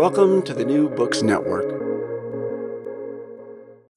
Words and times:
Welcome 0.00 0.40
to 0.44 0.54
the 0.54 0.64
New 0.64 0.88
Books 0.88 1.20
Network. 1.20 1.68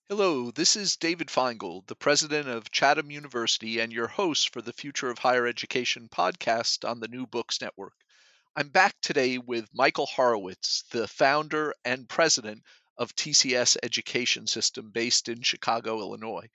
Hello, 0.10 0.52
this 0.52 0.76
is 0.76 0.98
David 0.98 1.30
Finegold, 1.30 1.88
the 1.88 1.96
president 1.96 2.50
of 2.50 2.70
Chatham 2.72 3.10
University 3.10 3.80
and 3.80 3.90
your 3.90 4.08
host 4.08 4.52
for 4.52 4.62
the 4.62 4.74
Future 4.74 5.10
of 5.10 5.18
Higher 5.18 5.48
Education 5.48 6.10
podcast 6.14 6.88
on 6.88 7.00
the 7.00 7.08
New 7.08 7.26
Books 7.26 7.62
Network. 7.62 7.94
I'm 8.54 8.68
back 8.68 8.96
today 9.02 9.38
with 9.38 9.70
Michael 9.74 10.08
Horowitz, 10.08 10.84
the 10.92 11.08
founder 11.08 11.74
and 11.86 12.10
president 12.10 12.64
of 12.98 13.16
TCS 13.16 13.78
Education 13.82 14.46
System 14.46 14.92
based 14.92 15.30
in 15.30 15.42
Chicago, 15.42 16.00
Illinois. 16.00 16.50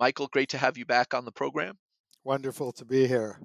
Michael, 0.00 0.28
great 0.28 0.48
to 0.48 0.58
have 0.58 0.78
you 0.78 0.86
back 0.86 1.12
on 1.12 1.26
the 1.26 1.30
program. 1.30 1.76
Wonderful 2.24 2.72
to 2.72 2.86
be 2.86 3.06
here. 3.06 3.38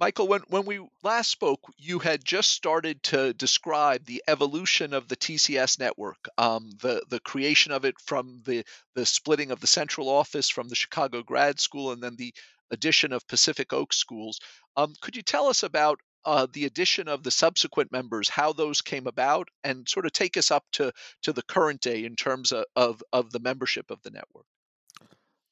Michael, 0.00 0.28
when, 0.28 0.42
when 0.48 0.64
we 0.64 0.86
last 1.02 1.28
spoke, 1.28 1.60
you 1.76 1.98
had 1.98 2.24
just 2.24 2.52
started 2.52 3.02
to 3.02 3.32
describe 3.34 4.04
the 4.04 4.22
evolution 4.28 4.94
of 4.94 5.08
the 5.08 5.16
TCS 5.16 5.80
network, 5.80 6.28
um, 6.38 6.70
the 6.80 7.02
the 7.08 7.18
creation 7.20 7.72
of 7.72 7.84
it 7.84 7.96
from 8.00 8.40
the 8.44 8.64
the 8.94 9.04
splitting 9.04 9.50
of 9.50 9.60
the 9.60 9.66
central 9.66 10.08
office 10.08 10.48
from 10.48 10.68
the 10.68 10.76
Chicago 10.76 11.22
Grad 11.22 11.58
School, 11.58 11.90
and 11.90 12.00
then 12.00 12.14
the 12.14 12.32
addition 12.70 13.12
of 13.12 13.26
Pacific 13.26 13.72
Oak 13.72 13.92
schools. 13.92 14.38
Um, 14.76 14.94
could 15.00 15.16
you 15.16 15.22
tell 15.22 15.48
us 15.48 15.64
about 15.64 15.98
uh, 16.24 16.46
the 16.52 16.66
addition 16.66 17.08
of 17.08 17.24
the 17.24 17.32
subsequent 17.32 17.90
members, 17.90 18.28
how 18.28 18.52
those 18.52 18.82
came 18.82 19.08
about, 19.08 19.48
and 19.64 19.88
sort 19.88 20.06
of 20.06 20.12
take 20.12 20.36
us 20.36 20.52
up 20.52 20.64
to 20.72 20.92
to 21.22 21.32
the 21.32 21.42
current 21.42 21.80
day 21.80 22.04
in 22.04 22.14
terms 22.14 22.52
of 22.52 22.66
of, 22.76 23.02
of 23.12 23.32
the 23.32 23.40
membership 23.40 23.90
of 23.90 24.00
the 24.02 24.10
network? 24.10 24.46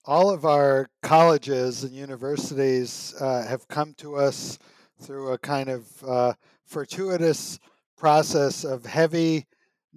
All 0.06 0.30
of 0.30 0.44
our 0.44 0.88
colleges 1.02 1.82
and 1.82 1.92
universities 1.92 3.14
uh, 3.20 3.44
have 3.44 3.66
come 3.68 3.92
to 3.94 4.14
us 4.14 4.58
through 5.02 5.32
a 5.32 5.38
kind 5.38 5.68
of 5.68 6.04
uh, 6.04 6.32
fortuitous 6.64 7.58
process 7.98 8.64
of 8.64 8.86
heavy 8.86 9.44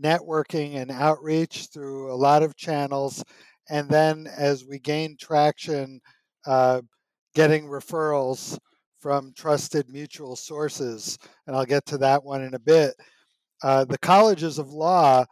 networking 0.02 0.76
and 0.76 0.90
outreach 0.90 1.68
through 1.72 2.12
a 2.12 2.16
lot 2.16 2.42
of 2.42 2.56
channels. 2.56 3.24
And 3.70 3.88
then 3.88 4.28
as 4.36 4.66
we 4.66 4.80
gain 4.80 5.16
traction, 5.20 6.02
uh, 6.48 6.82
getting 7.36 7.66
referrals 7.66 8.58
from 9.00 9.32
trusted 9.36 9.90
mutual 9.90 10.36
sources. 10.36 11.18
And 11.46 11.56
I'll 11.56 11.66
get 11.66 11.86
to 11.88 11.98
that 12.00 12.24
one 12.24 12.42
in 12.44 12.56
a 12.56 12.60
bit. 12.60 12.96
Uh, 13.62 13.86
the 13.86 13.98
colleges 14.00 14.58
of 14.58 14.72
law, 14.72 15.26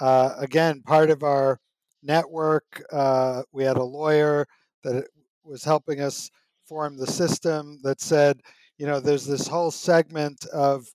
uh, 0.00 0.34
again, 0.38 0.82
part 0.82 1.10
of 1.10 1.22
our 1.24 1.58
network. 2.02 2.82
Uh, 2.92 3.42
we 3.52 3.64
had 3.64 3.76
a 3.76 3.82
lawyer 3.82 4.46
that 4.84 5.06
was 5.44 5.64
helping 5.64 6.00
us 6.00 6.30
form 6.66 6.96
the 6.96 7.06
system 7.06 7.78
that 7.82 8.00
said, 8.00 8.40
you 8.78 8.86
know, 8.86 9.00
there's 9.00 9.26
this 9.26 9.46
whole 9.46 9.70
segment 9.70 10.44
of 10.46 10.86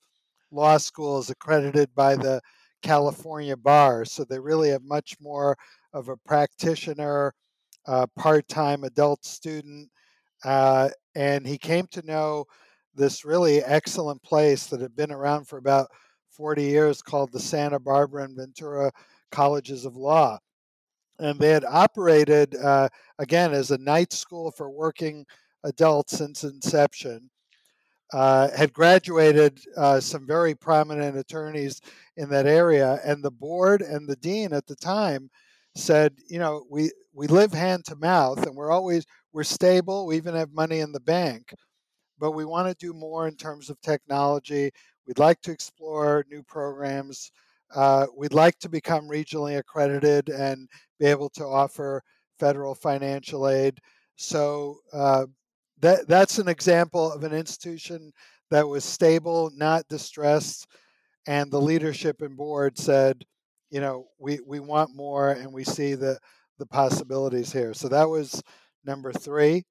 law 0.51 0.77
schools 0.77 1.29
accredited 1.29 1.93
by 1.95 2.16
the 2.16 2.41
California 2.81 3.57
bar, 3.57 4.05
so 4.05 4.23
they 4.23 4.39
really 4.39 4.69
have 4.69 4.83
much 4.83 5.16
more 5.19 5.57
of 5.93 6.09
a 6.09 6.17
practitioner, 6.17 7.33
uh, 7.87 8.05
part-time 8.16 8.83
adult 8.83 9.25
student, 9.25 9.89
uh, 10.43 10.89
and 11.16 11.45
he 11.45 11.57
came 11.57 11.87
to 11.87 12.05
know 12.05 12.45
this 12.93 13.25
really 13.25 13.63
excellent 13.63 14.22
place 14.23 14.67
that 14.67 14.81
had 14.81 14.95
been 14.95 15.11
around 15.11 15.45
for 15.45 15.57
about 15.57 15.87
40 16.29 16.63
years 16.63 17.01
called 17.01 17.31
the 17.31 17.39
Santa 17.39 17.79
Barbara 17.79 18.23
and 18.23 18.35
Ventura 18.35 18.91
Colleges 19.31 19.85
of 19.85 19.95
Law 19.95 20.37
and 21.20 21.40
they 21.40 21.50
had 21.50 21.66
operated 21.66 22.56
uh, 22.56 22.90
again 23.20 23.53
as 23.53 23.72
a 23.72 23.78
night 23.78 24.14
school 24.14 24.52
for 24.52 24.70
working 24.70 25.26
adults 25.64 26.18
since 26.18 26.44
inception. 26.44 27.30
Uh, 28.14 28.50
had 28.56 28.72
graduated 28.72 29.59
uh, 29.76 30.00
some 30.00 30.28
very 30.28 30.53
prominent 30.53 31.18
attorneys 31.18 31.81
in 32.18 32.30
that 32.30 32.46
area, 32.46 33.00
and 33.03 33.24
the 33.24 33.31
board 33.31 33.81
and 33.81 34.08
the 34.08 34.16
dean 34.18 34.53
at 34.53 34.68
the 34.68 34.76
time 34.76 35.30
said, 35.76 36.14
you 36.30 36.40
know, 36.40 36.66
we 36.70 36.92
we 37.14 37.28
live 37.28 37.52
hand 37.52 37.84
to 37.86 37.96
mouth, 37.96 38.46
and 38.46 38.56
we're 38.56 38.72
always 38.72 39.06
we're 39.34 39.44
stable. 39.44 40.06
We 40.06 40.18
even 40.18 40.36
have 40.36 40.53
money 40.53 40.80
in 40.80 40.92
the 40.92 41.00
bank, 41.00 41.53
but 42.20 42.32
we 42.32 42.46
want 42.46 42.68
to 42.68 42.86
do 42.86 42.94
more 42.94 43.28
in 43.28 43.36
terms 43.36 43.70
of 43.70 43.82
technology. 43.82 44.72
We'd 45.08 45.20
like 45.20 45.42
to 45.42 45.52
explore 45.52 46.26
new 46.30 46.44
programs. 46.44 47.32
Uh, 47.74 48.08
we'd 48.16 48.34
like 48.34 48.58
to 48.59 48.70
become 48.70 49.08
regionally 49.08 49.58
accredited 49.58 50.30
and 50.30 50.68
be 51.00 51.06
able 51.06 51.30
to 51.30 51.44
offer 51.44 52.02
federal 52.40 52.76
financial 52.76 53.48
aid. 53.48 53.80
So 54.16 54.78
uh, 54.94 55.26
that 55.81 56.08
that's 56.08 56.40
an 56.40 56.48
example 56.48 57.12
of 57.12 57.24
an 57.24 57.34
institution 57.34 58.12
that 58.52 58.68
was 58.68 58.86
stable, 58.86 59.52
not 59.56 59.88
distressed, 59.90 60.68
and 61.28 61.52
the 61.52 61.62
leadership 61.62 62.22
and 62.22 62.38
board 62.38 62.78
said, 62.78 63.24
you 63.72 63.82
know, 63.82 64.08
we 64.20 64.40
we 64.46 64.59
want 64.59 64.96
more, 64.96 65.32
and 65.32 65.52
we 65.52 65.64
see 65.64 65.96
the 65.96 66.18
the 66.59 66.66
possibilities 66.66 67.52
here. 67.52 67.74
So 67.74 67.90
that 67.90 68.08
was 68.08 68.42
number 68.86 69.12
three. 69.12 69.64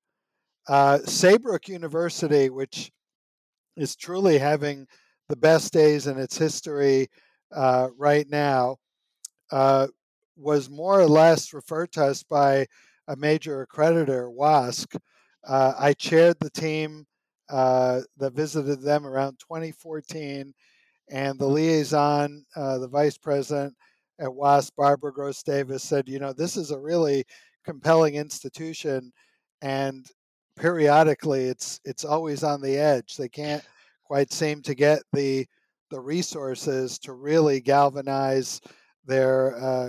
Uh, 0.68 0.98
Saybrook 0.98 1.68
University, 1.68 2.50
which 2.50 2.90
is 3.76 3.96
truly 3.96 4.38
having 4.38 4.86
the 5.28 5.36
best 5.36 5.72
days 5.72 6.06
in 6.06 6.18
its 6.18 6.36
history 6.36 7.08
uh, 7.54 7.88
right 7.96 8.28
now, 8.28 8.76
uh, 9.50 9.86
was 10.36 10.68
more 10.68 11.00
or 11.00 11.06
less 11.06 11.52
referred 11.52 11.92
to 11.92 12.04
us 12.04 12.22
by 12.22 12.66
a 13.08 13.16
major 13.16 13.66
accreditor, 13.66 14.32
WASC. 14.34 14.96
Uh, 15.46 15.74
I 15.78 15.92
chaired 15.92 16.36
the 16.40 16.50
team 16.50 17.06
uh, 17.48 18.00
that 18.16 18.32
visited 18.32 18.82
them 18.82 19.06
around 19.06 19.38
2014, 19.38 20.52
and 21.10 21.38
the 21.38 21.46
liaison, 21.46 22.44
uh, 22.56 22.78
the 22.78 22.88
vice 22.88 23.18
president 23.18 23.74
at 24.18 24.28
WASC, 24.28 24.70
Barbara 24.76 25.12
Gross 25.12 25.42
Davis, 25.42 25.82
said, 25.82 26.08
You 26.08 26.18
know, 26.18 26.32
this 26.32 26.56
is 26.56 26.70
a 26.70 26.78
really 26.78 27.24
compelling 27.64 28.14
institution, 28.14 29.12
and 29.62 30.06
periodically 30.56 31.44
it's 31.44 31.80
it's 31.84 32.04
always 32.04 32.42
on 32.44 32.60
the 32.60 32.76
edge. 32.76 33.16
They 33.16 33.28
can't 33.28 33.64
quite 34.04 34.32
seem 34.32 34.62
to 34.62 34.74
get 34.74 35.02
the 35.12 35.46
the 35.94 36.00
resources 36.00 36.98
to 36.98 37.12
really 37.12 37.60
galvanize 37.60 38.60
their 39.06 39.56
uh, 39.62 39.88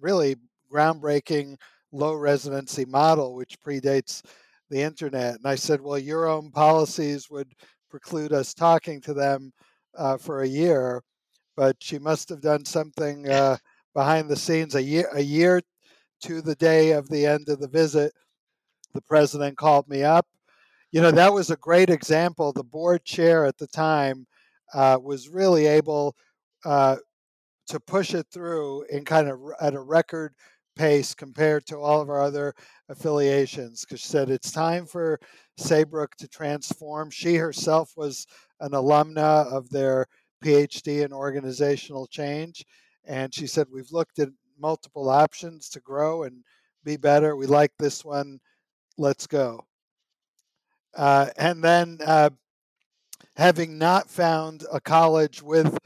really 0.00 0.34
groundbreaking 0.68 1.56
low 1.92 2.14
residency 2.14 2.84
model, 2.84 3.36
which 3.36 3.60
predates 3.60 4.20
the 4.68 4.82
internet. 4.82 5.36
And 5.36 5.46
I 5.46 5.54
said, 5.54 5.80
well, 5.80 5.96
your 5.96 6.26
own 6.26 6.50
policies 6.50 7.30
would 7.30 7.52
preclude 7.88 8.32
us 8.32 8.52
talking 8.52 9.00
to 9.02 9.14
them 9.14 9.52
uh, 9.96 10.16
for 10.16 10.42
a 10.42 10.48
year, 10.48 11.00
but 11.56 11.76
she 11.78 12.00
must 12.00 12.28
have 12.30 12.40
done 12.40 12.64
something 12.64 13.30
uh, 13.30 13.56
behind 13.94 14.28
the 14.28 14.34
scenes. 14.34 14.74
A 14.74 14.82
year, 14.82 15.08
a 15.14 15.22
year 15.22 15.62
to 16.22 16.42
the 16.42 16.56
day 16.56 16.90
of 16.90 17.08
the 17.08 17.26
end 17.26 17.48
of 17.48 17.60
the 17.60 17.68
visit, 17.68 18.12
the 18.92 19.02
president 19.02 19.56
called 19.56 19.88
me 19.88 20.02
up. 20.02 20.26
You 20.90 21.00
know, 21.00 21.12
that 21.12 21.32
was 21.32 21.50
a 21.50 21.56
great 21.56 21.90
example. 21.90 22.52
The 22.52 22.64
board 22.64 23.04
chair 23.04 23.46
at 23.46 23.56
the 23.56 23.68
time 23.68 24.26
uh, 24.74 24.98
was 25.02 25.28
really 25.28 25.66
able 25.66 26.16
uh, 26.64 26.96
to 27.68 27.80
push 27.80 28.14
it 28.14 28.26
through 28.32 28.84
in 28.90 29.04
kind 29.04 29.28
of 29.28 29.40
at 29.60 29.74
a 29.74 29.80
record 29.80 30.34
pace 30.76 31.14
compared 31.14 31.64
to 31.66 31.78
all 31.78 32.00
of 32.00 32.10
our 32.10 32.20
other 32.20 32.54
affiliations 32.88 33.84
because 33.84 34.00
she 34.00 34.08
said 34.08 34.28
it's 34.28 34.50
time 34.50 34.84
for 34.86 35.20
Saybrook 35.56 36.16
to 36.16 36.28
transform. 36.28 37.10
She 37.10 37.36
herself 37.36 37.92
was 37.96 38.26
an 38.60 38.72
alumna 38.72 39.50
of 39.52 39.70
their 39.70 40.06
PhD 40.44 41.04
in 41.04 41.12
organizational 41.12 42.06
change. 42.06 42.64
And 43.04 43.34
she 43.34 43.46
said, 43.46 43.66
We've 43.70 43.92
looked 43.92 44.18
at 44.18 44.28
multiple 44.58 45.08
options 45.08 45.68
to 45.70 45.80
grow 45.80 46.24
and 46.24 46.42
be 46.84 46.96
better. 46.96 47.36
We 47.36 47.46
like 47.46 47.72
this 47.78 48.04
one. 48.04 48.40
Let's 48.98 49.26
go. 49.26 49.64
Uh, 50.94 51.30
and 51.36 51.62
then, 51.62 51.98
uh, 52.06 52.30
having 53.36 53.78
not 53.78 54.10
found 54.10 54.64
a 54.72 54.80
college 54.80 55.42
with 55.42 55.76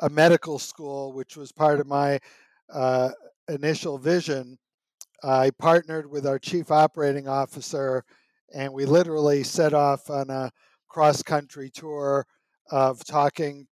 a 0.00 0.08
medical 0.08 0.58
school, 0.58 1.12
which 1.12 1.36
was 1.36 1.52
part 1.52 1.80
of 1.80 1.86
my 1.86 2.18
uh, 2.72 3.10
initial 3.48 3.98
vision, 3.98 4.58
I 5.22 5.50
partnered 5.58 6.08
with 6.10 6.26
our 6.26 6.38
chief 6.38 6.70
operating 6.70 7.26
officer 7.26 8.04
and 8.54 8.72
we 8.72 8.86
literally 8.86 9.42
set 9.42 9.74
off 9.74 10.10
on 10.10 10.30
a 10.30 10.50
cross 10.88 11.22
country 11.22 11.70
tour 11.70 12.26
of 12.70 13.04
talking 13.04 13.66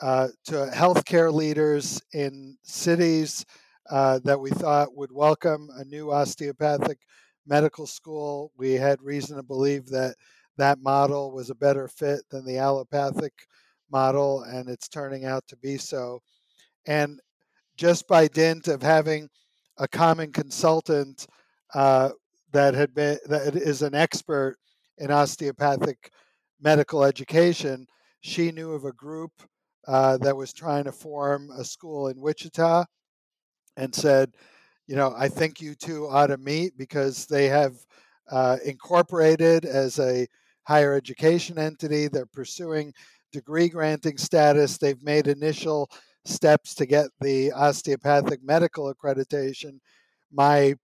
uh, 0.00 0.28
to 0.44 0.70
healthcare 0.72 1.32
leaders 1.32 2.00
in 2.12 2.56
cities 2.62 3.44
uh, 3.90 4.20
that 4.24 4.38
we 4.38 4.50
thought 4.50 4.94
would 4.94 5.12
welcome 5.12 5.68
a 5.76 5.84
new 5.84 6.12
osteopathic 6.12 6.98
medical 7.46 7.86
school. 7.86 8.52
We 8.56 8.72
had 8.72 9.00
reason 9.02 9.36
to 9.36 9.42
believe 9.42 9.86
that 9.88 10.16
that 10.58 10.80
model 10.80 11.32
was 11.32 11.50
a 11.50 11.54
better 11.54 11.88
fit 11.88 12.20
than 12.30 12.44
the 12.44 12.58
allopathic 12.58 13.32
model, 13.90 14.42
and 14.42 14.68
it's 14.68 14.88
turning 14.88 15.24
out 15.24 15.46
to 15.48 15.56
be 15.56 15.76
so. 15.76 16.20
And 16.86 17.20
just 17.76 18.08
by 18.08 18.28
dint 18.28 18.68
of 18.68 18.82
having 18.82 19.28
a 19.78 19.86
common 19.86 20.32
consultant 20.32 21.26
uh, 21.74 22.10
that 22.52 22.74
had 22.74 22.94
been 22.94 23.18
that 23.26 23.54
is 23.54 23.82
an 23.82 23.94
expert 23.94 24.56
in 24.98 25.10
osteopathic 25.10 26.10
medical 26.60 27.04
education, 27.04 27.86
she 28.20 28.50
knew 28.50 28.72
of 28.72 28.84
a 28.84 28.92
group 28.92 29.32
uh, 29.86 30.16
that 30.18 30.36
was 30.36 30.52
trying 30.52 30.84
to 30.84 30.92
form 30.92 31.50
a 31.50 31.64
school 31.64 32.08
in 32.08 32.20
Wichita, 32.20 32.84
and 33.76 33.94
said, 33.94 34.32
you 34.86 34.96
know, 34.96 35.14
I 35.16 35.28
think 35.28 35.60
you 35.60 35.74
two 35.74 36.08
ought 36.08 36.28
to 36.28 36.38
meet 36.38 36.78
because 36.78 37.26
they 37.26 37.46
have 37.48 37.74
uh, 38.30 38.56
incorporated 38.64 39.64
as 39.64 39.98
a 39.98 40.26
higher 40.66 40.94
education 40.94 41.58
entity. 41.58 42.08
They're 42.08 42.26
pursuing 42.26 42.92
degree 43.32 43.68
granting 43.68 44.18
status. 44.18 44.78
They've 44.78 45.02
made 45.02 45.26
initial 45.26 45.90
steps 46.24 46.74
to 46.74 46.86
get 46.86 47.06
the 47.20 47.52
osteopathic 47.52 48.42
medical 48.42 48.92
accreditation. 48.92 49.78
My 50.32 50.74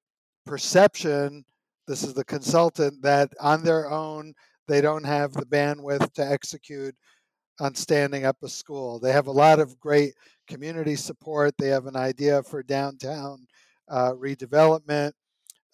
perception, 0.47 1.45
this 1.87 2.03
is 2.03 2.15
the 2.15 2.25
consultant, 2.25 3.03
that 3.03 3.33
on 3.41 3.65
their 3.65 3.91
own, 3.91 4.35
they 4.69 4.81
don't 4.81 5.05
have 5.05 5.33
the 5.33 5.47
bandwidth 5.47 6.13
to 6.15 6.31
execute 6.31 6.95
on 7.61 7.75
standing 7.75 8.25
up 8.25 8.37
a 8.43 8.49
school. 8.49 8.99
They 8.99 9.13
have 9.13 9.27
a 9.27 9.33
lot 9.33 9.59
of 9.59 9.79
great 9.81 10.15
community 10.49 10.97
support. 10.97 11.55
They 11.59 11.69
have 11.69 11.87
an 11.87 11.97
idea 11.97 12.43
for 12.43 12.63
downtown 12.63 13.47
uh, 13.89 14.13
redevelopment. 14.13 15.13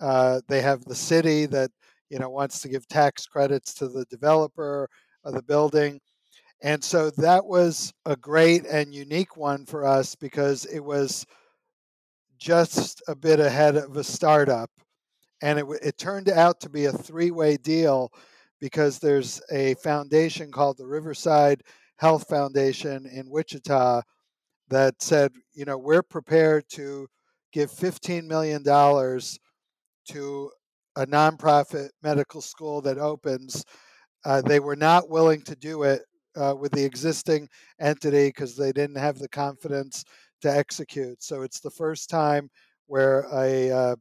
Uh, 0.01 0.41
they 0.49 0.63
have 0.63 0.85
the 0.85 0.95
city 0.95 1.47
that 1.47 1.71
you 2.11 2.19
know 2.19 2.31
wants 2.31 2.61
to 2.61 2.69
give 2.69 2.87
tax 2.89 3.27
credits 3.27 3.75
to 3.75 3.89
the 3.89 4.05
developer 4.07 4.89
of 5.25 5.35
the 5.35 5.43
building. 5.43 6.01
And 6.61 6.83
so 6.83 7.11
that 7.11 7.45
was 7.45 7.93
a 8.05 8.17
great 8.17 8.67
and 8.67 8.93
unique 8.93 9.37
one 9.37 9.65
for 9.65 9.87
us 9.87 10.17
because 10.17 10.65
it 10.67 10.81
was 10.81 11.25
just 12.39 13.03
a 13.09 13.15
bit 13.15 13.39
ahead 13.41 13.77
of 13.77 13.97
a 13.97 14.05
startup. 14.05 14.71
And 15.41 15.59
it, 15.59 15.67
it 15.83 15.99
turned 15.99 16.29
out 16.29 16.61
to 16.61 16.69
be 16.69 16.87
a 16.87 16.93
three 16.93 17.31
way 17.31 17.57
deal 17.57 18.11
because 18.61 18.99
there's 18.99 19.41
a 19.53 19.75
foundation 19.75 20.51
called 20.51 20.79
the 20.79 20.87
Riverside 20.87 21.63
Health 21.97 22.29
Foundation 22.29 23.07
in 23.07 23.31
Wichita 23.31 24.03
that 24.69 25.01
said, 25.01 25.33
you 25.55 25.65
know, 25.65 25.79
we're 25.79 26.03
prepared 26.03 26.65
to 26.71 27.09
give 27.53 27.71
$15 27.71 28.25
million 28.25 28.63
to 30.05 30.51
a 30.99 31.07
nonprofit 31.07 31.89
medical 32.03 32.41
school 32.43 32.81
that 32.83 32.99
opens. 32.99 33.65
Uh, 34.25 34.43
they 34.43 34.61
were 34.61 34.77
not 34.77 35.09
willing 35.09 35.41
to 35.43 35.57
do 35.57 35.85
it 35.85 36.03
uh, 36.37 36.55
with 36.59 36.73
the 36.73 36.85
existing 36.85 37.49
entity 37.81 38.29
because 38.29 38.57
they 38.57 38.73
didn't 38.73 38.97
have 38.97 39.19
the 39.19 39.29
confidence 39.29 40.05
to 40.43 40.51
execute. 40.51 41.23
So 41.23 41.43
it's 41.43 41.61
the 41.61 41.71
first 41.71 42.11
time 42.11 42.51
where 42.87 43.27
a 43.33 43.71
uh, 43.71 43.97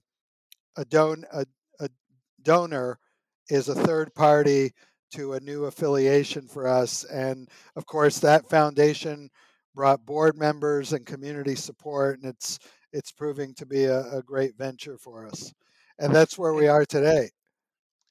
a, 0.77 0.85
don- 0.85 1.25
a, 1.33 1.45
a 1.79 1.89
donor 2.43 2.99
is 3.49 3.69
a 3.69 3.75
third 3.75 4.13
party 4.13 4.71
to 5.13 5.33
a 5.33 5.39
new 5.39 5.65
affiliation 5.65 6.47
for 6.47 6.67
us, 6.67 7.03
and 7.05 7.47
of 7.75 7.85
course 7.85 8.19
that 8.19 8.49
foundation 8.49 9.29
brought 9.73 10.05
board 10.05 10.37
members 10.37 10.93
and 10.93 11.05
community 11.05 11.55
support, 11.55 12.19
and 12.19 12.29
it's 12.29 12.59
it's 12.91 13.11
proving 13.11 13.53
to 13.55 13.65
be 13.65 13.85
a, 13.85 14.01
a 14.17 14.21
great 14.23 14.57
venture 14.57 14.97
for 14.97 15.25
us, 15.25 15.53
and 15.99 16.13
that's 16.13 16.37
where 16.37 16.53
we 16.53 16.67
are 16.67 16.85
today. 16.85 17.29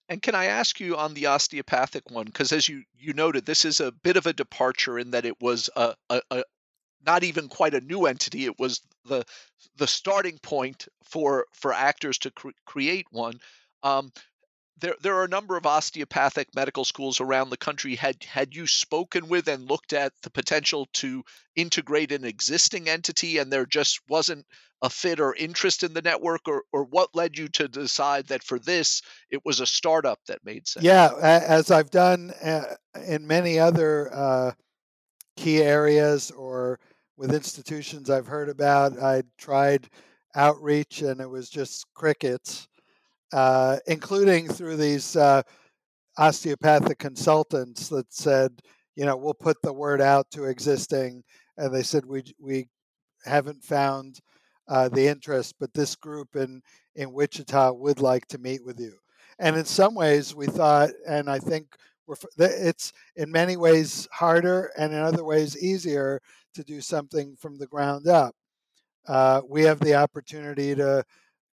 And 0.08 0.22
can 0.22 0.34
I 0.34 0.46
ask 0.46 0.78
you 0.78 0.96
on 0.96 1.14
the 1.14 1.26
osteopathic 1.26 2.10
one? 2.10 2.26
Because 2.26 2.52
as 2.52 2.68
you 2.68 2.84
you 2.96 3.12
noted, 3.12 3.44
this 3.44 3.64
is 3.64 3.80
a 3.80 3.92
bit 3.92 4.16
of 4.16 4.26
a 4.26 4.32
departure 4.32 4.98
in 4.98 5.10
that 5.10 5.24
it 5.24 5.40
was 5.40 5.68
a, 5.74 5.94
a, 6.10 6.20
a 6.30 6.44
not 7.04 7.24
even 7.24 7.48
quite 7.48 7.74
a 7.74 7.80
new 7.80 8.06
entity. 8.06 8.44
It 8.44 8.58
was 8.58 8.80
the 9.04 9.24
the 9.76 9.86
starting 9.86 10.38
point 10.38 10.86
for 11.04 11.46
for 11.52 11.72
actors 11.72 12.18
to 12.18 12.30
cre- 12.30 12.50
create 12.64 13.06
one. 13.10 13.40
Um, 13.82 14.12
there 14.78 14.94
there 15.00 15.14
are 15.16 15.24
a 15.24 15.28
number 15.28 15.56
of 15.56 15.66
osteopathic 15.66 16.54
medical 16.54 16.84
schools 16.84 17.20
around 17.20 17.50
the 17.50 17.56
country. 17.56 17.94
Had 17.94 18.22
had 18.24 18.54
you 18.54 18.66
spoken 18.66 19.28
with 19.28 19.48
and 19.48 19.68
looked 19.68 19.92
at 19.92 20.12
the 20.22 20.30
potential 20.30 20.86
to 20.94 21.24
integrate 21.54 22.12
an 22.12 22.24
existing 22.24 22.88
entity, 22.88 23.38
and 23.38 23.50
there 23.50 23.66
just 23.66 24.00
wasn't 24.08 24.46
a 24.82 24.90
fit 24.90 25.20
or 25.20 25.34
interest 25.34 25.82
in 25.82 25.94
the 25.94 26.02
network, 26.02 26.42
or 26.46 26.64
or 26.72 26.84
what 26.84 27.14
led 27.14 27.38
you 27.38 27.48
to 27.48 27.68
decide 27.68 28.26
that 28.28 28.42
for 28.42 28.58
this 28.58 29.02
it 29.30 29.44
was 29.44 29.60
a 29.60 29.66
startup 29.66 30.18
that 30.26 30.44
made 30.44 30.68
sense? 30.68 30.84
Yeah, 30.84 31.10
as 31.22 31.70
I've 31.70 31.90
done 31.90 32.32
uh, 32.42 32.74
in 33.06 33.26
many 33.26 33.58
other 33.58 34.12
uh, 34.12 34.52
key 35.36 35.62
areas 35.62 36.30
or 36.30 36.78
with 37.16 37.34
institutions 37.34 38.10
I've 38.10 38.26
heard 38.26 38.50
about, 38.50 38.98
I 38.98 39.22
tried 39.38 39.88
outreach 40.34 41.00
and 41.00 41.18
it 41.18 41.30
was 41.30 41.48
just 41.48 41.86
crickets 41.94 42.68
uh, 43.32 43.78
including 43.86 44.48
through 44.48 44.76
these 44.76 45.16
uh, 45.16 45.42
osteopathic 46.18 46.98
consultants 46.98 47.88
that 47.88 48.12
said, 48.12 48.60
you 48.94 49.04
know, 49.04 49.16
we'll 49.16 49.34
put 49.34 49.60
the 49.62 49.72
word 49.72 50.00
out 50.00 50.30
to 50.30 50.44
existing, 50.44 51.22
and 51.58 51.74
they 51.74 51.82
said 51.82 52.06
we 52.06 52.22
we 52.38 52.66
haven't 53.24 53.62
found 53.62 54.20
uh, 54.68 54.88
the 54.88 55.06
interest, 55.06 55.54
but 55.60 55.72
this 55.74 55.94
group 55.96 56.36
in 56.36 56.62
in 56.94 57.12
Wichita 57.12 57.72
would 57.72 58.00
like 58.00 58.26
to 58.28 58.38
meet 58.38 58.64
with 58.64 58.80
you. 58.80 58.94
And 59.38 59.56
in 59.56 59.64
some 59.66 59.94
ways, 59.94 60.34
we 60.34 60.46
thought, 60.46 60.90
and 61.06 61.28
I 61.28 61.38
think 61.38 61.76
we're 62.06 62.16
it's 62.38 62.92
in 63.16 63.30
many 63.30 63.56
ways 63.56 64.08
harder, 64.12 64.70
and 64.78 64.92
in 64.92 64.98
other 64.98 65.24
ways 65.24 65.62
easier 65.62 66.20
to 66.54 66.64
do 66.64 66.80
something 66.80 67.36
from 67.36 67.58
the 67.58 67.66
ground 67.66 68.08
up. 68.08 68.34
Uh, 69.06 69.42
we 69.48 69.62
have 69.62 69.78
the 69.80 69.94
opportunity 69.94 70.74
to 70.74 71.04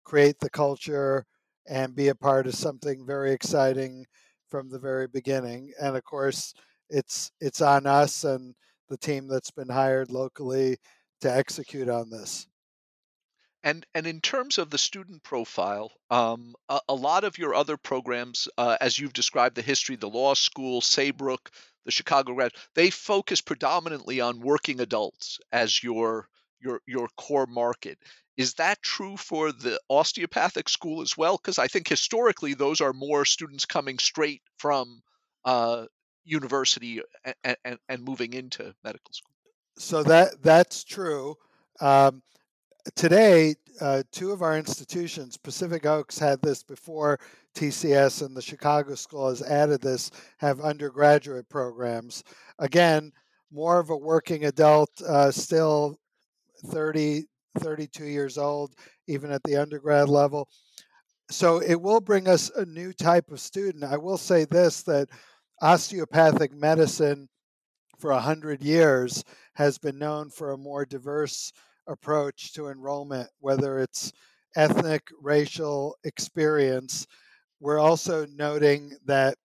create 0.03 0.39
the 0.39 0.49
culture 0.49 1.25
and 1.67 1.95
be 1.95 2.09
a 2.09 2.15
part 2.15 2.47
of 2.47 2.55
something 2.55 3.05
very 3.05 3.31
exciting 3.31 4.05
from 4.49 4.69
the 4.69 4.79
very 4.79 5.07
beginning. 5.07 5.71
And 5.81 5.95
of 5.95 6.03
course, 6.03 6.53
it's 6.89 7.31
it's 7.39 7.61
on 7.61 7.87
us 7.87 8.23
and 8.23 8.53
the 8.89 8.97
team 8.97 9.27
that's 9.27 9.51
been 9.51 9.69
hired 9.69 10.11
locally 10.11 10.77
to 11.21 11.33
execute 11.33 11.89
on 11.89 12.09
this. 12.09 12.47
And 13.63 13.85
and 13.95 14.05
in 14.05 14.19
terms 14.19 14.57
of 14.57 14.69
the 14.69 14.77
student 14.77 15.23
profile, 15.23 15.91
um, 16.09 16.53
a, 16.67 16.81
a, 16.89 16.93
lot 16.93 17.23
of 17.23 17.37
your 17.37 17.55
other 17.55 17.77
programs, 17.77 18.47
uh, 18.57 18.77
as 18.81 18.99
you've 18.99 19.13
described 19.13 19.55
the 19.55 19.61
history, 19.61 19.95
the 19.95 20.09
law 20.09 20.33
school, 20.33 20.81
Saybrook, 20.81 21.49
the 21.85 21.91
Chicago 21.91 22.33
grad, 22.33 22.51
they 22.75 22.89
focus 22.89 23.39
predominantly 23.39 24.19
on 24.19 24.41
working 24.41 24.81
adults 24.81 25.39
as 25.51 25.81
your 25.81 26.27
your 26.59 26.81
your 26.85 27.07
core 27.17 27.47
market. 27.47 27.97
Is 28.35 28.55
that 28.55 28.81
true 28.81 29.15
for 29.17 29.51
the 29.51 29.79
osteopathic 29.89 30.67
school 30.67 31.01
as 31.01 31.17
well? 31.17 31.37
Because 31.37 31.59
I 31.59 31.67
think 31.67 31.87
historically 31.87 32.53
those 32.53 32.81
are 32.81 32.93
more 32.93 33.25
students 33.25 33.65
coming 33.65 33.99
straight 33.99 34.41
from 34.57 35.01
uh, 35.45 35.85
university 36.25 37.01
and, 37.43 37.57
and, 37.63 37.77
and, 37.89 38.03
moving 38.03 38.33
into 38.33 38.73
medical 38.83 39.13
school. 39.13 39.33
So 39.77 40.03
that 40.03 40.41
that's 40.41 40.83
true. 40.83 41.35
Um, 41.81 42.23
today, 42.95 43.55
uh, 43.81 44.03
two 44.11 44.31
of 44.31 44.41
our 44.41 44.57
institutions, 44.57 45.37
Pacific 45.37 45.85
Oaks 45.85 46.17
had 46.17 46.41
this 46.41 46.63
before 46.63 47.19
TCS, 47.55 48.25
and 48.25 48.35
the 48.35 48.41
Chicago 48.41 48.95
School 48.95 49.29
has 49.29 49.41
added 49.41 49.81
this, 49.81 50.11
have 50.37 50.59
undergraduate 50.59 51.49
programs. 51.49 52.23
Again, 52.59 53.11
more 53.51 53.79
of 53.79 53.89
a 53.89 53.97
working 53.97 54.45
adult, 54.45 54.89
uh, 55.01 55.31
still 55.31 55.99
30, 56.67 57.25
32 57.59 58.05
years 58.05 58.37
old, 58.37 58.73
even 59.07 59.31
at 59.31 59.43
the 59.43 59.55
undergrad 59.55 60.09
level. 60.09 60.47
So 61.29 61.59
it 61.59 61.81
will 61.81 62.01
bring 62.01 62.27
us 62.27 62.49
a 62.55 62.65
new 62.65 62.93
type 62.93 63.31
of 63.31 63.39
student. 63.39 63.83
I 63.83 63.97
will 63.97 64.17
say 64.17 64.45
this 64.45 64.83
that 64.83 65.09
osteopathic 65.61 66.53
medicine 66.53 67.29
for 67.99 68.11
100 68.11 68.61
years 68.61 69.23
has 69.53 69.77
been 69.77 69.97
known 69.97 70.29
for 70.29 70.51
a 70.51 70.57
more 70.57 70.85
diverse 70.85 71.51
approach 71.87 72.53
to 72.53 72.67
enrollment, 72.67 73.29
whether 73.39 73.79
it's 73.79 74.11
ethnic, 74.55 75.03
racial 75.21 75.95
experience. 76.03 77.07
We're 77.59 77.79
also 77.79 78.25
noting 78.35 78.93
that 79.05 79.37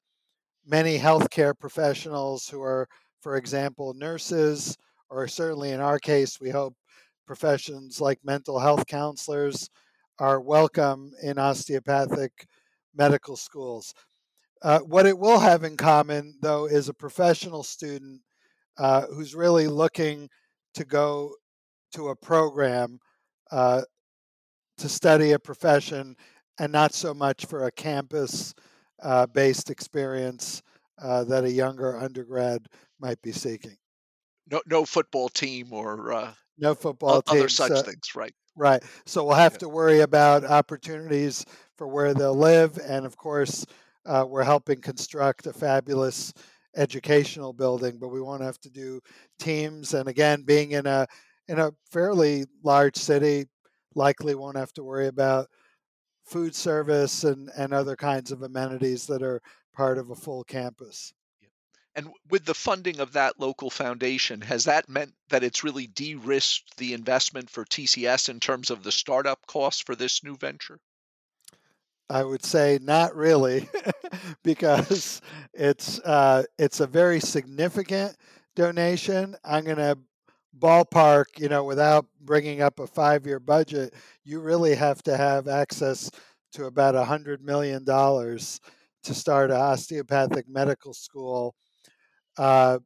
many 0.67 0.99
healthcare 0.99 1.59
professionals 1.59 2.49
who 2.49 2.61
are, 2.63 2.89
for 3.21 3.37
example, 3.37 3.95
nurses, 3.95 4.77
or 5.11 5.27
certainly 5.29 5.71
in 5.71 5.81
our 5.81 5.99
case, 5.99 6.41
we 6.41 6.51
hope 6.51 6.75
professions 7.29 8.01
like 8.01 8.19
mental 8.25 8.59
health 8.59 8.87
counselors 8.87 9.69
are 10.19 10.41
welcome 10.41 11.13
in 11.23 11.39
osteopathic 11.39 12.47
medical 12.97 13.37
schools. 13.37 13.93
Uh, 14.63 14.79
what 14.79 15.05
it 15.05 15.17
will 15.17 15.39
have 15.39 15.63
in 15.63 15.77
common, 15.77 16.35
though, 16.41 16.65
is 16.65 16.89
a 16.89 16.95
professional 16.95 17.63
student 17.63 18.23
uh, 18.79 19.03
who's 19.13 19.35
really 19.35 19.69
looking 19.69 20.27
to 20.73 20.87
go 20.87 21.35
to 21.93 22.09
a 22.09 22.17
program 22.17 22.99
uh, 23.53 23.83
to 24.79 24.89
study 24.89 25.33
a 25.33 25.39
profession 25.39 26.17
and 26.59 26.73
not 26.73 26.95
so 26.95 27.13
much 27.13 27.45
for 27.45 27.67
a 27.67 27.73
campus 27.73 28.55
uh, 29.03 29.27
based 29.27 29.69
experience 29.69 30.63
uh, 31.03 31.25
that 31.25 31.45
a 31.45 31.51
younger 31.51 31.99
undergrad 31.99 32.67
might 32.99 33.21
be 33.21 33.33
seeking. 33.33 33.77
No, 34.51 34.63
no 34.67 34.87
football 34.87 35.29
team 35.29 35.75
or 35.75 36.11
uh, 36.11 36.33
no 36.59 36.75
football 36.75 37.23
other 37.27 37.49
teams, 37.49 37.55
such 37.55 37.81
things, 37.83 38.15
right? 38.15 38.35
Right. 38.57 38.83
So 39.07 39.25
we'll 39.25 39.37
have 39.37 39.59
to 39.59 39.69
worry 39.69 40.01
about 40.01 40.45
opportunities 40.45 41.45
for 41.77 41.87
where 41.87 42.15
they'll 42.15 42.35
live, 42.35 42.79
and 42.79 43.07
of 43.07 43.17
course, 43.17 43.65
uh, 44.07 44.25
we're 44.29 44.45
helping 44.45 44.81
construct 44.81 45.47
a 45.47 45.53
fabulous 45.53 46.33
educational 46.77 47.53
building, 47.53 47.99
but 47.99 48.09
we 48.09 48.21
won't 48.21 48.43
have 48.43 48.59
to 48.61 48.71
do 48.71 49.01
teams. 49.39 49.95
And 49.95 50.09
again, 50.09 50.43
being 50.43 50.73
in 50.73 50.87
a 50.87 51.07
in 51.49 51.59
a 51.59 51.73
fairly 51.91 52.45
large 52.63 52.97
city, 52.97 53.47
likely 53.95 54.35
won't 54.35 54.57
have 54.57 54.73
to 54.75 54.85
worry 54.85 55.07
about 55.07 55.49
food 56.27 56.55
service 56.55 57.25
and, 57.25 57.51
and 57.57 57.73
other 57.73 57.97
kinds 57.97 58.31
of 58.33 58.43
amenities 58.43 59.07
that 59.07 59.23
are 59.23 59.41
part 59.75 59.99
of 59.99 60.11
a 60.11 60.15
full 60.15 60.45
campus. 60.45 61.13
And 61.99 62.11
with 62.31 62.45
the 62.45 62.55
funding 62.55 63.01
of 63.01 63.15
that 63.15 63.41
local 63.41 63.71
foundation, 63.71 64.41
has 64.43 64.67
that 64.67 64.89
meant 64.89 65.15
that 65.31 65.43
it's 65.43 65.65
really 65.65 65.89
de 65.89 66.15
risked 66.15 66.77
the 66.77 66.93
investment 66.93 67.51
for 67.51 67.65
TCS 67.65 68.29
in 68.29 68.39
terms 68.39 68.71
of 68.71 68.85
the 68.85 68.93
startup 68.93 69.45
costs 69.49 69.83
for 69.83 69.97
this 69.97 70.23
new 70.23 70.37
venture? 70.37 70.79
I 72.09 72.23
would 72.23 72.45
say 72.45 72.79
not 72.81 73.17
really, 73.17 73.69
because 74.45 75.21
it's 75.53 75.99
uh, 75.99 76.45
it's 76.57 76.79
a 76.79 76.87
very 76.87 77.19
significant 77.19 78.17
donation. 78.55 79.35
I'm 79.45 79.65
going 79.65 79.79
to 79.79 79.99
ballpark, 80.57 81.25
you 81.37 81.49
know, 81.49 81.65
without 81.65 82.07
bringing 82.21 82.63
up 82.63 82.79
a 82.79 82.87
five-year 82.87 83.41
budget, 83.41 83.93
you 84.23 84.39
really 84.39 84.77
have 84.77 85.03
to 85.03 85.17
have 85.17 85.49
access 85.49 86.13
to 86.53 86.67
about 86.67 86.95
a 86.95 87.05
hundred 87.05 87.43
million 87.43 87.83
dollars 87.83 88.61
to 89.03 89.15
start 89.15 89.51
an 89.51 89.57
osteopathic 89.57 90.49
medical 90.49 90.95
school, 90.95 91.57
uh, 92.39 92.79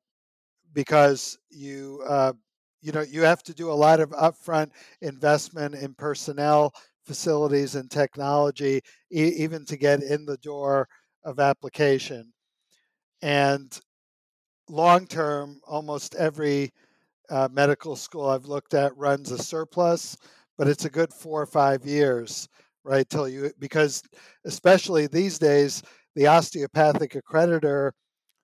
because 0.75 1.39
you 1.51 2.03
uh, 2.09 2.33
you 2.83 2.93
know 2.93 3.03
you 3.03 3.23
have 3.23 3.43
to 3.45 3.55
do 3.55 3.71
a 3.71 3.75
lot 3.75 4.01
of 4.01 4.11
upfront 4.11 4.71
investment 5.03 5.75
in 5.75 5.95
personnel 5.95 6.73
facilities 7.07 7.75
and 7.75 7.91
technology, 7.91 8.81
e- 9.13 9.35
even 9.39 9.65
to 9.67 9.77
get 9.77 10.03
in 10.03 10.25
the 10.27 10.39
door 10.39 10.89
of 11.25 11.41
application. 11.41 12.33
And 13.23 13.79
long 14.69 15.07
term, 15.07 15.61
almost 15.67 16.15
every 16.15 16.73
uh, 17.31 17.49
medical 17.53 17.97
school 17.97 18.29
I've 18.29 18.47
looked 18.47 18.75
at 18.75 18.97
runs 18.97 19.33
a 19.33 19.39
surplus, 19.39 20.17
but 20.59 20.69
it's 20.69 20.85
a 20.85 20.91
good 20.91 21.13
four 21.13 21.43
or 21.43 21.47
five 21.47 21.87
years, 21.87 22.49
right? 22.85 23.09
Till 23.09 23.29
you, 23.29 23.53
because 23.61 24.03
especially 24.47 25.07
these 25.09 25.39
days, 25.39 25.83
the 26.17 26.27
osteopathic 26.29 27.13
accreditor 27.15 27.93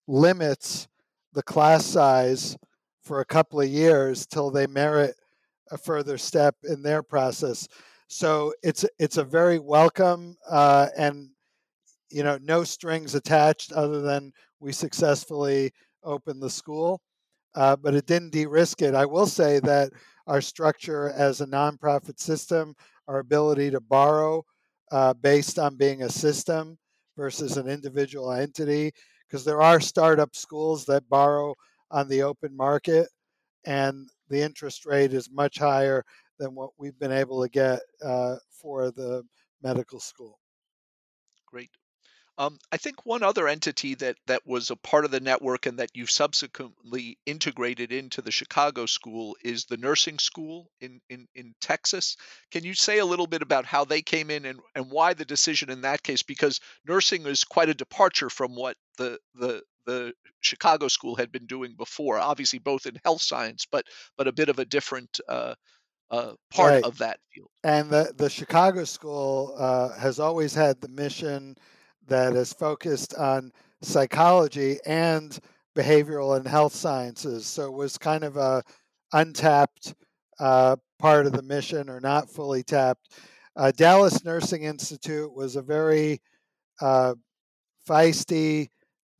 limits 0.08 0.88
the 1.32 1.42
class 1.42 1.84
size 1.84 2.56
for 3.02 3.20
a 3.20 3.24
couple 3.24 3.60
of 3.60 3.68
years 3.68 4.26
till 4.26 4.50
they 4.50 4.66
merit 4.66 5.14
a 5.70 5.78
further 5.78 6.18
step 6.18 6.54
in 6.64 6.82
their 6.82 7.02
process. 7.02 7.68
So 8.08 8.54
it's 8.62 8.84
it's 8.98 9.18
a 9.18 9.24
very 9.24 9.58
welcome 9.58 10.36
uh, 10.48 10.88
and 10.96 11.28
you 12.10 12.22
know 12.22 12.38
no 12.42 12.64
strings 12.64 13.14
attached 13.14 13.72
other 13.72 14.00
than 14.00 14.32
we 14.60 14.72
successfully 14.72 15.72
opened 16.02 16.42
the 16.42 16.50
school, 16.50 17.00
uh, 17.54 17.76
but 17.76 17.94
it 17.94 18.06
didn't 18.06 18.30
de-risk 18.30 18.82
it. 18.82 18.94
I 18.94 19.04
will 19.04 19.26
say 19.26 19.60
that 19.60 19.92
our 20.26 20.40
structure 20.40 21.10
as 21.10 21.40
a 21.40 21.46
nonprofit 21.46 22.18
system, 22.18 22.74
our 23.08 23.18
ability 23.18 23.70
to 23.70 23.80
borrow 23.80 24.44
uh, 24.90 25.14
based 25.14 25.58
on 25.58 25.76
being 25.76 26.02
a 26.02 26.08
system 26.08 26.78
versus 27.16 27.56
an 27.56 27.68
individual 27.68 28.32
entity, 28.32 28.92
because 29.28 29.44
there 29.44 29.62
are 29.62 29.80
startup 29.80 30.34
schools 30.34 30.84
that 30.86 31.08
borrow 31.08 31.54
on 31.90 32.08
the 32.08 32.22
open 32.22 32.56
market, 32.56 33.08
and 33.64 34.08
the 34.28 34.40
interest 34.40 34.86
rate 34.86 35.12
is 35.12 35.30
much 35.30 35.58
higher 35.58 36.04
than 36.38 36.54
what 36.54 36.70
we've 36.78 36.98
been 36.98 37.12
able 37.12 37.42
to 37.42 37.48
get 37.48 37.80
uh, 38.04 38.36
for 38.50 38.90
the 38.90 39.22
medical 39.62 40.00
school. 40.00 40.38
Great. 41.46 41.70
Um, 42.38 42.56
I 42.70 42.76
think 42.76 43.04
one 43.04 43.24
other 43.24 43.48
entity 43.48 43.96
that 43.96 44.16
that 44.28 44.46
was 44.46 44.70
a 44.70 44.76
part 44.76 45.04
of 45.04 45.10
the 45.10 45.18
network 45.18 45.66
and 45.66 45.80
that 45.80 45.90
you've 45.94 46.10
subsequently 46.10 47.18
integrated 47.26 47.90
into 47.90 48.22
the 48.22 48.30
Chicago 48.30 48.86
school 48.86 49.36
is 49.42 49.64
the 49.64 49.76
nursing 49.76 50.20
school 50.20 50.70
in, 50.80 51.00
in, 51.10 51.26
in 51.34 51.54
Texas. 51.60 52.16
Can 52.52 52.62
you 52.62 52.74
say 52.74 52.98
a 52.98 53.04
little 53.04 53.26
bit 53.26 53.42
about 53.42 53.64
how 53.66 53.84
they 53.84 54.02
came 54.02 54.30
in 54.30 54.44
and, 54.44 54.60
and 54.76 54.88
why 54.88 55.14
the 55.14 55.24
decision 55.24 55.68
in 55.68 55.80
that 55.80 56.04
case? 56.04 56.22
Because 56.22 56.60
nursing 56.86 57.26
is 57.26 57.42
quite 57.42 57.70
a 57.70 57.74
departure 57.74 58.30
from 58.30 58.54
what 58.54 58.76
the 58.98 59.18
the 59.34 59.62
the 59.84 60.12
Chicago 60.40 60.86
school 60.86 61.16
had 61.16 61.32
been 61.32 61.46
doing 61.46 61.74
before. 61.76 62.18
Obviously, 62.18 62.60
both 62.60 62.86
in 62.86 63.00
health 63.04 63.22
science, 63.22 63.66
but 63.70 63.84
but 64.16 64.28
a 64.28 64.32
bit 64.32 64.48
of 64.48 64.60
a 64.60 64.64
different 64.64 65.18
uh, 65.28 65.54
uh, 66.10 66.34
part 66.52 66.72
right. 66.72 66.84
of 66.84 66.98
that 66.98 67.18
field. 67.34 67.48
And 67.64 67.90
the, 67.90 68.12
the 68.16 68.30
Chicago 68.30 68.84
School 68.84 69.54
uh, 69.58 69.98
has 69.98 70.20
always 70.20 70.54
had 70.54 70.80
the 70.80 70.88
mission 70.88 71.56
that 72.08 72.34
is 72.34 72.52
focused 72.52 73.14
on 73.14 73.52
psychology 73.82 74.78
and 74.86 75.38
behavioral 75.76 76.36
and 76.36 76.46
health 76.46 76.74
sciences. 76.74 77.46
So 77.46 77.66
it 77.66 77.72
was 77.72 77.96
kind 77.96 78.24
of 78.24 78.36
a 78.36 78.62
untapped 79.12 79.94
uh, 80.40 80.76
part 80.98 81.26
of 81.26 81.32
the 81.32 81.42
mission 81.42 81.88
or 81.88 82.00
not 82.00 82.28
fully 82.30 82.62
tapped. 82.62 83.12
Uh, 83.56 83.72
Dallas 83.72 84.24
Nursing 84.24 84.64
Institute 84.64 85.32
was 85.32 85.56
a 85.56 85.62
very 85.62 86.20
uh, 86.80 87.14
feisty, 87.88 88.68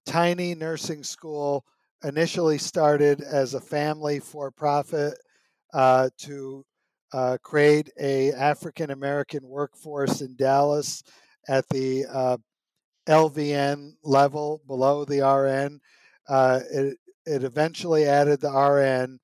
tiny 0.07 0.55
nursing 0.55 1.03
school, 1.03 1.65
initially 2.05 2.59
started 2.59 3.21
as 3.21 3.55
a 3.55 3.61
family 3.61 4.21
for 4.21 4.51
profit 4.51 5.15
uh, 5.75 6.09
to 6.19 6.65
uh, 7.13 7.39
create 7.43 7.91
a 8.01 8.33
African 8.33 8.91
American 8.91 9.47
workforce 9.47 10.21
in 10.21 10.37
Dallas 10.37 11.03
at 11.49 11.69
the 11.71 12.05
uh, 12.13 12.37
LVN 13.09 13.93
level 14.05 14.61
below 14.67 15.05
the 15.05 15.21
RN. 15.21 15.81
Uh, 16.29 16.61
it, 16.71 16.99
it 17.27 17.45
eventually 17.45 18.05
added 18.05 18.41
the 18.41 18.51
RN 18.51 19.19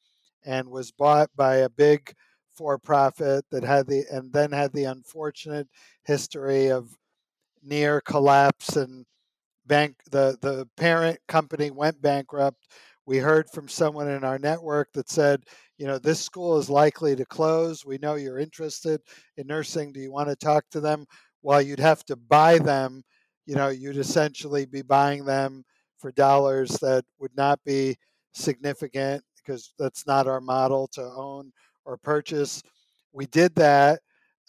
and 0.44 0.68
was 0.68 0.90
bought 0.90 1.30
by 1.36 1.56
a 1.56 1.68
big 1.68 2.14
for-profit 2.54 3.44
that 3.50 3.64
had 3.64 3.86
the 3.86 4.04
and 4.12 4.32
then 4.32 4.52
had 4.52 4.72
the 4.72 4.84
unfortunate 4.84 5.66
history 6.04 6.68
of 6.68 6.96
near 7.62 8.00
collapse 8.00 8.76
and 8.76 9.04
bank 9.66 9.96
the 10.12 10.38
the 10.40 10.68
parent 10.76 11.18
company 11.26 11.72
went 11.72 12.00
bankrupt 12.00 12.68
we 13.06 13.18
heard 13.18 13.50
from 13.50 13.66
someone 13.68 14.08
in 14.08 14.22
our 14.22 14.38
network 14.38 14.92
that 14.92 15.10
said 15.10 15.42
you 15.78 15.86
know, 15.86 15.98
this 15.98 16.20
school 16.20 16.58
is 16.58 16.70
likely 16.70 17.16
to 17.16 17.24
close. 17.26 17.84
We 17.84 17.98
know 17.98 18.14
you're 18.14 18.38
interested 18.38 19.00
in 19.36 19.46
nursing. 19.46 19.92
Do 19.92 20.00
you 20.00 20.12
want 20.12 20.28
to 20.28 20.36
talk 20.36 20.64
to 20.70 20.80
them? 20.80 21.06
Well, 21.42 21.60
you'd 21.60 21.80
have 21.80 22.04
to 22.06 22.16
buy 22.16 22.58
them. 22.58 23.02
You 23.46 23.56
know, 23.56 23.68
you'd 23.68 23.96
essentially 23.96 24.66
be 24.66 24.82
buying 24.82 25.24
them 25.24 25.64
for 25.98 26.12
dollars 26.12 26.70
that 26.78 27.04
would 27.18 27.36
not 27.36 27.60
be 27.64 27.96
significant 28.32 29.22
because 29.36 29.72
that's 29.78 30.06
not 30.06 30.26
our 30.26 30.40
model 30.40 30.88
to 30.88 31.02
own 31.02 31.52
or 31.84 31.96
purchase. 31.96 32.62
We 33.12 33.26
did 33.26 33.54
that. 33.56 34.00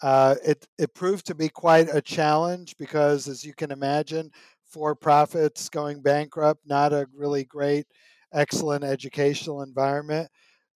Uh, 0.02 0.34
it 0.44 0.66
it 0.78 0.92
proved 0.94 1.26
to 1.26 1.34
be 1.34 1.48
quite 1.48 1.88
a 1.94 2.02
challenge 2.02 2.76
because, 2.78 3.28
as 3.28 3.44
you 3.44 3.54
can 3.54 3.70
imagine, 3.70 4.30
for 4.64 4.94
profits 4.94 5.68
going 5.68 6.02
bankrupt, 6.02 6.60
not 6.66 6.92
a 6.92 7.06
really 7.14 7.44
great, 7.44 7.86
excellent 8.32 8.84
educational 8.84 9.62
environment. 9.62 10.28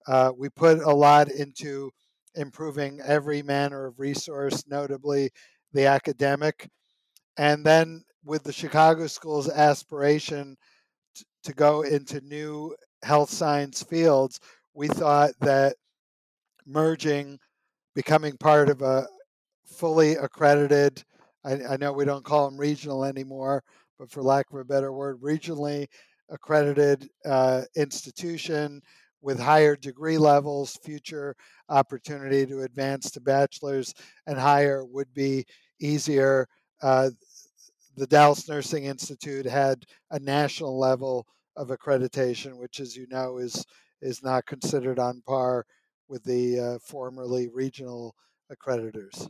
Uh, 0.07 0.31
we 0.35 0.49
put 0.49 0.79
a 0.79 0.91
lot 0.91 1.29
into 1.29 1.91
improving 2.35 2.99
every 3.05 3.43
manner 3.43 3.85
of 3.85 3.99
resource, 3.99 4.63
notably 4.67 5.29
the 5.73 5.85
academic. 5.85 6.67
And 7.37 7.63
then 7.65 8.03
with 8.23 8.43
the 8.43 8.53
Chicago 8.53 9.07
School's 9.07 9.49
aspiration 9.49 10.55
to 11.43 11.53
go 11.53 11.81
into 11.81 12.21
new 12.21 12.75
health 13.03 13.29
science 13.29 13.81
fields, 13.83 14.39
we 14.73 14.87
thought 14.87 15.31
that 15.41 15.75
merging, 16.65 17.39
becoming 17.95 18.37
part 18.37 18.69
of 18.69 18.81
a 18.81 19.07
fully 19.65 20.15
accredited, 20.15 21.03
I, 21.43 21.59
I 21.71 21.77
know 21.77 21.91
we 21.91 22.05
don't 22.05 22.23
call 22.25 22.49
them 22.49 22.59
regional 22.59 23.03
anymore, 23.03 23.63
but 23.97 24.09
for 24.09 24.21
lack 24.21 24.45
of 24.51 24.59
a 24.59 24.65
better 24.65 24.93
word, 24.93 25.19
regionally 25.21 25.87
accredited 26.29 27.09
uh, 27.25 27.63
institution 27.75 28.81
with 29.21 29.39
higher 29.39 29.75
degree 29.75 30.17
levels, 30.17 30.77
future 30.83 31.35
opportunity 31.69 32.45
to 32.45 32.61
advance 32.61 33.11
to 33.11 33.21
bachelor's 33.21 33.93
and 34.27 34.37
higher 34.37 34.83
would 34.85 35.13
be 35.13 35.45
easier. 35.79 36.47
Uh, 36.81 37.09
the 38.01 38.07
Dallas 38.07 38.49
Nursing 38.49 38.85
Institute 38.85 39.45
had 39.45 39.85
a 40.09 40.17
national 40.17 40.79
level 40.79 41.27
of 41.55 41.67
accreditation, 41.67 42.57
which, 42.57 42.79
as 42.79 42.95
you 42.95 43.05
know, 43.11 43.37
is 43.37 43.63
is 44.01 44.23
not 44.23 44.47
considered 44.47 44.97
on 44.97 45.21
par 45.21 45.67
with 46.07 46.23
the 46.23 46.59
uh, 46.59 46.79
formerly 46.79 47.47
regional 47.47 48.15
accreditors. 48.51 49.29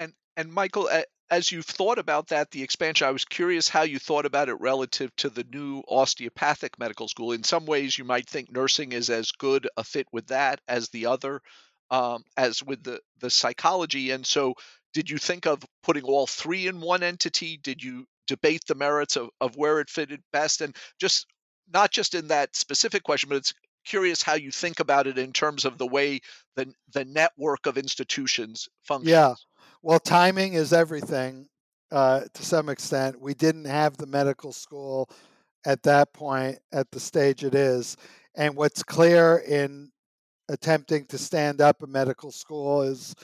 And 0.00 0.12
and 0.36 0.52
Michael, 0.52 0.90
as 1.30 1.52
you've 1.52 1.64
thought 1.64 2.00
about 2.00 2.26
that, 2.26 2.50
the 2.50 2.64
expansion, 2.64 3.06
I 3.06 3.12
was 3.12 3.24
curious 3.24 3.68
how 3.68 3.82
you 3.82 4.00
thought 4.00 4.26
about 4.26 4.48
it 4.48 4.58
relative 4.58 5.14
to 5.18 5.30
the 5.30 5.44
new 5.44 5.84
osteopathic 5.86 6.76
medical 6.76 7.06
school. 7.06 7.30
In 7.30 7.44
some 7.44 7.66
ways, 7.66 7.96
you 7.96 8.02
might 8.02 8.28
think 8.28 8.50
nursing 8.50 8.90
is 8.90 9.10
as 9.10 9.30
good 9.30 9.68
a 9.76 9.84
fit 9.84 10.08
with 10.10 10.26
that 10.26 10.60
as 10.66 10.88
the 10.88 11.06
other, 11.06 11.40
um, 11.92 12.24
as 12.36 12.64
with 12.64 12.82
the 12.82 13.00
the 13.20 13.30
psychology. 13.30 14.10
And 14.10 14.26
so, 14.26 14.54
did 14.94 15.10
you 15.10 15.18
think 15.18 15.46
of 15.46 15.62
putting 15.82 16.04
all 16.04 16.26
three 16.26 16.66
in 16.66 16.80
one 16.80 17.02
entity? 17.02 17.58
Did 17.62 17.82
you 17.82 18.04
debate 18.26 18.62
the 18.66 18.74
merits 18.74 19.16
of, 19.16 19.30
of 19.40 19.56
where 19.56 19.80
it 19.80 19.90
fitted 19.90 20.20
best? 20.32 20.60
And 20.60 20.74
just 21.00 21.26
not 21.72 21.90
just 21.90 22.14
in 22.14 22.28
that 22.28 22.56
specific 22.56 23.02
question, 23.02 23.28
but 23.28 23.36
it's 23.36 23.54
curious 23.84 24.22
how 24.22 24.34
you 24.34 24.50
think 24.50 24.80
about 24.80 25.06
it 25.06 25.18
in 25.18 25.32
terms 25.32 25.64
of 25.64 25.78
the 25.78 25.86
way 25.86 26.20
the 26.56 26.72
the 26.92 27.04
network 27.04 27.66
of 27.66 27.78
institutions 27.78 28.68
functions. 28.82 29.10
Yeah. 29.10 29.34
Well, 29.82 30.00
timing 30.00 30.54
is 30.54 30.72
everything 30.72 31.48
uh, 31.90 32.22
to 32.34 32.44
some 32.44 32.68
extent. 32.68 33.20
We 33.20 33.34
didn't 33.34 33.66
have 33.66 33.96
the 33.96 34.06
medical 34.06 34.52
school 34.52 35.08
at 35.64 35.82
that 35.84 36.12
point 36.12 36.58
at 36.72 36.90
the 36.90 37.00
stage 37.00 37.44
it 37.44 37.54
is. 37.54 37.96
And 38.34 38.56
what's 38.56 38.82
clear 38.82 39.38
in 39.38 39.90
attempting 40.48 41.06
to 41.06 41.18
stand 41.18 41.60
up 41.60 41.82
a 41.82 41.86
medical 41.86 42.30
school 42.30 42.82
is 42.82 43.14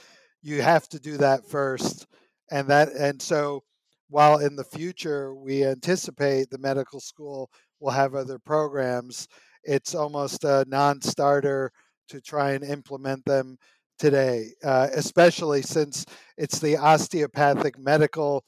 you 0.45 0.61
have 0.63 0.89
to 0.91 1.01
do 1.01 1.17
that 1.17 1.49
first. 1.49 2.07
And 2.51 2.69
that 2.69 2.91
and 2.93 3.21
so 3.21 3.65
while 4.11 4.39
in 4.39 4.55
the 4.55 4.65
future 4.65 5.35
we 5.35 5.65
anticipate 5.65 6.51
the 6.51 6.59
medical 6.59 7.01
school 7.01 7.51
will 7.81 7.91
have 7.91 8.15
other 8.15 8.39
programs, 8.39 9.27
it's 9.65 9.95
almost 9.95 10.45
a 10.45 10.65
non-starter 10.69 11.73
to 12.11 12.21
try 12.21 12.53
and 12.53 12.63
implement 12.63 13.25
them 13.25 13.57
today, 13.99 14.49
uh, 14.63 14.89
especially 14.95 15.63
since 15.63 16.05
it's 16.37 16.59
the 16.59 16.77
osteopathic 16.77 17.79
medical 17.79 18.45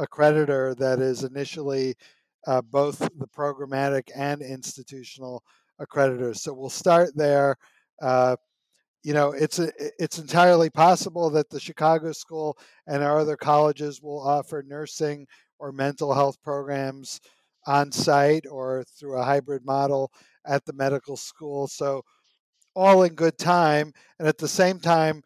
accreditor 0.00 0.76
that 0.76 0.98
is 0.98 1.22
initially 1.22 1.94
uh, 2.48 2.60
both 2.62 2.98
the 2.98 3.28
programmatic 3.28 4.08
and 4.16 4.42
institutional 4.42 5.42
accreditors. 5.80 6.38
So 6.38 6.52
we'll 6.52 6.70
start 6.70 7.10
there. 7.14 7.56
Uh, 8.02 8.36
you 9.06 9.14
know, 9.14 9.30
it's 9.30 9.60
a, 9.60 9.70
it's 10.00 10.18
entirely 10.18 10.68
possible 10.68 11.30
that 11.30 11.48
the 11.48 11.60
Chicago 11.60 12.10
School 12.10 12.58
and 12.88 13.04
our 13.04 13.20
other 13.20 13.36
colleges 13.36 14.02
will 14.02 14.18
offer 14.18 14.64
nursing 14.66 15.28
or 15.60 15.70
mental 15.70 16.12
health 16.12 16.42
programs 16.42 17.20
on 17.68 17.92
site 17.92 18.46
or 18.50 18.82
through 18.98 19.16
a 19.16 19.22
hybrid 19.22 19.64
model 19.64 20.10
at 20.44 20.64
the 20.64 20.72
medical 20.72 21.16
school. 21.16 21.68
So 21.68 22.02
all 22.74 23.04
in 23.04 23.14
good 23.14 23.38
time. 23.38 23.92
And 24.18 24.26
at 24.26 24.38
the 24.38 24.48
same 24.48 24.80
time, 24.80 25.22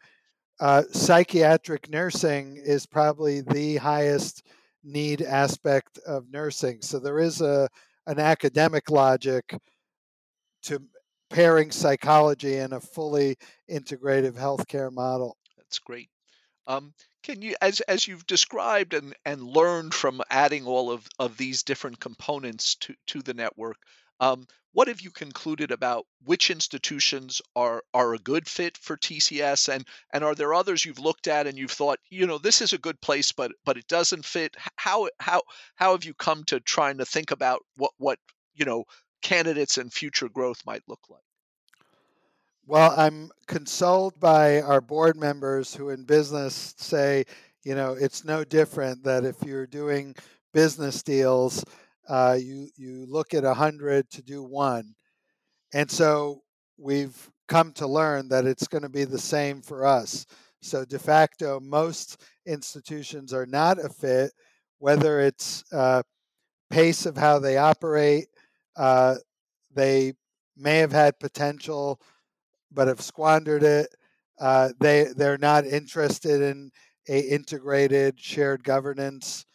uh, 0.59 0.83
psychiatric 0.91 1.89
nursing 1.89 2.61
is 2.63 2.85
probably 2.85 3.41
the 3.41 3.77
highest 3.77 4.45
need 4.83 5.23
aspect 5.23 5.97
of 6.05 6.29
nursing. 6.31 6.83
So 6.83 6.99
there 6.99 7.17
is 7.17 7.41
a 7.41 7.67
an 8.05 8.19
academic 8.19 8.91
logic 8.91 9.57
to 10.65 10.79
pairing 11.31 11.71
psychology 11.71 12.57
in 12.57 12.73
a 12.73 12.79
fully 12.79 13.37
integrative 13.69 14.33
healthcare 14.33 14.91
model. 14.91 15.37
That's 15.57 15.79
great. 15.79 16.09
Um, 16.67 16.93
can 17.23 17.41
you, 17.41 17.55
as 17.61 17.79
as 17.81 18.07
you've 18.07 18.25
described 18.27 18.93
and 18.93 19.15
and 19.25 19.41
learned 19.41 19.93
from 19.93 20.21
adding 20.29 20.65
all 20.65 20.91
of 20.91 21.07
of 21.19 21.37
these 21.37 21.63
different 21.63 21.99
components 21.99 22.75
to 22.75 22.95
to 23.07 23.21
the 23.21 23.33
network, 23.33 23.77
um, 24.19 24.45
what 24.73 24.87
have 24.87 25.01
you 25.01 25.11
concluded 25.11 25.71
about 25.71 26.05
which 26.23 26.49
institutions 26.49 27.41
are 27.55 27.83
are 27.93 28.13
a 28.13 28.19
good 28.19 28.47
fit 28.47 28.77
for 28.77 28.95
TCS, 28.95 29.73
and 29.73 29.87
and 30.13 30.23
are 30.23 30.35
there 30.35 30.53
others 30.53 30.85
you've 30.85 30.99
looked 30.99 31.27
at 31.27 31.47
and 31.47 31.57
you've 31.57 31.71
thought, 31.71 31.99
you 32.09 32.27
know, 32.27 32.37
this 32.37 32.61
is 32.61 32.73
a 32.73 32.77
good 32.77 33.01
place, 33.01 33.31
but 33.31 33.51
but 33.65 33.77
it 33.77 33.87
doesn't 33.87 34.25
fit? 34.25 34.55
How 34.75 35.09
how 35.19 35.41
how 35.75 35.91
have 35.91 36.05
you 36.05 36.13
come 36.13 36.43
to 36.45 36.59
trying 36.59 36.99
to 36.99 37.05
think 37.05 37.31
about 37.31 37.61
what 37.75 37.91
what 37.97 38.19
you 38.53 38.65
know 38.65 38.85
candidates 39.21 39.77
and 39.77 39.91
future 39.91 40.29
growth 40.29 40.61
might 40.65 40.83
look 40.87 41.01
like? 41.09 41.21
Well, 42.67 42.93
I'm 42.95 43.31
consoled 43.47 44.19
by 44.19 44.61
our 44.61 44.81
board 44.81 45.17
members 45.17 45.75
who 45.75 45.89
in 45.89 46.05
business 46.05 46.73
say, 46.77 47.25
you 47.63 47.75
know, 47.75 47.93
it's 47.93 48.23
no 48.23 48.43
different 48.43 49.03
that 49.03 49.25
if 49.25 49.41
you're 49.43 49.67
doing 49.67 50.15
business 50.53 51.01
deals 51.03 51.63
uh, 52.11 52.37
you 52.39 52.67
you 52.75 53.05
look 53.07 53.33
at 53.33 53.45
a 53.45 53.53
hundred 53.53 54.09
to 54.11 54.21
do 54.21 54.43
one, 54.43 54.95
and 55.73 55.89
so 55.89 56.41
we've 56.77 57.29
come 57.47 57.71
to 57.73 57.87
learn 57.87 58.27
that 58.29 58.45
it's 58.45 58.67
going 58.67 58.81
to 58.81 58.89
be 58.89 59.05
the 59.05 59.19
same 59.19 59.61
for 59.61 59.85
us. 59.85 60.25
So 60.61 60.83
de 60.83 60.99
facto, 60.99 61.59
most 61.59 62.21
institutions 62.45 63.33
are 63.33 63.45
not 63.45 63.83
a 63.83 63.89
fit, 63.89 64.31
whether 64.79 65.21
it's 65.21 65.63
uh, 65.71 66.03
pace 66.69 67.05
of 67.05 67.17
how 67.17 67.39
they 67.39 67.57
operate. 67.57 68.27
Uh, 68.75 69.15
they 69.73 70.13
may 70.57 70.77
have 70.77 70.91
had 70.91 71.19
potential, 71.19 71.99
but 72.71 72.87
have 72.87 73.01
squandered 73.01 73.63
it. 73.63 73.87
Uh, 74.39 74.69
they 74.79 75.05
they're 75.15 75.37
not 75.37 75.65
interested 75.65 76.41
in 76.41 76.71
a 77.07 77.19
integrated 77.19 78.19
shared 78.19 78.63
governance 78.63 79.45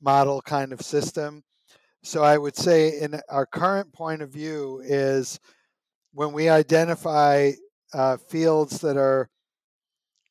model 0.00 0.42
kind 0.42 0.72
of 0.72 0.82
system. 0.82 1.42
So 2.02 2.24
I 2.24 2.36
would 2.36 2.56
say, 2.56 2.98
in 3.00 3.20
our 3.28 3.46
current 3.46 3.92
point 3.92 4.22
of 4.22 4.30
view, 4.30 4.82
is 4.84 5.38
when 6.12 6.32
we 6.32 6.48
identify 6.48 7.52
uh, 7.94 8.16
fields 8.16 8.80
that 8.80 8.96
are 8.96 9.28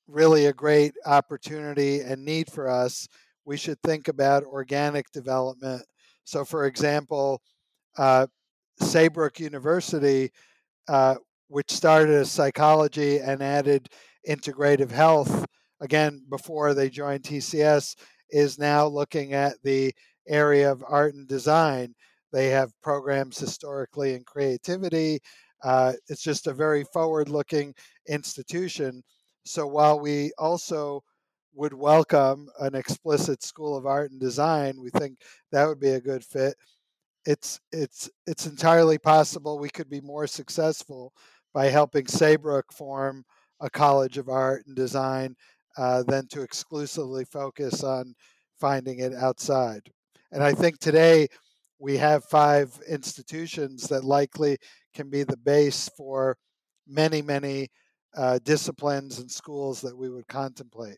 really 0.08 0.48
a 0.48 0.54
great 0.54 0.94
opportunity 1.06 2.02
and 2.02 2.26
need 2.26 2.52
for 2.52 2.70
us, 2.70 3.08
we 3.46 3.56
should 3.56 3.82
think 3.82 4.10
about 4.10 4.44
organic 4.44 5.10
development. 5.12 5.84
So, 6.26 6.44
for 6.44 6.66
example, 6.66 7.42
uh, 7.98 8.28
Saybrook 8.80 9.40
University, 9.40 10.32
uh, 10.88 11.16
which 11.48 11.72
started 11.72 12.16
as 12.16 12.32
psychology 12.32 13.20
and 13.20 13.42
added 13.42 13.90
integrative 14.28 14.92
health, 14.92 15.46
again, 15.82 16.24
before 16.30 16.74
they 16.74 16.90
joined 16.90 17.24
TCS, 17.24 17.96
is 18.30 18.58
now 18.58 18.86
looking 18.88 19.34
at 19.34 19.56
the 19.64 19.94
area 20.28 20.72
of 20.72 20.84
art 20.88 21.14
and 21.14 21.28
design. 21.28 21.94
They 22.32 22.48
have 22.50 22.72
programs 22.82 23.38
historically 23.38 24.14
in 24.14 24.24
creativity. 24.24 25.20
Uh, 25.64 25.94
it's 26.08 26.24
just 26.24 26.48
a 26.48 26.54
very 26.54 26.86
forward 26.94 27.30
looking 27.30 27.74
institution. 28.08 29.04
So 29.46 29.68
while 29.68 30.00
we 30.00 30.32
also 30.38 31.04
would 31.54 31.74
welcome 31.74 32.48
an 32.60 32.76
explicit 32.76 33.44
school 33.44 33.76
of 33.76 33.86
art 33.86 34.12
and 34.12 34.20
design, 34.20 34.80
we 34.82 34.90
think 34.92 35.18
that 35.52 35.68
would 35.68 35.80
be 35.80 35.90
a 35.90 36.02
good 36.02 36.24
fit. 36.24 36.56
It's 37.26 37.60
it's 37.72 38.10
it's 38.26 38.48
entirely 38.48 38.98
possible 38.98 39.60
we 39.60 39.70
could 39.70 39.90
be 39.90 40.02
more 40.02 40.28
successful 40.28 41.14
by 41.54 41.68
helping 41.68 42.08
Saybrook 42.08 42.74
form 42.74 43.24
a 43.60 43.70
college 43.70 44.18
of 44.18 44.30
art 44.30 44.64
and 44.66 44.76
design 44.76 45.36
uh, 45.78 46.04
than 46.04 46.28
to 46.30 46.42
exclusively 46.42 47.26
focus 47.26 47.84
on 47.84 48.16
finding 48.60 49.00
it 49.00 49.14
outside. 49.14 49.82
And 50.32 50.44
I 50.44 50.54
think 50.54 50.80
today 50.80 51.28
we 51.80 51.98
have 51.98 52.24
five 52.26 52.78
institutions 52.88 53.88
that 53.88 54.04
likely 54.04 54.58
can 54.94 55.10
be 55.10 55.24
the 55.24 55.38
base 55.38 55.90
for 55.98 56.38
many, 56.88 57.22
many 57.22 57.70
uh, 58.16 58.40
disciplines 58.44 59.20
and 59.20 59.30
schools 59.30 59.82
that 59.82 59.98
we 59.98 60.10
would 60.10 60.28
contemplate. 60.28 60.98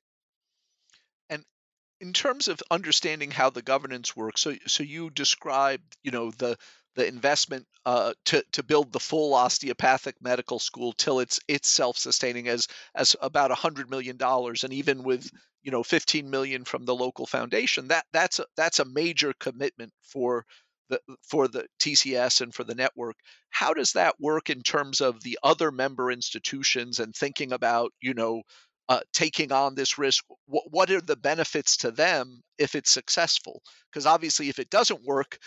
In 2.03 2.11
terms 2.11 2.49
of 2.49 2.61
understanding 2.69 3.31
how 3.31 3.49
the 3.49 3.61
governance 3.61 4.13
works, 4.13 4.41
so 4.41 4.57
so 4.67 4.83
you 4.83 5.09
described, 5.09 5.95
you 6.03 6.11
know, 6.11 6.31
the 6.31 6.57
the 6.95 7.07
investment 7.07 7.65
uh, 7.85 8.13
to 8.25 8.43
to 8.51 8.61
build 8.61 8.91
the 8.91 8.99
full 8.99 9.33
osteopathic 9.33 10.15
medical 10.21 10.59
school 10.59 10.91
till 10.91 11.21
it's 11.21 11.39
it's 11.47 11.69
self 11.69 11.97
sustaining 11.97 12.49
as 12.49 12.67
as 12.93 13.15
about 13.21 13.51
a 13.51 13.55
hundred 13.55 13.89
million 13.89 14.17
dollars, 14.17 14.65
and 14.65 14.73
even 14.73 15.03
with 15.03 15.31
you 15.61 15.71
know 15.71 15.81
15 15.81 16.29
million 16.29 16.65
from 16.65 16.83
the 16.83 16.93
local 16.93 17.25
foundation, 17.25 17.87
that 17.87 18.05
that's 18.11 18.39
a, 18.39 18.45
that's 18.57 18.79
a 18.79 18.85
major 18.85 19.31
commitment 19.39 19.93
for 20.01 20.45
the 20.89 20.99
for 21.21 21.47
the 21.47 21.65
TCS 21.79 22.41
and 22.41 22.53
for 22.53 22.65
the 22.65 22.75
network. 22.75 23.15
How 23.49 23.73
does 23.73 23.93
that 23.93 24.19
work 24.19 24.49
in 24.49 24.61
terms 24.61 24.99
of 24.99 25.23
the 25.23 25.39
other 25.41 25.71
member 25.71 26.11
institutions 26.11 26.99
and 26.99 27.15
thinking 27.15 27.53
about 27.53 27.93
you 28.01 28.13
know 28.13 28.41
uh, 28.89 29.01
taking 29.13 29.51
on 29.51 29.75
this 29.75 29.97
risk? 29.97 30.25
What, 30.45 30.65
what 30.71 30.91
are 30.91 31.01
the 31.01 31.15
benefits 31.15 31.77
to 31.77 31.91
them 31.91 32.41
if 32.57 32.75
it's 32.75 32.91
successful? 32.91 33.61
Because 33.91 34.05
obviously, 34.05 34.49
if 34.49 34.59
it 34.59 34.69
doesn't 34.69 35.05
work, 35.05 35.37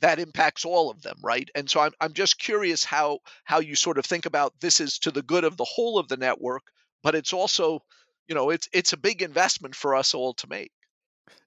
that 0.00 0.18
impacts 0.18 0.64
all 0.64 0.90
of 0.90 1.02
them, 1.02 1.16
right? 1.22 1.48
And 1.54 1.70
so 1.70 1.80
I'm 1.80 1.92
I'm 2.00 2.12
just 2.12 2.38
curious 2.38 2.84
how 2.84 3.20
how 3.44 3.60
you 3.60 3.74
sort 3.74 3.98
of 3.98 4.04
think 4.04 4.26
about 4.26 4.52
this 4.60 4.80
is 4.80 4.98
to 5.00 5.10
the 5.10 5.22
good 5.22 5.44
of 5.44 5.56
the 5.56 5.64
whole 5.64 5.98
of 5.98 6.08
the 6.08 6.16
network, 6.16 6.62
but 7.02 7.14
it's 7.14 7.32
also, 7.32 7.80
you 8.28 8.34
know, 8.34 8.50
it's 8.50 8.68
it's 8.72 8.92
a 8.92 8.96
big 8.96 9.22
investment 9.22 9.74
for 9.74 9.94
us 9.94 10.14
all 10.14 10.34
to 10.34 10.48
make. 10.48 10.72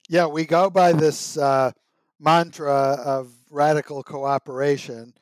Yeah, 0.07 0.27
we 0.27 0.45
go 0.45 0.69
by 0.69 0.93
this 0.93 1.37
uh, 1.37 1.71
mantra 2.19 2.97
of 3.03 3.31
radical 3.49 4.03
cooperation, 4.03 5.13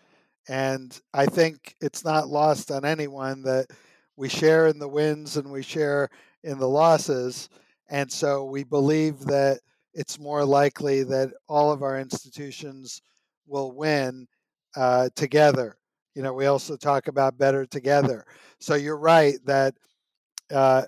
and 0.47 0.99
I 1.13 1.25
think 1.25 1.75
it's 1.81 2.03
not 2.03 2.27
lost 2.27 2.69
on 2.69 2.85
anyone 2.85 3.43
that 3.43 3.67
we 4.15 4.29
share 4.29 4.67
in 4.67 4.79
the 4.79 4.87
wins 4.87 5.37
and 5.37 5.51
we 5.51 5.63
share 5.63 6.09
in 6.43 6.59
the 6.59 6.67
losses, 6.67 7.49
and 7.89 8.11
so 8.11 8.45
we 8.45 8.63
believe 8.63 9.19
that 9.21 9.59
it's 9.93 10.19
more 10.19 10.43
likely 10.43 11.03
that 11.03 11.31
all 11.47 11.71
of 11.71 11.83
our 11.83 11.99
institutions 11.99 13.01
will 13.45 13.71
win 13.71 14.27
uh, 14.75 15.09
together. 15.15 15.77
You 16.15 16.23
know, 16.23 16.33
we 16.33 16.45
also 16.45 16.75
talk 16.75 17.07
about 17.07 17.37
better 17.37 17.65
together. 17.65 18.25
So 18.59 18.75
you're 18.75 18.97
right 18.97 19.35
that 19.45 19.75
uh, 20.51 20.83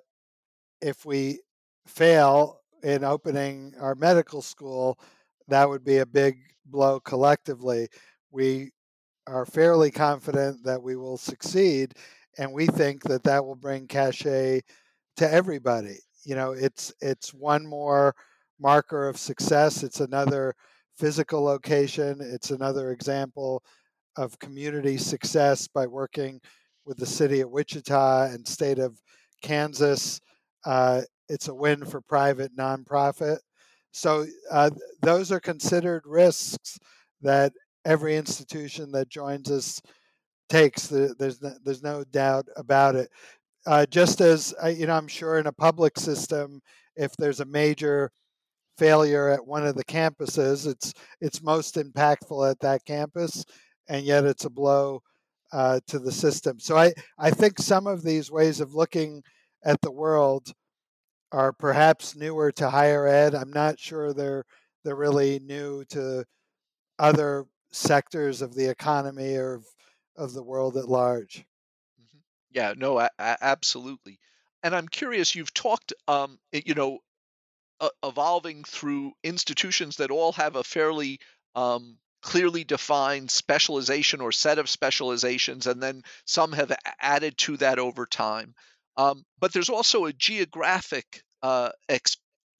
if 0.82 1.06
we 1.06 1.42
fail 1.88 2.62
in 2.84 3.04
opening 3.04 3.74
our 3.80 3.96
medical 3.96 4.42
school, 4.42 5.00
that 5.48 5.68
would 5.68 5.84
be 5.84 5.98
a 5.98 6.06
big 6.06 6.38
blow 6.66 7.00
collectively. 7.00 7.88
We 8.32 8.72
are 9.28 9.46
fairly 9.46 9.92
confident 9.92 10.64
that 10.64 10.82
we 10.82 10.96
will 10.96 11.18
succeed, 11.18 11.94
and 12.38 12.52
we 12.52 12.68
think 12.68 13.04
that 13.04 13.24
that 13.24 13.46
will 13.46 13.56
bring 13.56 13.88
cachet 13.88 14.62
to 15.18 15.32
everybody. 15.32 15.98
You 16.24 16.36
know, 16.36 16.52
it's 16.52 16.94
it's 17.02 17.34
one 17.34 17.66
more 17.66 18.16
marker 18.60 19.08
of 19.08 19.18
success. 19.18 19.84
It's 19.84 20.00
another 20.00 20.54
physical 20.98 21.44
location. 21.44 22.18
It's 22.22 22.52
another 22.52 22.92
example 22.92 23.64
of 24.18 24.40
community 24.40 24.98
success 24.98 25.68
by 25.68 25.86
working 25.88 26.40
with 26.86 26.98
the 26.98 27.06
city 27.06 27.42
of 27.42 27.52
Wichita 27.52 28.26
and 28.26 28.48
state 28.48 28.80
of 28.80 29.00
Kansas. 29.42 30.22
Uh, 30.66 31.02
it's 31.28 31.48
a 31.48 31.54
win 31.54 31.86
for 31.86 32.02
private 32.02 32.56
nonprofit. 32.56 33.40
So 33.92 34.26
uh, 34.52 34.70
those 35.02 35.32
are 35.32 35.40
considered 35.40 36.04
risks 36.06 36.78
that 37.22 37.54
every 37.86 38.16
institution 38.16 38.92
that 38.92 39.10
joins 39.10 39.50
us 39.50 39.82
takes. 40.50 40.88
There's 40.88 41.42
no, 41.42 41.54
there's 41.64 41.84
no 41.84 42.04
doubt 42.06 42.48
about 42.56 42.96
it. 42.96 43.10
Uh, 43.66 43.86
just 43.88 44.22
as 44.22 44.54
uh, 44.64 44.68
you 44.68 44.86
know, 44.88 44.96
I'm 44.96 45.08
sure 45.08 45.40
in 45.40 45.48
a 45.48 45.52
public 45.52 45.98
system, 45.98 46.62
if 46.96 47.16
there's 47.18 47.40
a 47.40 47.46
major 47.46 48.12
failure 48.78 49.30
at 49.30 49.46
one 49.46 49.66
of 49.66 49.76
the 49.76 49.86
campuses. 49.86 50.68
It's 50.68 50.94
it's 51.22 51.44
most 51.44 51.76
impactful 51.76 52.50
at 52.50 52.60
that 52.60 52.86
campus, 52.86 53.46
and 53.88 54.06
yet 54.06 54.26
it's 54.26 54.46
a 54.46 54.50
blow 54.50 55.02
uh, 55.52 55.80
to 55.88 56.00
the 56.00 56.12
system. 56.12 56.60
So 56.60 56.78
I 56.78 56.94
I 57.20 57.32
think 57.32 57.60
some 57.60 57.88
of 57.88 58.04
these 58.04 58.32
ways 58.32 58.60
of 58.60 58.76
looking 58.76 59.24
at 59.64 59.82
the 59.82 59.92
world 59.92 60.52
are 61.32 61.54
perhaps 61.54 62.16
newer 62.16 62.52
to 62.54 62.70
higher 62.70 63.08
ed. 63.08 63.36
I'm 63.36 63.52
not 63.52 63.80
sure 63.80 64.14
they're 64.14 64.44
they're 64.84 64.96
really 64.96 65.40
new 65.40 65.84
to 65.86 66.26
other 67.00 67.46
sectors 67.72 68.42
of 68.42 68.56
the 68.56 68.70
economy 68.70 69.36
or 69.36 69.62
of, 70.16 70.34
the 70.34 70.44
world 70.44 70.78
at 70.78 70.90
large. 70.90 71.46
Mm-hmm. 72.02 72.20
Yeah, 72.52 72.74
no, 72.78 73.08
absolutely. 73.20 74.20
And 74.64 74.76
I'm 74.76 74.88
curious. 74.88 75.36
You've 75.36 75.54
talked, 75.54 75.94
um, 76.08 76.40
you 76.52 76.74
know, 76.74 77.00
uh, 77.80 77.90
evolving 78.04 78.64
through 78.64 79.14
institutions 79.24 79.98
that 79.98 80.12
all 80.12 80.32
have 80.34 80.56
a 80.56 80.64
fairly 80.64 81.20
um, 81.56 81.98
clearly 82.22 82.64
defined 82.64 83.30
specialization 83.30 84.22
or 84.22 84.32
set 84.32 84.58
of 84.58 84.70
specializations, 84.70 85.68
and 85.68 85.82
then 85.82 86.02
some 86.26 86.52
have 86.54 86.76
added 87.00 87.38
to 87.38 87.58
that 87.58 87.78
over 87.78 88.06
time. 88.06 88.56
Um, 88.98 89.24
but 89.40 89.54
there's 89.54 89.70
also 89.70 90.06
a 90.06 90.14
geographic 90.14 91.22
uh, 91.44 91.70
ex- 91.88 92.18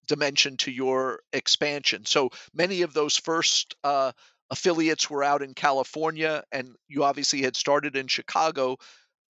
dimension 0.08 0.58
to 0.58 0.72
your 0.72 1.22
expansion. 1.34 2.06
So 2.06 2.30
many 2.54 2.84
of 2.84 2.94
those 2.94 3.18
first 3.18 3.76
uh, 3.84 4.12
affiliates 4.50 5.10
were 5.10 5.24
out 5.24 5.42
in 5.42 5.54
California, 5.54 6.44
and 6.52 6.76
you 6.88 7.04
obviously 7.04 7.42
had 7.42 7.56
started 7.56 7.96
in 7.96 8.08
Chicago. 8.08 8.78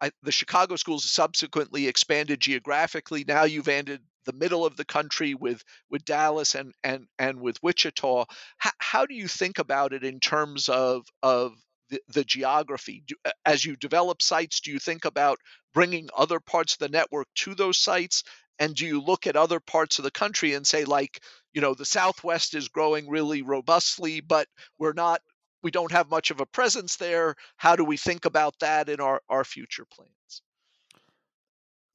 I, 0.01 0.11
the 0.23 0.31
Chicago 0.31 0.75
schools 0.75 1.09
subsequently 1.09 1.87
expanded 1.87 2.39
geographically. 2.39 3.23
Now 3.25 3.43
you've 3.43 3.69
ended 3.69 4.01
the 4.25 4.33
middle 4.33 4.65
of 4.65 4.75
the 4.75 4.85
country 4.85 5.33
with 5.33 5.63
with 5.89 6.03
Dallas 6.03 6.55
and 6.55 6.73
and 6.83 7.07
and 7.17 7.39
with 7.39 7.61
Wichita. 7.63 8.25
How, 8.57 8.71
how 8.79 9.05
do 9.05 9.13
you 9.13 9.27
think 9.27 9.59
about 9.59 9.93
it 9.93 10.03
in 10.03 10.19
terms 10.19 10.67
of 10.67 11.07
of 11.23 11.53
the, 11.89 12.01
the 12.09 12.23
geography? 12.23 13.03
Do, 13.07 13.15
as 13.45 13.63
you 13.63 13.75
develop 13.75 14.21
sites, 14.21 14.61
do 14.61 14.71
you 14.71 14.79
think 14.79 15.05
about 15.05 15.39
bringing 15.73 16.09
other 16.15 16.39
parts 16.39 16.73
of 16.73 16.79
the 16.79 16.89
network 16.89 17.27
to 17.35 17.55
those 17.55 17.79
sites? 17.79 18.23
And 18.59 18.75
do 18.75 18.85
you 18.85 19.01
look 19.01 19.27
at 19.27 19.35
other 19.35 19.59
parts 19.59 19.99
of 19.99 20.03
the 20.03 20.11
country 20.11 20.53
and 20.53 20.65
say, 20.65 20.85
like, 20.85 21.21
you 21.53 21.61
know, 21.61 21.73
the 21.73 21.85
Southwest 21.85 22.55
is 22.55 22.67
growing 22.67 23.09
really 23.09 23.41
robustly, 23.41 24.21
but 24.21 24.47
we're 24.79 24.93
not 24.93 25.21
we 25.65 25.71
don't 25.71 25.91
have 25.91 26.11
much 26.11 26.29
of 26.29 26.39
a 26.39 26.45
presence 26.45 26.95
there. 26.95 27.33
How 27.57 27.75
do 27.75 27.83
we 27.83 27.97
think 27.97 28.25
about 28.25 28.53
that 28.59 28.87
in 28.87 28.99
our, 28.99 29.19
our 29.29 29.43
future 29.43 29.85
plans? 29.91 30.43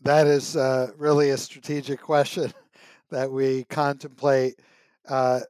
That 0.03 0.27
is 0.27 0.57
uh, 0.57 0.91
really 0.97 1.31
a 1.31 1.37
strategic 1.37 2.01
question 2.01 2.53
that 3.11 3.31
we 3.31 3.63
contemplate. 3.71 4.59
Uh, 5.09 5.41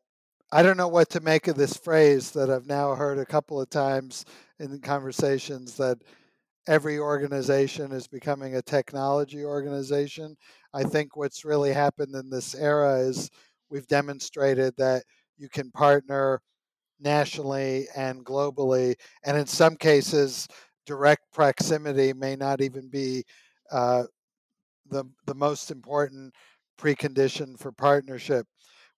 I 0.53 0.63
don't 0.63 0.77
know 0.77 0.89
what 0.89 1.09
to 1.11 1.21
make 1.21 1.49
of 1.49 1.57
this 1.57 1.79
phrase 1.79 2.33
that 2.33 2.51
I've 2.51 2.67
now 2.67 2.95
heard 2.95 3.19
a 3.19 3.25
couple 3.25 3.59
of 3.59 3.71
times 3.71 4.27
in 4.59 4.81
conversations 4.81 5.79
that 5.79 5.97
every 6.67 6.99
organization 6.99 7.91
is 7.91 8.07
becoming 8.07 8.57
a 8.57 8.63
technology 8.63 9.45
organization. 9.45 10.37
I 10.73 10.85
think 10.85 11.17
what's 11.17 11.45
really 11.45 11.73
happened 11.73 12.15
in 12.15 12.31
this 12.31 12.55
era 12.55 12.99
is 12.99 13.31
we've 13.71 13.87
demonstrated 13.87 14.75
that 14.79 15.05
you 15.37 15.49
can 15.49 15.71
partner 15.71 16.41
nationally 17.01 17.87
and 17.97 18.25
globally, 18.25 18.95
and 19.25 19.37
in 19.39 19.47
some 19.47 19.77
cases, 19.77 20.49
direct 20.87 21.23
proximity 21.33 22.13
may 22.13 22.37
not 22.37 22.61
even 22.61 22.89
be 22.89 23.25
uh, 23.73 24.05
the 24.89 25.05
the 25.27 25.35
most 25.35 25.71
important 25.71 26.35
precondition 26.79 27.59
for 27.59 27.73
partnership. 27.73 28.47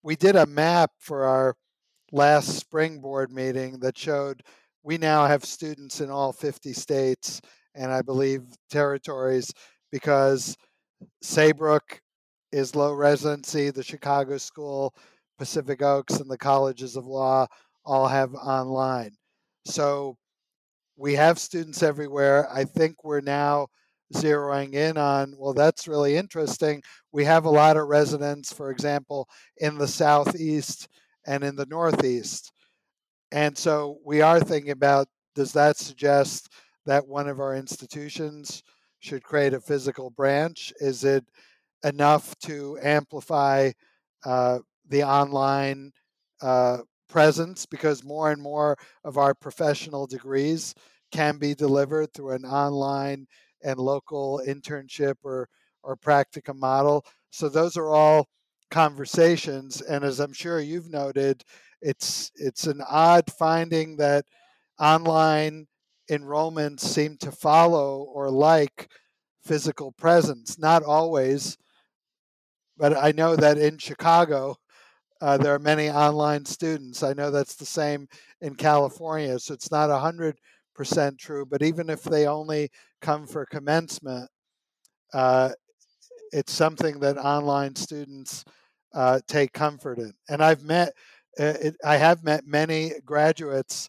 We 0.02 0.16
did 0.16 0.36
a 0.36 0.46
map 0.46 0.90
for 0.98 1.24
our 1.24 1.54
last 2.12 2.56
spring 2.58 3.00
board 3.00 3.32
meeting 3.32 3.80
that 3.80 3.98
showed 3.98 4.42
we 4.82 4.98
now 4.98 5.26
have 5.26 5.44
students 5.44 6.00
in 6.00 6.10
all 6.10 6.32
50 6.32 6.72
states 6.72 7.40
and 7.74 7.92
I 7.92 8.02
believe 8.02 8.42
territories 8.70 9.52
because 9.92 10.56
Saybrook 11.22 12.00
is 12.52 12.74
low 12.74 12.92
residency, 12.92 13.70
the 13.70 13.82
Chicago 13.82 14.38
School, 14.38 14.94
Pacific 15.38 15.82
Oaks, 15.82 16.20
and 16.20 16.30
the 16.30 16.38
colleges 16.38 16.96
of 16.96 17.06
law 17.06 17.46
all 17.84 18.06
have 18.06 18.34
online. 18.34 19.12
So 19.64 20.16
we 20.96 21.14
have 21.14 21.38
students 21.38 21.82
everywhere. 21.82 22.48
I 22.52 22.64
think 22.64 23.02
we're 23.02 23.20
now 23.20 23.68
zeroing 24.14 24.74
in 24.74 24.98
on, 24.98 25.34
well, 25.38 25.54
that's 25.54 25.88
really 25.88 26.16
interesting. 26.16 26.82
We 27.12 27.24
have 27.24 27.44
a 27.44 27.50
lot 27.50 27.76
of 27.76 27.88
residents, 27.88 28.52
for 28.52 28.70
example, 28.70 29.28
in 29.56 29.78
the 29.78 29.88
Southeast 29.88 30.88
and 31.26 31.42
in 31.42 31.56
the 31.56 31.66
Northeast. 31.66 32.52
And 33.30 33.56
so 33.56 33.98
we 34.04 34.20
are 34.20 34.40
thinking 34.40 34.72
about 34.72 35.08
does 35.34 35.52
that 35.54 35.78
suggest 35.78 36.52
that 36.84 37.06
one 37.06 37.26
of 37.26 37.40
our 37.40 37.56
institutions 37.56 38.62
should 39.02 39.22
create 39.22 39.52
a 39.52 39.60
physical 39.60 40.10
branch? 40.10 40.72
Is 40.80 41.04
it 41.04 41.24
enough 41.84 42.36
to 42.38 42.78
amplify 42.82 43.72
uh, 44.24 44.60
the 44.88 45.02
online 45.02 45.92
uh, 46.40 46.78
presence 47.08 47.66
because 47.66 48.04
more 48.04 48.30
and 48.30 48.40
more 48.40 48.76
of 49.04 49.18
our 49.18 49.34
professional 49.34 50.06
degrees 50.06 50.74
can 51.10 51.36
be 51.36 51.54
delivered 51.54 52.12
through 52.14 52.30
an 52.30 52.44
online 52.44 53.26
and 53.62 53.78
local 53.78 54.40
internship 54.46 55.14
or 55.22 55.48
or 55.84 55.96
practicum 55.96 56.58
model. 56.58 57.04
So 57.30 57.48
those 57.48 57.76
are 57.76 57.90
all 57.90 58.28
conversations 58.70 59.82
and 59.82 60.04
as 60.04 60.20
I'm 60.20 60.32
sure 60.32 60.60
you've 60.60 60.88
noted 60.90 61.44
it's 61.82 62.30
it's 62.36 62.66
an 62.66 62.80
odd 62.88 63.24
finding 63.30 63.96
that 63.96 64.24
online 64.80 65.66
enrollments 66.10 66.80
seem 66.80 67.16
to 67.18 67.32
follow 67.32 68.02
or 68.12 68.30
like 68.30 68.88
physical 69.44 69.92
presence. 69.92 70.58
Not 70.58 70.82
always, 70.82 71.56
but 72.76 72.96
I 72.96 73.12
know 73.12 73.36
that 73.36 73.58
in 73.58 73.78
Chicago, 73.78 74.56
uh, 75.20 75.36
there 75.38 75.54
are 75.54 75.58
many 75.60 75.88
online 75.88 76.44
students. 76.44 77.02
I 77.02 77.12
know 77.12 77.30
that's 77.30 77.54
the 77.54 77.66
same 77.66 78.08
in 78.40 78.56
California, 78.56 79.38
so 79.38 79.54
it's 79.54 79.70
not 79.70 79.88
100% 79.88 80.34
true, 81.18 81.46
but 81.46 81.62
even 81.62 81.88
if 81.88 82.02
they 82.02 82.26
only 82.26 82.70
come 83.00 83.26
for 83.26 83.46
commencement, 83.46 84.28
uh, 85.14 85.50
it's 86.32 86.52
something 86.52 86.98
that 87.00 87.18
online 87.18 87.76
students 87.76 88.44
uh, 88.94 89.20
take 89.28 89.52
comfort 89.52 89.98
in. 89.98 90.12
And 90.28 90.42
I've 90.42 90.64
met, 90.64 90.92
uh, 91.38 91.54
it, 91.60 91.76
I 91.84 91.96
have 91.96 92.24
met 92.24 92.46
many 92.46 92.92
graduates 93.04 93.88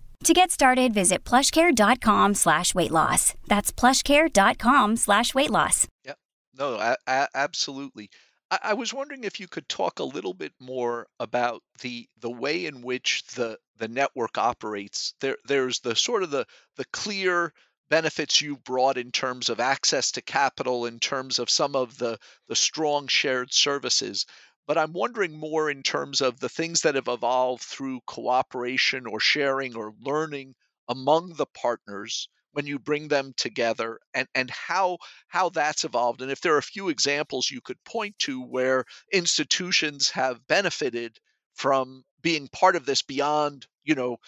To 0.25 0.33
get 0.33 0.51
started, 0.51 0.93
visit 0.93 1.23
plushcare.com 1.23 2.35
slash 2.35 2.75
weight 2.75 2.91
loss. 2.91 3.33
That's 3.47 3.71
plushcare.com 3.71 4.97
slash 4.97 5.33
weight 5.33 5.49
loss. 5.49 5.87
Yeah, 6.05 6.13
no, 6.57 6.75
a- 6.75 6.97
a- 7.07 7.27
absolutely. 7.33 8.11
I-, 8.51 8.59
I 8.65 8.73
was 8.75 8.93
wondering 8.93 9.23
if 9.23 9.39
you 9.39 9.47
could 9.47 9.67
talk 9.67 9.97
a 9.97 10.03
little 10.03 10.35
bit 10.35 10.53
more 10.59 11.07
about 11.19 11.63
the 11.81 12.07
the 12.19 12.29
way 12.29 12.67
in 12.67 12.81
which 12.83 13.23
the 13.35 13.57
the 13.77 13.87
network 13.87 14.37
operates. 14.37 15.15
There 15.21 15.37
there's 15.45 15.79
the 15.79 15.95
sort 15.95 16.21
of 16.21 16.29
the 16.29 16.45
the 16.77 16.85
clear 16.93 17.51
benefits 17.89 18.41
you've 18.41 18.63
brought 18.63 18.97
in 18.97 19.11
terms 19.11 19.49
of 19.49 19.59
access 19.59 20.11
to 20.11 20.21
capital, 20.21 20.85
in 20.85 20.99
terms 20.99 21.39
of 21.39 21.49
some 21.49 21.75
of 21.75 21.97
the 21.97 22.19
the 22.47 22.55
strong 22.55 23.07
shared 23.07 23.51
services 23.51 24.27
but 24.71 24.77
I'm 24.77 24.93
wondering 24.93 25.37
more 25.37 25.69
in 25.69 25.83
terms 25.83 26.21
of 26.21 26.39
the 26.39 26.47
things 26.47 26.79
that 26.83 26.95
have 26.95 27.09
evolved 27.09 27.61
through 27.61 27.99
cooperation 28.07 29.05
or 29.05 29.19
sharing 29.19 29.75
or 29.75 29.93
learning 29.99 30.55
among 30.87 31.33
the 31.33 31.45
partners 31.47 32.29
when 32.53 32.65
you 32.65 32.79
bring 32.79 33.09
them 33.09 33.33
together 33.35 33.99
and, 34.13 34.29
and 34.33 34.49
how 34.49 34.97
how 35.27 35.49
that's 35.49 35.83
evolved. 35.83 36.21
And 36.21 36.31
if 36.31 36.39
there 36.39 36.55
are 36.55 36.57
a 36.57 36.63
few 36.63 36.87
examples 36.87 37.51
you 37.51 37.59
could 37.59 37.83
point 37.83 38.17
to 38.19 38.41
where 38.41 38.85
institutions 39.11 40.09
have 40.11 40.47
benefited 40.47 41.19
from 41.53 42.05
being 42.21 42.47
part 42.47 42.77
of 42.77 42.85
this 42.85 43.01
beyond 43.01 43.67
you 43.83 43.95
know 43.95 44.19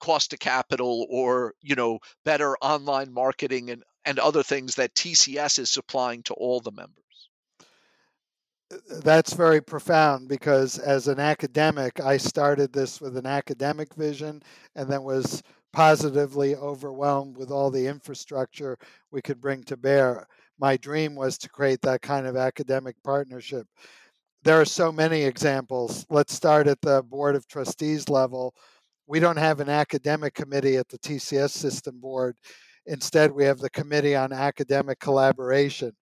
cost 0.00 0.34
of 0.34 0.38
capital 0.38 1.06
or 1.08 1.54
you 1.62 1.76
know 1.76 1.98
better 2.26 2.58
online 2.58 3.10
marketing 3.10 3.70
and 3.70 3.82
and 4.04 4.18
other 4.18 4.42
things 4.42 4.74
that 4.74 4.94
TCS 4.94 5.58
is 5.58 5.70
supplying 5.70 6.22
to 6.24 6.34
all 6.34 6.60
the 6.60 6.72
members 6.72 7.01
that's 9.02 9.32
very 9.32 9.60
profound 9.60 10.28
because 10.28 10.78
as 10.78 11.08
an 11.08 11.18
academic, 11.18 12.00
I 12.00 12.16
started 12.16 12.72
this 12.72 13.00
with 13.00 13.16
an 13.16 13.26
academic 13.26 13.94
vision 13.94 14.42
and 14.76 14.88
then 14.88 15.02
was 15.02 15.42
positively 15.72 16.54
overwhelmed 16.54 17.36
with 17.36 17.50
all 17.50 17.70
the 17.70 17.86
infrastructure 17.86 18.78
we 19.10 19.22
could 19.22 19.40
bring 19.40 19.64
to 19.64 19.76
bear. 19.76 20.26
My 20.58 20.76
dream 20.76 21.14
was 21.14 21.38
to 21.38 21.48
create 21.48 21.80
that 21.82 22.02
kind 22.02 22.26
of 22.26 22.36
academic 22.36 22.96
partnership. 23.02 23.66
There 24.44 24.60
are 24.60 24.66
so 24.66 24.92
many 24.92 25.22
examples. 25.22 26.04
Let's 26.10 26.34
start 26.34 26.66
at 26.66 26.80
the 26.80 27.02
Board 27.02 27.36
of 27.36 27.46
Trustees 27.46 28.08
level. 28.08 28.54
We 29.06 29.20
don't 29.20 29.36
have 29.36 29.60
an 29.60 29.68
academic 29.68 30.34
committee 30.34 30.76
at 30.76 30.88
the 30.88 30.98
TCS 30.98 31.50
System 31.50 32.00
Board. 32.00 32.36
Instead, 32.86 33.32
we 33.32 33.44
have 33.44 33.58
the 33.58 33.70
Committee 33.70 34.16
on 34.16 34.32
Academic 34.32 34.98
Collaboration 34.98 35.92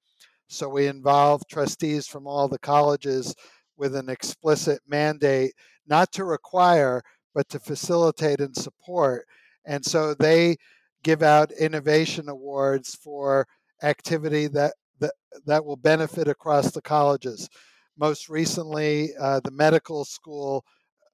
so 0.50 0.68
we 0.68 0.88
involve 0.88 1.46
trustees 1.46 2.08
from 2.08 2.26
all 2.26 2.48
the 2.48 2.58
colleges 2.58 3.34
with 3.76 3.94
an 3.94 4.08
explicit 4.08 4.80
mandate, 4.86 5.52
not 5.86 6.10
to 6.12 6.24
require, 6.24 7.02
but 7.34 7.48
to 7.48 7.60
facilitate 7.60 8.40
and 8.40 8.54
support. 8.56 9.26
And 9.64 9.84
so 9.84 10.12
they 10.14 10.56
give 11.04 11.22
out 11.22 11.52
innovation 11.52 12.28
awards 12.28 12.96
for 12.96 13.46
activity 13.82 14.48
that, 14.48 14.74
that, 14.98 15.12
that 15.46 15.64
will 15.64 15.76
benefit 15.76 16.26
across 16.26 16.72
the 16.72 16.82
colleges. 16.82 17.48
Most 17.96 18.28
recently, 18.28 19.10
uh, 19.20 19.40
the 19.44 19.52
medical 19.52 20.04
school 20.04 20.64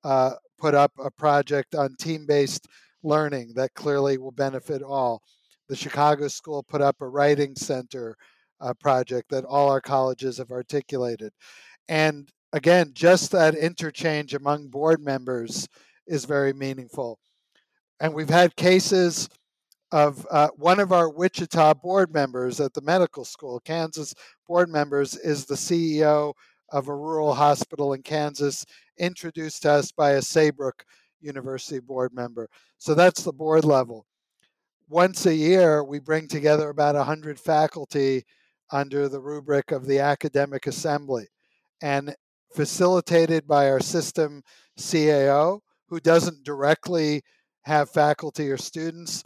uh, 0.03 0.33
put 0.59 0.75
up 0.75 0.92
a 0.99 1.11
project 1.11 1.75
on 1.75 1.94
team 1.96 2.25
based 2.27 2.66
learning 3.03 3.53
that 3.55 3.75
clearly 3.75 4.16
will 4.16 4.33
benefit 4.33 4.83
all. 4.83 5.20
The 5.68 5.77
Chicago 5.77 6.29
School 6.29 6.62
put 6.62 6.81
up 6.81 6.96
a 7.01 7.09
writing 7.09 7.55
center 7.55 8.16
uh, 8.61 8.75
project 8.75 9.31
that 9.31 9.45
all 9.45 9.69
our 9.69 9.81
colleges 9.81 10.38
have 10.38 10.51
articulated. 10.51 11.33
And 11.88 12.29
again, 12.53 12.92
just 12.95 13.31
that 13.33 13.55
interchange 13.55 14.35
among 14.35 14.69
board 14.69 15.01
members 15.01 15.69
is 16.07 16.25
very 16.25 16.53
meaningful. 16.53 17.19
And 18.01 18.14
we've 18.14 18.29
had 18.31 18.57
cases 18.57 19.29
of 19.92 20.27
uh, 20.31 20.49
one 20.57 20.81
of 20.81 20.92
our 20.92 21.09
Wichita 21.09 21.75
board 21.75 22.12
members 22.12 22.61
at 22.61 22.75
the 22.75 22.81
medical 22.81 23.25
school, 23.25 23.61
Kansas 23.61 24.14
board 24.47 24.69
members, 24.69 25.16
is 25.16 25.45
the 25.45 25.55
CEO 25.55 26.33
of 26.73 26.88
a 26.88 26.95
rural 26.95 27.35
hospital 27.35 27.92
in 27.92 28.03
Kansas, 28.03 28.64
introduced 28.99 29.62
to 29.62 29.71
us 29.71 29.92
by 29.92 30.12
a 30.12 30.23
Saybrook 30.23 30.85
University 31.21 31.79
board 31.79 32.12
member. 32.12 32.49
So 32.79 32.95
that's 32.95 33.23
the 33.23 33.33
board 33.33 33.64
level. 33.64 34.07
Once 34.88 35.27
a 35.27 35.35
year, 35.35 35.85
we 35.85 35.99
bring 35.99 36.29
together 36.29 36.69
about 36.69 36.95
100 36.95 37.38
faculty 37.38 38.25
under 38.72 39.09
the 39.09 39.20
rubric 39.20 39.70
of 39.70 39.87
the 39.87 39.98
Academic 39.98 40.66
Assembly 40.66 41.26
and 41.83 42.14
facilitated 42.55 43.46
by 43.46 43.68
our 43.70 43.81
system 43.81 44.42
CAO, 44.79 45.61
who 45.88 46.00
doesn't 46.00 46.44
directly 46.44 47.22
have 47.62 47.90
faculty 47.90 48.50
or 48.50 48.57
students, 48.57 49.24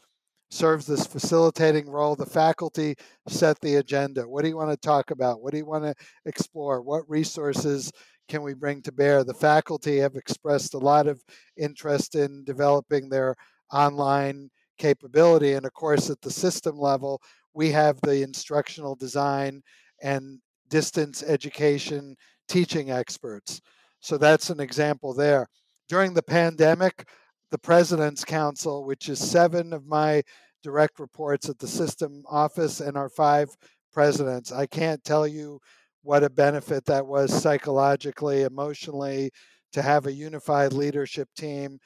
serves 0.50 0.86
this 0.86 1.06
facilitating 1.06 1.88
role. 1.88 2.16
The 2.16 2.26
faculty 2.26 2.96
set 3.28 3.60
the 3.60 3.76
agenda. 3.76 4.28
What 4.28 4.42
do 4.42 4.48
you 4.48 4.56
want 4.56 4.70
to 4.70 4.76
talk 4.76 5.10
about? 5.10 5.42
What 5.42 5.52
do 5.52 5.58
you 5.58 5.66
want 5.66 5.84
to 5.84 5.94
explore? 6.26 6.82
What 6.82 7.08
resources 7.08 7.92
can 8.28 8.42
we 8.42 8.54
bring 8.54 8.82
to 8.82 8.92
bear? 8.92 9.22
The 9.22 9.34
faculty 9.34 9.98
have 9.98 10.16
expressed 10.16 10.74
a 10.74 10.78
lot 10.78 11.06
of 11.06 11.22
interest 11.56 12.14
in 12.14 12.44
developing 12.44 13.08
their 13.08 13.36
online 13.72 14.50
capability. 14.78 15.52
And 15.52 15.64
of 15.64 15.72
course, 15.72 16.10
at 16.10 16.20
the 16.20 16.30
system 16.30 16.78
level, 16.78 17.20
we 17.54 17.70
have 17.70 18.00
the 18.00 18.22
instructional 18.22 18.94
design 18.94 19.62
and 20.02 20.38
distance 20.68 21.22
education 21.22 22.16
teaching 22.48 22.90
experts. 22.90 23.60
So 24.00 24.16
that's 24.16 24.50
an 24.50 24.60
example 24.60 25.14
there. 25.14 25.46
During 25.88 26.14
the 26.14 26.22
pandemic, 26.22 27.08
the 27.50 27.58
President's 27.58 28.24
Council, 28.24 28.84
which 28.84 29.08
is 29.08 29.18
seven 29.18 29.72
of 29.72 29.86
my 29.86 30.22
direct 30.62 31.00
reports 31.00 31.48
at 31.48 31.58
the 31.58 31.66
system 31.66 32.22
office 32.28 32.80
and 32.80 32.96
our 32.96 33.08
five 33.08 33.48
presidents, 33.92 34.52
I 34.52 34.66
can't 34.66 35.02
tell 35.04 35.26
you 35.26 35.60
what 36.02 36.24
a 36.24 36.30
benefit 36.30 36.84
that 36.86 37.06
was 37.06 37.42
psychologically, 37.42 38.42
emotionally, 38.42 39.30
to 39.72 39.82
have 39.82 40.06
a 40.06 40.12
unified 40.12 40.72
leadership 40.72 41.28
team 41.36 41.78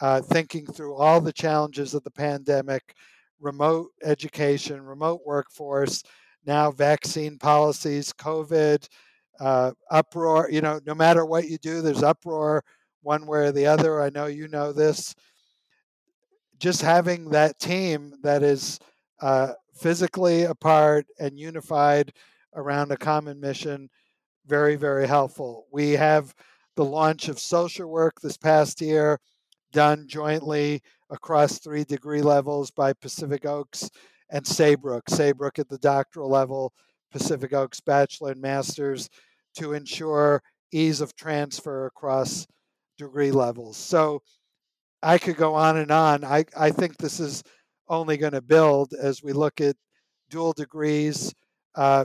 uh, 0.00 0.20
thinking 0.22 0.66
through 0.66 0.96
all 0.96 1.20
the 1.20 1.32
challenges 1.32 1.94
of 1.94 2.02
the 2.04 2.10
pandemic, 2.10 2.94
remote 3.40 3.90
education, 4.02 4.82
remote 4.82 5.20
workforce, 5.24 6.02
now 6.46 6.70
vaccine 6.70 7.38
policies, 7.38 8.12
COVID, 8.12 8.86
uh, 9.40 9.72
uproar. 9.90 10.48
You 10.50 10.60
know, 10.60 10.80
no 10.86 10.94
matter 10.94 11.24
what 11.24 11.48
you 11.48 11.58
do, 11.58 11.82
there's 11.82 12.02
uproar 12.02 12.64
one 13.02 13.26
way 13.26 13.46
or 13.46 13.52
the 13.52 13.66
other. 13.66 14.00
I 14.00 14.10
know 14.10 14.26
you 14.26 14.48
know 14.48 14.72
this. 14.72 15.14
Just 16.58 16.82
having 16.82 17.30
that 17.30 17.58
team 17.58 18.14
that 18.22 18.42
is 18.42 18.78
uh, 19.20 19.52
physically 19.74 20.44
apart 20.44 21.06
and 21.18 21.38
unified 21.38 22.12
around 22.54 22.92
a 22.92 22.96
common 22.96 23.40
mission, 23.40 23.88
very, 24.46 24.76
very 24.76 25.06
helpful. 25.06 25.66
We 25.72 25.92
have 25.92 26.34
the 26.76 26.84
launch 26.84 27.28
of 27.28 27.38
social 27.38 27.88
work 27.88 28.20
this 28.20 28.36
past 28.36 28.80
year, 28.80 29.18
done 29.72 30.06
jointly 30.06 30.82
across 31.10 31.58
three 31.58 31.84
degree 31.84 32.22
levels 32.22 32.70
by 32.70 32.92
Pacific 32.92 33.44
Oaks 33.44 33.90
and 34.30 34.46
Saybrook. 34.46 35.08
Saybrook 35.08 35.58
at 35.58 35.68
the 35.68 35.78
doctoral 35.78 36.30
level, 36.30 36.72
Pacific 37.10 37.52
Oaks 37.52 37.80
bachelor 37.80 38.32
and 38.32 38.40
master's 38.40 39.08
to 39.56 39.72
ensure 39.72 40.42
ease 40.72 41.00
of 41.00 41.16
transfer 41.16 41.86
across 41.86 42.46
degree 42.96 43.30
levels. 43.30 43.76
So 43.76 44.22
I 45.02 45.18
could 45.18 45.36
go 45.36 45.54
on 45.54 45.78
and 45.78 45.90
on. 45.90 46.24
I, 46.24 46.44
I 46.56 46.70
think 46.70 46.96
this 46.96 47.20
is 47.20 47.42
only 47.88 48.16
going 48.16 48.32
to 48.32 48.42
build 48.42 48.92
as 48.92 49.22
we 49.22 49.32
look 49.32 49.60
at 49.60 49.76
dual 50.28 50.52
degrees. 50.52 51.34
Uh, 51.74 52.04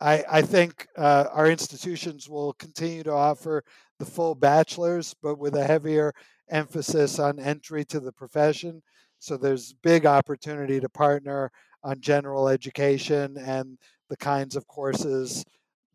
I, 0.00 0.24
I, 0.28 0.42
think 0.42 0.88
uh, 0.98 1.26
our 1.32 1.48
institutions 1.48 2.28
will 2.28 2.54
continue 2.54 3.04
to 3.04 3.12
offer 3.12 3.62
the 3.98 4.04
full 4.04 4.34
bachelor's, 4.34 5.14
but 5.22 5.38
with 5.38 5.54
a 5.54 5.64
heavier 5.64 6.12
emphasis 6.50 7.18
on 7.18 7.38
entry 7.38 7.84
to 7.86 8.00
the 8.00 8.12
profession. 8.12 8.82
So 9.18 9.36
there's 9.36 9.72
big 9.82 10.06
opportunity 10.06 10.80
to 10.80 10.88
partner 10.88 11.50
on 11.84 12.00
general 12.00 12.48
education 12.48 13.36
and 13.38 13.78
the 14.08 14.16
kinds 14.16 14.56
of 14.56 14.66
courses 14.66 15.44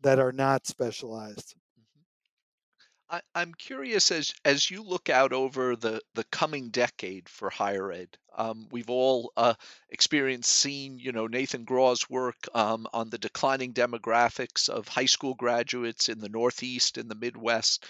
that 0.02 0.18
are 0.18 0.32
not 0.32 0.66
specialized. 0.66 1.54
I, 3.10 3.20
I'm 3.34 3.54
curious 3.54 4.10
as 4.10 4.34
as 4.44 4.70
you 4.70 4.82
look 4.82 5.08
out 5.08 5.32
over 5.32 5.76
the 5.76 6.02
the 6.14 6.24
coming 6.24 6.68
decade 6.70 7.28
for 7.28 7.48
higher 7.48 7.90
ed. 7.90 8.18
Um, 8.36 8.68
we've 8.70 8.90
all 8.90 9.32
uh, 9.36 9.54
experienced, 9.90 10.50
seen, 10.50 10.98
you 10.98 11.12
know, 11.12 11.26
Nathan 11.26 11.64
Grawe's 11.64 12.08
work 12.08 12.36
um, 12.54 12.86
on 12.92 13.10
the 13.10 13.18
declining 13.18 13.72
demographics 13.72 14.68
of 14.68 14.86
high 14.86 15.06
school 15.06 15.34
graduates 15.34 16.08
in 16.08 16.20
the 16.20 16.28
Northeast 16.28 16.98
and 16.98 17.10
the 17.10 17.16
Midwest. 17.16 17.84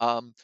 Um, 0.00 0.34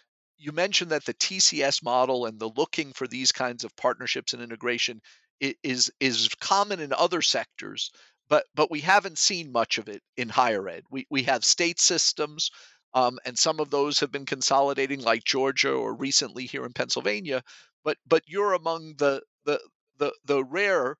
you 0.41 0.53
mentioned 0.53 0.91
that 0.93 1.05
the 1.05 1.15
TCS 1.15 1.83
model 1.85 2.27
and 2.27 2.39
the 2.41 2.49
looking 2.49 2.93
for 2.93 3.07
these 3.07 3.33
kinds 3.33 3.65
of 3.65 3.77
partnerships 3.77 4.33
and 4.33 4.43
integration 4.43 5.01
is 5.41 5.91
is 6.01 6.29
common 6.41 6.81
in 6.81 6.93
other 6.93 7.23
sectors, 7.23 7.91
but 8.29 8.45
but 8.55 8.71
we 8.71 8.81
haven't 8.81 9.19
seen 9.19 9.53
much 9.53 9.79
of 9.79 9.89
it 9.89 10.03
in 10.17 10.29
higher 10.29 10.69
ed. 10.69 10.85
We 10.91 11.07
we 11.11 11.25
have 11.25 11.45
state 11.45 11.81
systems 11.81 12.51
um, 12.95 13.19
and 13.25 13.39
some 13.39 13.61
of 13.61 13.71
those 13.71 14.01
have 14.01 14.11
been 14.11 14.27
consolidating, 14.27 15.01
like 15.01 15.25
Georgia 15.25 15.73
or 15.73 15.95
recently 15.95 16.47
here 16.47 16.65
in 16.67 16.73
Pennsylvania. 16.73 17.43
But 17.85 17.99
but 18.07 18.23
you're 18.27 18.55
among 18.55 18.95
the 18.97 19.23
the 19.45 19.61
the, 19.99 20.13
the 20.25 20.45
rare 20.45 20.97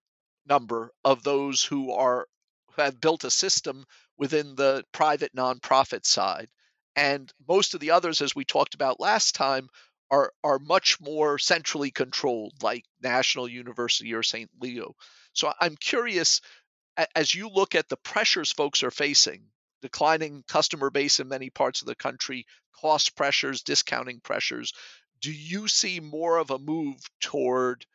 number 0.47 0.93
of 1.05 1.23
those 1.23 1.65
who 1.65 1.93
are 1.93 2.27
who 2.73 2.83
have 2.83 3.01
built 3.01 3.25
a 3.25 3.31
system 3.31 3.85
within 4.17 4.55
the 4.55 4.85
private 4.93 5.35
nonprofit 5.35 6.07
side. 6.07 6.49
And 6.97 7.33
most 7.49 7.75
of 7.75 7.81
the 7.81 7.93
others, 7.93 8.21
as 8.21 8.35
we 8.35 8.45
talked 8.45 8.75
about 8.75 9.01
last 9.01 9.35
time, 9.35 9.69
are 10.11 10.33
are 10.43 10.59
much 10.59 11.01
more 11.01 11.39
centrally 11.39 11.91
controlled, 11.91 12.63
like 12.63 12.85
National 13.01 13.49
University 13.49 14.13
or 14.15 14.23
St. 14.23 14.51
Leo. 14.61 14.95
So 15.33 15.53
I'm 15.61 15.77
curious, 15.77 16.41
as 17.15 17.35
you 17.35 17.49
look 17.49 17.75
at 17.75 17.89
the 17.89 17.97
pressures 17.97 18.53
folks 18.53 18.83
are 18.83 18.91
facing, 18.91 19.45
declining 19.83 20.43
customer 20.49 20.91
base 20.91 21.21
in 21.21 21.29
many 21.29 21.51
parts 21.51 21.81
of 21.81 21.87
the 21.87 21.95
country, 21.95 22.47
cost 22.81 23.17
pressures, 23.17 23.63
discounting 23.63 24.21
pressures. 24.21 24.73
Do 25.21 25.33
you 25.33 25.69
see 25.69 26.01
more 26.01 26.39
of 26.39 26.51
a 26.51 26.59
move 26.59 26.97
toward 27.21 27.87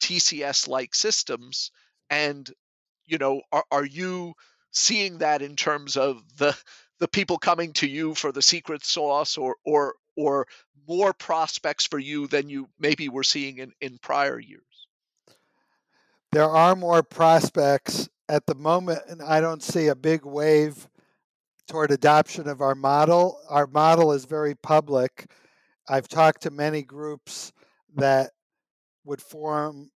TCS 0.00 0.68
like 0.68 0.94
systems? 0.94 1.70
And, 2.10 2.48
you 3.06 3.18
know, 3.18 3.42
are, 3.50 3.64
are 3.70 3.84
you 3.84 4.34
seeing 4.72 5.18
that 5.18 5.42
in 5.42 5.56
terms 5.56 5.96
of 5.96 6.22
the 6.36 6.56
the 6.98 7.08
people 7.08 7.38
coming 7.38 7.72
to 7.74 7.86
you 7.86 8.14
for 8.14 8.32
the 8.32 8.42
secret 8.42 8.84
sauce 8.84 9.36
or 9.36 9.56
or 9.64 9.94
or 10.16 10.46
more 10.88 11.12
prospects 11.12 11.86
for 11.86 11.98
you 11.98 12.26
than 12.26 12.48
you 12.48 12.68
maybe 12.78 13.08
were 13.08 13.24
seeing 13.24 13.58
in, 13.58 13.72
in 13.80 13.98
prior 13.98 14.38
years? 14.38 14.62
There 16.32 16.48
are 16.48 16.76
more 16.76 17.02
prospects 17.02 18.08
at 18.28 18.46
the 18.46 18.54
moment, 18.54 19.00
and 19.08 19.22
I 19.22 19.40
don't 19.40 19.62
see 19.62 19.88
a 19.88 19.94
big 19.94 20.24
wave 20.24 20.88
toward 21.68 21.90
adoption 21.90 22.48
of 22.48 22.60
our 22.60 22.74
model. 22.74 23.40
Our 23.48 23.66
model 23.66 24.12
is 24.12 24.24
very 24.24 24.54
public. 24.54 25.30
I've 25.88 26.08
talked 26.08 26.42
to 26.42 26.50
many 26.50 26.82
groups 26.82 27.52
that 27.96 28.30
would 29.04 29.22
form 29.22 29.90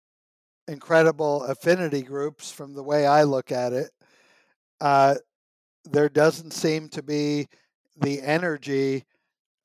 incredible 0.67 1.43
affinity 1.43 2.01
groups 2.01 2.51
from 2.51 2.73
the 2.73 2.83
way 2.83 3.05
I 3.07 3.23
look 3.23 3.51
at 3.51 3.73
it. 3.73 3.89
Uh, 4.79 5.15
there 5.85 6.09
doesn't 6.09 6.51
seem 6.51 6.89
to 6.89 7.03
be 7.03 7.47
the 8.01 8.21
energy 8.21 9.05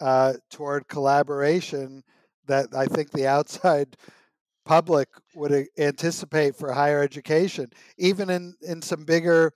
uh, 0.01 0.35
toward 0.51 0.89
collaboration 0.89 2.03
that 2.47 2.69
I 2.75 2.87
think 2.87 3.11
the 3.11 3.27
outside 3.27 3.97
public 4.65 5.09
would 5.35 5.67
anticipate 5.79 6.57
for 6.57 6.73
higher 6.73 7.03
education, 7.03 7.71
even 7.99 8.31
in, 8.31 8.55
in 8.63 8.81
some 8.81 9.05
bigger 9.05 9.53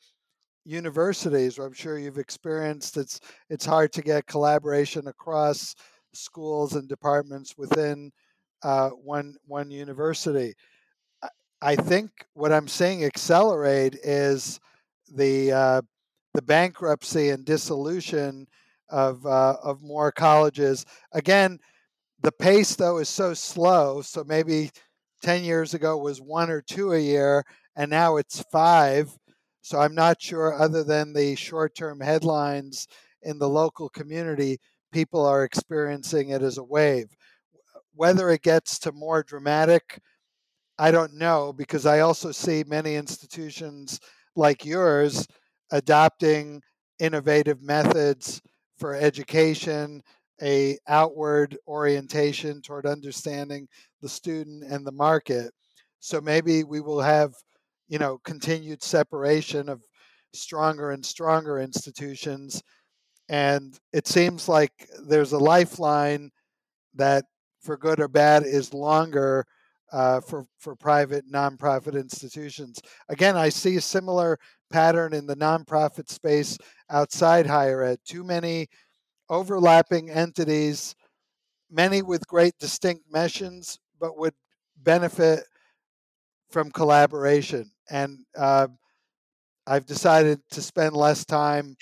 universities, 0.64 1.59
I'm 1.59 1.73
sure 1.73 1.99
you've 1.99 2.18
experienced, 2.18 2.99
it's 2.99 3.21
it's 3.49 3.64
hard 3.64 3.90
to 3.94 4.03
get 4.03 4.27
collaboration 4.27 5.07
across 5.09 5.75
schools 6.12 6.75
and 6.75 6.87
departments 6.88 7.55
within 7.57 8.12
uh, 8.62 8.90
one 8.90 9.35
one 9.47 9.71
university. 9.71 10.55
I 11.61 11.75
think 11.75 12.11
what 12.35 12.53
I'm 12.53 12.68
seeing 12.68 13.05
accelerate 13.05 13.97
is 14.05 14.61
the 15.12 15.53
uh, 15.53 15.83
the 16.35 16.43
bankruptcy 16.43 17.31
and 17.31 17.45
dissolution 17.45 18.47
of 18.91 19.25
uh, 19.27 19.57
of 19.62 19.83
more 19.83 20.12
colleges. 20.12 20.85
Again, 21.12 21.59
the 22.23 22.33
pace 22.33 22.75
though 22.77 22.99
is 22.99 23.09
so 23.09 23.35
slow. 23.35 24.03
So 24.03 24.25
maybe 24.25 24.71
ten 25.23 25.45
years 25.45 25.75
ago 25.75 25.97
was 25.97 26.21
one 26.21 26.51
or 26.51 26.62
two 26.62 26.93
a 26.93 26.99
year, 26.99 27.45
and 27.77 27.91
now 27.91 28.17
it's 28.17 28.45
five. 28.51 29.11
So 29.62 29.79
I'm 29.79 29.95
not 29.95 30.23
sure, 30.23 30.55
other 30.55 30.83
than 30.83 31.12
the 31.12 31.35
short 31.35 31.75
term 31.75 32.01
headlines 32.01 32.87
in 33.23 33.38
the 33.38 33.49
local 33.49 33.88
community, 33.91 34.59
people 34.93 35.27
are 35.27 35.45
experiencing 35.45 36.31
it 36.31 36.43
as 36.43 36.59
a 36.59 36.64
wave. 36.64 37.09
Whether 37.95 38.31
it 38.31 38.43
gets 38.43 38.79
to 38.81 38.93
more 38.93 39.23
dramatic, 39.23 40.01
I 40.79 40.91
don't 40.91 41.14
know, 41.14 41.53
because 41.53 41.85
I 41.85 42.01
also 42.01 42.31
see 42.31 42.64
many 42.67 42.95
institutions 42.95 43.99
like 44.37 44.64
yours 44.64 45.27
adopting 45.70 46.62
innovative 46.98 47.62
methods 47.62 48.40
for 48.78 48.94
education, 48.94 50.02
a 50.42 50.78
outward 50.88 51.57
orientation 51.66 52.62
toward 52.62 52.87
understanding 52.87 53.66
the 54.02 54.09
student 54.09 54.64
and 54.64 54.87
the 54.87 54.92
market. 54.92 55.52
So 56.00 56.20
maybe 56.20 56.64
we 56.64 56.81
will 56.81 57.00
have 57.00 57.35
you 57.88 57.98
know, 57.98 58.18
continued 58.18 58.83
separation 58.83 59.68
of 59.68 59.83
stronger 60.35 60.90
and 60.90 61.04
stronger 61.04 61.59
institutions. 61.59 62.62
And 63.28 63.78
it 63.92 64.07
seems 64.07 64.48
like 64.48 64.72
there's 65.07 65.33
a 65.33 65.38
lifeline 65.38 66.31
that, 66.94 67.24
for 67.62 67.76
good 67.76 68.00
or 68.00 68.09
bad, 68.09 68.44
is 68.44 68.72
longer 68.72 69.45
uh, 69.93 70.20
for, 70.20 70.45
for 70.59 70.76
private 70.76 71.30
nonprofit 71.30 71.95
institutions. 71.95 72.80
Again, 73.09 73.36
I 73.36 73.49
see 73.49 73.80
similar 73.80 74.38
pattern 74.71 75.12
in 75.12 75.27
the 75.27 75.37
nonprofit 75.37 76.09
space 76.11 76.59
outside 76.91 77.47
higher 77.47 77.83
ed. 77.83 77.99
Too 78.05 78.25
many 78.25 78.69
overlapping 79.29 80.11
entities, 80.11 80.95
many 81.71 82.03
with 82.03 82.27
great 82.27 82.55
distinct 82.59 83.05
missions, 83.11 83.79
but 84.01 84.19
would 84.19 84.35
benefit 84.83 85.45
from 86.51 86.71
collaboration 86.71 87.71
and 87.91 88.19
uh, 88.37 88.69
I've 89.66 89.85
decided 89.85 90.41
to 90.53 90.62
spend 90.62 90.97
less 90.97 91.27
time 91.27 91.77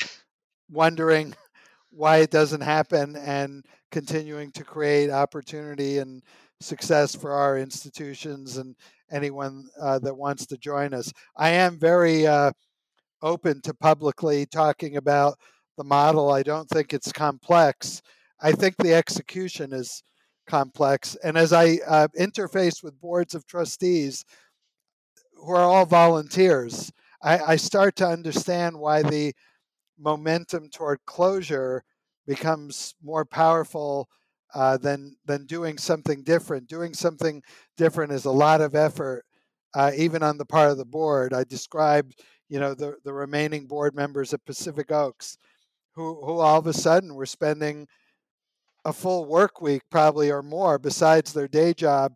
wondering 0.70 1.34
why 1.90 2.18
it 2.18 2.30
doesn't 2.30 2.62
happen 2.62 3.14
and 3.16 3.64
continuing 3.92 4.50
to 4.52 4.64
create 4.64 5.08
opportunity 5.08 5.98
and 5.98 6.22
success 6.60 7.14
for 7.14 7.32
our 7.32 7.58
institutions 7.58 8.56
and 8.56 8.74
anyone 9.12 9.68
uh, 9.80 10.00
that 10.00 10.16
wants 10.16 10.46
to 10.46 10.56
join 10.56 10.92
us. 10.94 11.12
I 11.36 11.50
am 11.50 11.78
very 11.78 12.26
uh, 12.26 12.50
open 13.26 13.60
to 13.62 13.74
publicly 13.74 14.46
talking 14.46 14.96
about 14.96 15.34
the 15.76 15.84
model. 15.84 16.30
I 16.30 16.42
don't 16.42 16.68
think 16.68 16.92
it's 16.92 17.12
complex. 17.12 18.00
I 18.40 18.52
think 18.52 18.76
the 18.76 18.94
execution 18.94 19.72
is 19.72 20.02
complex. 20.46 21.16
And 21.24 21.36
as 21.36 21.52
I 21.52 21.78
uh, 21.86 22.08
interface 22.18 22.82
with 22.82 23.00
boards 23.00 23.34
of 23.34 23.46
trustees 23.46 24.24
who 25.34 25.52
are 25.52 25.64
all 25.64 25.86
volunteers, 25.86 26.92
I, 27.22 27.38
I 27.38 27.56
start 27.56 27.96
to 27.96 28.06
understand 28.06 28.78
why 28.78 29.02
the 29.02 29.34
momentum 29.98 30.68
toward 30.70 30.98
closure 31.06 31.82
becomes 32.26 32.94
more 33.02 33.24
powerful 33.24 34.08
uh, 34.54 34.76
than 34.76 35.16
than 35.26 35.46
doing 35.46 35.78
something 35.78 36.22
different. 36.22 36.68
Doing 36.68 36.94
something 36.94 37.42
different 37.76 38.12
is 38.12 38.24
a 38.24 38.30
lot 38.30 38.60
of 38.60 38.74
effort, 38.74 39.24
uh, 39.74 39.92
even 39.96 40.22
on 40.22 40.38
the 40.38 40.46
part 40.46 40.70
of 40.70 40.78
the 40.78 40.84
board. 40.84 41.32
I 41.34 41.44
described, 41.44 42.20
you 42.48 42.60
know, 42.60 42.74
the 42.74 42.96
the 43.04 43.12
remaining 43.12 43.66
board 43.66 43.94
members 43.94 44.32
of 44.32 44.44
Pacific 44.44 44.92
Oaks, 44.92 45.38
who 45.94 46.24
who 46.24 46.38
all 46.40 46.58
of 46.58 46.66
a 46.66 46.72
sudden 46.72 47.14
were 47.14 47.26
spending 47.26 47.86
a 48.84 48.92
full 48.92 49.24
work 49.26 49.60
week, 49.60 49.82
probably 49.90 50.30
or 50.30 50.42
more, 50.42 50.78
besides 50.78 51.32
their 51.32 51.48
day 51.48 51.74
job, 51.74 52.12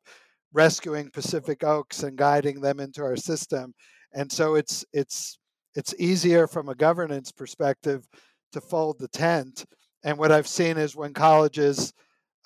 rescuing 0.52 1.10
Pacific 1.10 1.64
Oaks 1.64 2.02
and 2.02 2.16
guiding 2.16 2.60
them 2.60 2.80
into 2.80 3.02
our 3.02 3.16
system. 3.16 3.74
And 4.12 4.30
so 4.30 4.54
it's 4.54 4.84
it's 4.92 5.38
it's 5.74 5.94
easier 5.98 6.46
from 6.46 6.68
a 6.68 6.74
governance 6.74 7.32
perspective 7.32 8.06
to 8.52 8.60
fold 8.60 8.98
the 8.98 9.08
tent. 9.08 9.64
And 10.04 10.18
what 10.18 10.32
I've 10.32 10.48
seen 10.48 10.76
is 10.78 10.96
when 10.96 11.12
colleges 11.12 11.92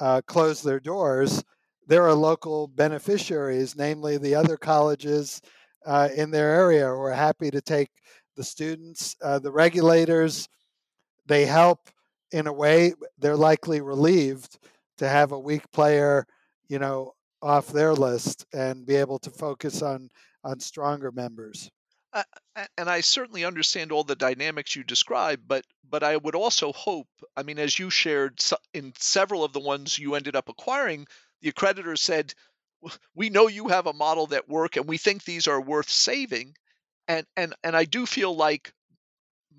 uh, 0.01 0.21
close 0.27 0.61
their 0.61 0.81
doors, 0.81 1.43
there 1.87 2.03
are 2.03 2.15
local 2.15 2.67
beneficiaries, 2.69 3.77
namely 3.77 4.19
the 4.19 4.35
other 4.35 4.57
colleges 4.57 5.41
uh, 5.87 6.09
in 6.17 6.31
their 6.31 6.51
area, 6.51 6.87
who 6.87 7.01
are 7.01 7.13
happy 7.13 7.51
to 7.51 7.61
take 7.61 7.91
the 8.37 8.45
students. 8.45 9.17
Uh, 9.23 9.39
the 9.39 9.53
regulators, 9.53 10.49
they 11.27 11.47
help 11.47 11.89
in 12.33 12.47
a 12.47 12.53
way. 12.53 12.95
They're 13.19 13.37
likely 13.37 13.81
relieved 13.81 14.59
to 14.99 15.09
have 15.09 15.33
a 15.33 15.39
weak 15.39 15.71
player, 15.73 16.27
you 16.69 16.79
know, 16.79 17.13
off 17.43 17.69
their 17.69 17.93
list 17.93 18.47
and 18.53 18.87
be 18.87 18.97
able 18.97 19.19
to 19.21 19.31
focus 19.31 19.83
on 19.83 20.11
on 20.43 20.61
stronger 20.61 21.11
members. 21.11 21.71
Uh, 22.13 22.23
and 22.79 22.89
I 22.89 23.01
certainly 23.01 23.45
understand 23.45 23.91
all 23.91 24.05
the 24.05 24.15
dynamics 24.15 24.77
you 24.77 24.85
described, 24.85 25.49
but 25.49 25.65
but 25.91 26.03
I 26.03 26.17
would 26.17 26.37
also 26.37 26.73
hope. 26.73 27.09
I 27.37 27.43
mean, 27.43 27.59
as 27.59 27.79
you 27.79 27.91
shared 27.91 28.41
in 28.73 28.93
several 28.99 29.43
of 29.43 29.53
the 29.53 29.61
ones 29.61 29.99
you 29.99 30.15
ended 30.15 30.37
up 30.37 30.49
acquiring, 30.49 31.07
the 31.43 31.53
accreditors 31.53 31.99
said, 31.99 32.33
"We 33.15 33.31
know 33.31 33.49
you 33.49 33.69
have 33.69 33.87
a 33.87 33.93
model 33.93 34.29
that 34.29 34.49
work, 34.49 34.77
and 34.77 34.87
we 34.87 34.99
think 34.99 35.25
these 35.25 35.47
are 35.47 35.61
worth 35.61 35.91
saving." 35.91 36.55
And 37.09 37.27
and 37.37 37.55
and 37.63 37.77
I 37.77 37.85
do 37.85 38.07
feel 38.07 38.35
like 38.35 38.73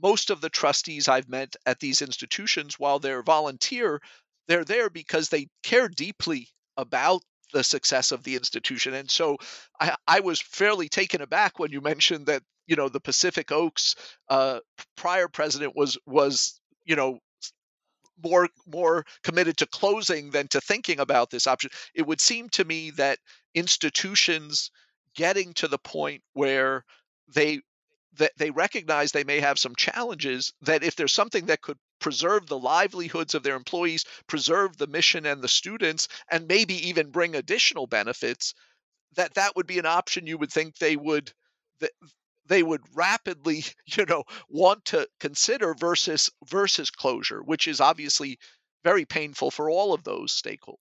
most 0.02 0.30
of 0.30 0.42
the 0.42 0.50
trustees 0.50 1.08
I've 1.08 1.30
met 1.30 1.56
at 1.66 1.80
these 1.80 2.02
institutions, 2.02 2.80
while 2.80 3.00
they're 3.00 3.24
volunteer, 3.24 4.02
they're 4.48 4.66
there 4.66 4.90
because 4.90 5.30
they 5.30 5.48
care 5.64 5.88
deeply 5.88 6.50
about 6.78 7.22
the 7.54 7.64
success 7.64 8.12
of 8.12 8.24
the 8.24 8.36
institution. 8.36 8.94
And 8.94 9.10
so 9.10 9.38
I, 9.80 9.96
I, 10.08 10.20
was 10.20 10.42
fairly 10.42 10.90
taken 10.90 11.22
aback 11.22 11.58
when 11.58 11.72
you 11.72 11.80
mentioned 11.80 12.26
that 12.26 12.44
you 12.68 12.76
know 12.76 12.90
the 12.90 13.00
Pacific 13.00 13.52
Oaks 13.52 13.96
uh, 14.30 14.60
prior 14.98 15.28
president 15.28 15.76
was 15.76 15.98
was 16.06 16.60
you 16.84 16.96
know 16.96 17.20
more 18.24 18.50
more 18.66 19.06
committed 19.24 19.58
to 19.58 19.68
closing 19.68 20.32
than 20.32 20.48
to 20.50 20.62
thinking 20.62 21.00
about 21.00 21.30
this 21.30 21.48
option. 21.48 21.70
It 21.94 22.08
would 22.08 22.22
seem 22.22 22.50
to 22.50 22.66
me 22.66 22.92
that 22.92 23.20
institutions 23.54 24.72
getting 25.16 25.54
to 25.56 25.68
the 25.68 25.78
point 25.78 26.24
where 26.34 26.84
they 27.28 27.62
that 28.18 28.32
they 28.38 28.50
recognize 28.50 29.12
they 29.12 29.24
may 29.24 29.40
have 29.40 29.60
some 29.60 29.76
challenges 29.76 30.54
that 30.62 30.84
if 30.84 30.96
there's 30.96 31.14
something 31.14 31.48
that 31.48 31.62
could 31.62 31.78
preserve 32.00 32.48
the 32.48 32.58
livelihoods 32.58 33.36
of 33.36 33.44
their 33.44 33.56
employees, 33.56 34.06
preserve 34.28 34.78
the 34.78 34.88
mission 34.88 35.26
and 35.26 35.42
the 35.42 35.48
students, 35.48 36.08
and 36.32 36.48
maybe 36.48 36.88
even 36.88 37.12
bring 37.12 37.36
additional 37.36 37.88
benefits, 37.88 38.54
that 39.16 39.34
that 39.34 39.56
would 39.56 39.68
be 39.68 39.80
an 39.80 39.86
option 39.86 40.28
you 40.28 40.38
would 40.38 40.52
think 40.52 40.78
they 40.78 40.96
would 40.96 41.32
that 41.80 41.92
they 42.48 42.64
would 42.64 42.82
rapidly, 42.94 43.64
you 43.86 44.06
know, 44.06 44.24
want 44.50 44.86
to 44.86 45.08
consider 45.20 45.74
versus 45.74 46.30
versus 46.48 46.90
closure, 46.90 47.42
which 47.42 47.68
is 47.68 47.82
obviously 47.82 48.38
very 48.84 49.06
painful 49.06 49.52
for 49.52 49.70
all 49.70 49.94
of 49.94 50.04
those 50.04 50.32
stakeholders. 50.32 50.78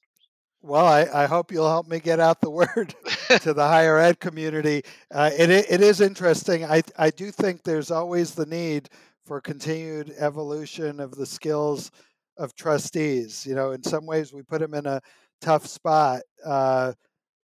Well, 0.61 0.87
I, 0.87 1.07
I, 1.13 1.27
hope 1.27 1.53
you'll 1.53 1.69
help 1.69 1.89
me 1.89 2.01
get 2.01 2.21
out 2.21 2.41
the 2.41 2.49
word 2.63 2.95
to 3.41 3.53
the 3.53 3.67
higher 3.67 3.99
ed 3.99 4.19
community. 4.19 4.83
Uh, 5.11 5.31
it, 5.37 5.51
it 5.51 5.83
is 5.83 6.01
interesting. 6.01 6.65
I, 6.65 6.83
I 6.99 7.11
do 7.11 7.31
think 7.31 7.63
there's 7.63 7.91
always 7.91 8.35
the 8.35 8.47
need 8.47 8.89
for 9.27 9.43
continued 9.43 10.15
evolution 10.19 11.01
of 11.01 11.11
the 11.13 11.27
skills 11.27 11.91
of 12.39 12.55
trustees. 12.57 13.45
You 13.47 13.55
know, 13.55 13.73
in 13.73 13.83
some 13.83 14.07
ways, 14.07 14.33
we 14.33 14.43
put 14.43 14.61
them 14.61 14.73
in 14.73 14.87
a 14.87 15.03
tough 15.43 15.67
spot. 15.67 16.23
Uh, 16.45 16.95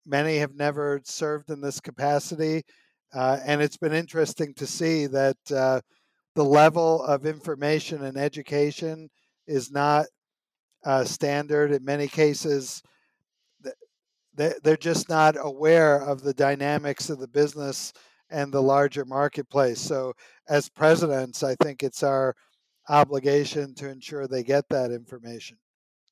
many 0.05 0.37
have 0.37 0.55
never 0.55 1.01
served 1.03 1.49
in 1.49 1.59
this 1.59 1.81
capacity. 1.81 2.63
Uh, 3.13 3.39
and 3.43 3.61
it's 3.61 3.77
been 3.77 3.93
interesting 3.93 4.53
to 4.53 4.67
see 4.67 5.07
that 5.07 5.37
uh, 5.51 5.81
the 6.35 6.45
level 6.45 7.03
of 7.03 7.25
information 7.25 8.03
and 8.03 8.17
education 8.17 9.09
is 9.47 9.71
not 9.71 10.05
uh, 10.85 11.03
standard. 11.03 11.71
In 11.71 11.83
many 11.83 12.07
cases, 12.07 12.81
they're 14.35 14.77
just 14.77 15.09
not 15.09 15.35
aware 15.37 16.01
of 16.01 16.21
the 16.21 16.33
dynamics 16.33 17.09
of 17.09 17.19
the 17.19 17.27
business 17.27 17.91
and 18.29 18.53
the 18.53 18.61
larger 18.61 19.03
marketplace. 19.03 19.81
So, 19.81 20.13
as 20.47 20.69
presidents, 20.69 21.43
I 21.43 21.55
think 21.55 21.83
it's 21.83 22.03
our 22.03 22.35
obligation 22.87 23.73
to 23.75 23.89
ensure 23.89 24.27
they 24.27 24.43
get 24.43 24.65
that 24.69 24.91
information. 24.91 25.57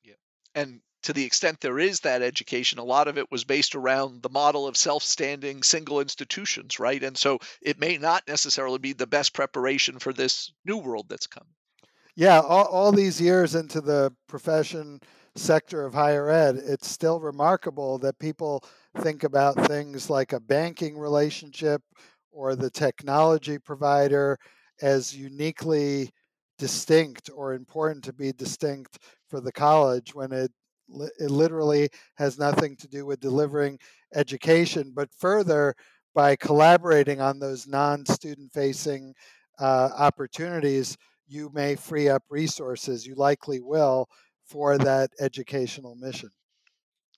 Yeah. 0.03 0.15
And 0.55 0.81
to 1.07 1.13
the 1.13 1.23
extent 1.23 1.61
there 1.61 1.79
is 1.79 2.01
that 2.01 2.21
education, 2.21 2.79
a 2.79 2.83
lot 2.83 3.07
of 3.07 3.17
it 3.17 3.31
was 3.31 3.45
based 3.45 3.75
around 3.75 4.21
the 4.21 4.29
model 4.29 4.67
of 4.67 4.75
self 4.75 5.01
standing 5.01 5.63
single 5.63 6.01
institutions, 6.01 6.81
right? 6.81 7.01
And 7.01 7.17
so 7.17 7.39
it 7.61 7.79
may 7.79 7.97
not 7.97 8.27
necessarily 8.27 8.77
be 8.77 8.91
the 8.91 9.07
best 9.07 9.33
preparation 9.33 9.99
for 9.99 10.11
this 10.11 10.51
new 10.65 10.75
world 10.75 11.05
that's 11.07 11.25
come. 11.25 11.47
Yeah, 12.17 12.41
all, 12.41 12.65
all 12.65 12.91
these 12.91 13.21
years 13.21 13.55
into 13.55 13.79
the 13.79 14.13
profession 14.27 14.99
sector 15.37 15.85
of 15.85 15.93
higher 15.93 16.29
ed, 16.29 16.57
it's 16.57 16.89
still 16.89 17.21
remarkable 17.21 17.97
that 17.99 18.19
people 18.19 18.65
think 18.97 19.23
about 19.23 19.55
things 19.65 20.09
like 20.09 20.33
a 20.33 20.41
banking 20.41 20.97
relationship 20.97 21.81
or 22.33 22.53
the 22.53 22.69
technology 22.69 23.57
provider 23.57 24.37
as 24.81 25.15
uniquely 25.15 26.09
distinct 26.57 27.29
or 27.33 27.53
important 27.53 28.03
to 28.03 28.11
be 28.11 28.33
distinct 28.33 28.99
for 29.29 29.39
the 29.39 29.53
college 29.53 30.13
when 30.13 30.33
it 30.33 30.51
it 31.19 31.31
literally 31.31 31.89
has 32.15 32.39
nothing 32.39 32.75
to 32.77 32.87
do 32.87 33.05
with 33.05 33.19
delivering 33.19 33.79
education, 34.15 34.91
but 34.95 35.09
further 35.13 35.75
by 36.15 36.35
collaborating 36.35 37.21
on 37.21 37.39
those 37.39 37.67
non-student 37.67 38.51
facing 38.51 39.13
uh, 39.59 39.89
opportunities, 39.97 40.97
you 41.27 41.51
may 41.53 41.75
free 41.75 42.09
up 42.09 42.23
resources. 42.29 43.05
You 43.05 43.15
likely 43.15 43.59
will 43.59 44.07
for 44.45 44.77
that 44.77 45.11
educational 45.19 45.95
mission. 45.95 46.29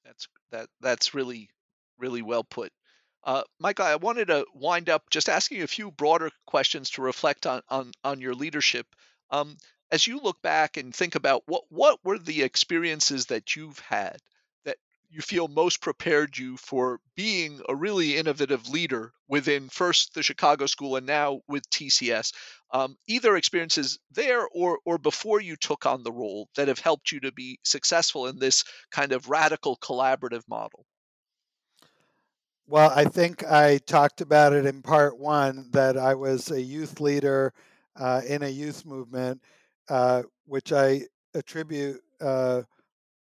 That's 0.04 0.28
that. 0.52 0.68
That's 0.82 1.14
really 1.14 1.50
really 1.98 2.22
well 2.22 2.44
put. 2.44 2.72
Uh, 3.24 3.44
Michael, 3.60 3.86
I 3.86 3.96
wanted 3.96 4.30
to 4.30 4.46
wind 4.54 4.90
up 4.90 5.04
just 5.10 5.30
asking 5.30 5.62
a 5.62 5.68
few 5.68 5.92
broader 5.92 6.32
questions 6.48 6.90
to 6.92 7.02
reflect 7.02 7.46
on 7.46 7.62
on, 7.70 7.92
on 8.04 8.20
your 8.20 8.34
leadership. 8.34 8.88
Um, 9.32 9.58
as 9.92 10.06
you 10.06 10.20
look 10.20 10.42
back 10.42 10.78
and 10.78 10.94
think 10.94 11.16
about 11.16 11.44
what 11.46 11.64
what 11.70 12.00
were 12.04 12.18
the 12.18 12.44
experiences 12.44 13.28
that 13.28 13.56
you've 13.56 13.80
had 13.80 14.18
that 14.66 14.78
you 15.10 15.22
feel 15.22 15.48
most 15.48 15.82
prepared 15.82 16.38
you 16.38 16.58
for 16.58 17.00
being 17.16 17.62
a 17.68 17.76
really 17.76 18.18
innovative 18.18 18.70
leader 18.70 19.12
within 19.28 19.70
first 19.70 20.14
the 20.14 20.24
Chicago 20.24 20.66
School 20.66 20.96
and 20.96 21.06
now 21.06 21.42
with 21.48 21.70
TCS, 21.70 22.34
um, 22.72 22.96
either 23.08 23.36
experiences 23.36 24.00
there 24.12 24.48
or 24.54 24.80
or 24.86 24.98
before 24.98 25.42
you 25.42 25.56
took 25.56 25.86
on 25.86 26.04
the 26.04 26.12
role 26.12 26.48
that 26.56 26.68
have 26.68 26.80
helped 26.80 27.12
you 27.12 27.20
to 27.22 27.32
be 27.32 27.60
successful 27.64 28.28
in 28.28 28.40
this 28.40 28.64
kind 28.92 29.12
of 29.12 29.30
radical 29.30 29.78
collaborative 29.78 30.44
model. 30.48 30.86
Well, 32.68 32.92
I 32.96 33.06
think 33.06 33.44
I 33.44 33.80
talked 33.80 34.22
about 34.22 34.54
it 34.54 34.68
in 34.68 34.84
part 34.84 35.18
one 35.18 35.70
that 35.72 35.98
I 35.98 36.14
was 36.14 36.52
a 36.52 36.62
youth 36.62 37.00
leader 37.02 37.52
uh, 37.96 38.22
in 38.28 38.44
a 38.44 38.50
youth 38.50 38.86
movement 38.86 39.42
uh, 39.90 40.24
which 40.46 40.72
I 40.72 41.04
attribute 41.34 42.02
uh, 42.22 42.64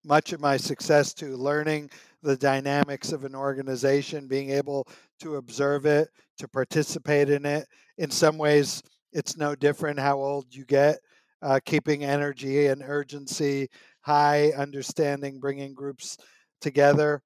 much 0.05 0.33
of 0.33 0.41
my 0.41 0.57
success 0.57 1.13
to 1.15 1.37
learning 1.37 1.91
the 2.23 2.37
dynamics 2.37 3.13
of 3.13 3.25
an 3.25 3.35
organization, 3.35 4.29
being 4.29 4.51
able 4.51 4.87
to 5.21 5.37
observe 5.37 5.87
it, 5.87 6.09
to 6.39 6.49
participate 6.49 7.31
in 7.31 7.45
it. 7.45 7.67
In 7.99 8.11
some 8.11 8.39
ways, 8.39 8.83
it's 9.13 9.37
no 9.37 9.55
different 9.55 9.99
how 9.99 10.19
old 10.19 10.55
you 10.55 10.65
get, 10.65 10.99
uh, 11.43 11.61
keeping 11.65 12.05
energy 12.05 12.67
and 12.67 12.83
urgency 12.87 13.69
high, 14.01 14.53
understanding, 14.57 15.41
bringing 15.41 15.75
groups 15.75 16.17
together. 16.61 17.23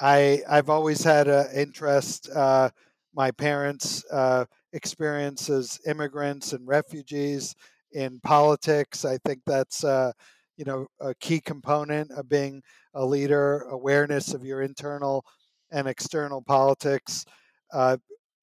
I, 0.00 0.42
I've 0.48 0.68
always 0.68 1.02
had 1.02 1.28
an 1.28 1.46
interest. 1.54 2.28
Uh, 2.30 2.70
my 3.14 3.30
parents' 3.30 4.04
uh, 4.10 4.44
experience 4.72 5.48
as 5.48 5.80
immigrants 5.86 6.52
and 6.52 6.66
refugees 6.66 7.54
in 7.92 8.20
politics. 8.20 9.04
I 9.04 9.18
think 9.24 9.40
that's 9.46 9.84
uh, 9.84 10.12
you 10.56 10.64
know, 10.64 10.86
a 11.00 11.14
key 11.14 11.40
component 11.40 12.10
of 12.12 12.28
being 12.28 12.62
a 12.94 13.04
leader, 13.04 13.60
awareness 13.70 14.34
of 14.34 14.44
your 14.44 14.62
internal 14.62 15.24
and 15.70 15.88
external 15.88 16.42
politics, 16.42 17.24
uh, 17.72 17.96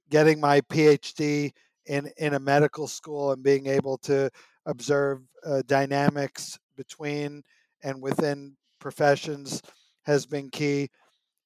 getting 0.10 0.40
my 0.40 0.62
PhD 0.62 1.52
in, 1.86 2.10
in 2.18 2.34
a 2.34 2.40
medical 2.40 2.88
school 2.88 3.32
and 3.32 3.44
being 3.44 3.68
able 3.68 3.98
to 4.00 4.30
observe 4.66 5.22
uh, 5.46 5.62
dynamics 5.68 6.58
between 6.76 7.44
and 7.84 8.02
within 8.02 8.56
professions 8.80 9.62
has 10.04 10.26
been 10.26 10.50
key. 10.50 10.90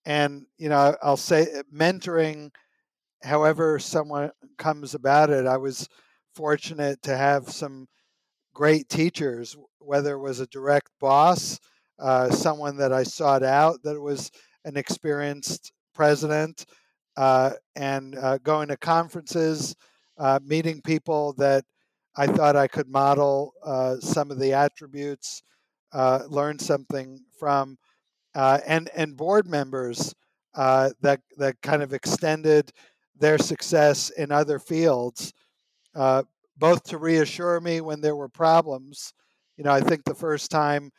And, 0.06 0.46
you 0.58 0.70
know, 0.70 0.96
I'll 1.04 1.18
say 1.18 1.62
mentoring, 1.74 2.52
however 3.22 3.80
someone 3.80 4.32
comes 4.58 4.96
about 4.96 5.30
it, 5.30 5.46
I 5.46 5.58
was 5.58 5.88
fortunate 6.36 7.02
to 7.04 7.16
have 7.16 7.50
some 7.50 7.88
great 8.54 8.90
teachers, 8.90 9.56
whether 9.80 10.14
it 10.14 10.20
was 10.20 10.40
a 10.40 10.48
direct 10.48 10.90
boss, 11.00 11.60
uh, 12.00 12.30
someone 12.30 12.78
that 12.78 12.94
I 12.94 13.04
sought 13.04 13.44
out 13.44 13.82
that 13.84 14.00
was 14.00 14.32
an 14.66 14.78
experienced 14.78 15.72
president, 15.94 16.66
uh, 17.18 17.52
and 17.76 18.16
uh, 18.18 18.38
going 18.40 18.68
to 18.70 18.78
conferences, 18.78 19.76
uh, 20.18 20.40
meeting 20.44 20.82
people 20.82 21.34
that 21.38 21.64
I 22.16 22.28
thought 22.28 22.56
I 22.56 22.68
could 22.68 22.88
model 22.88 23.54
uh, 23.64 23.98
some 24.00 24.32
of 24.32 24.40
the 24.40 24.54
attributes, 24.54 25.44
uh, 25.92 26.22
learn 26.28 26.60
something 26.60 27.20
from, 27.40 27.78
and 28.36 28.90
and 28.96 29.18
board 29.18 29.48
members 29.48 30.14
that 30.56 31.20
that 31.38 31.62
kind 31.62 31.84
of 31.84 31.94
extended 31.94 32.72
their 33.20 33.38
success 33.38 34.10
in 34.12 34.32
other 34.32 34.60
fields 34.60 35.34
uh, 35.96 36.24
both 36.58 36.84
to 36.84 36.98
reassure 36.98 37.60
me 37.60 37.82
when 37.82 38.02
there 38.02 38.16
were 38.16 38.30
problems. 38.30 39.14
You 39.58 39.64
know, 39.64 39.72
I 39.72 39.82
think 39.82 40.04
the 40.04 40.16
first 40.16 40.52
time 40.52 40.92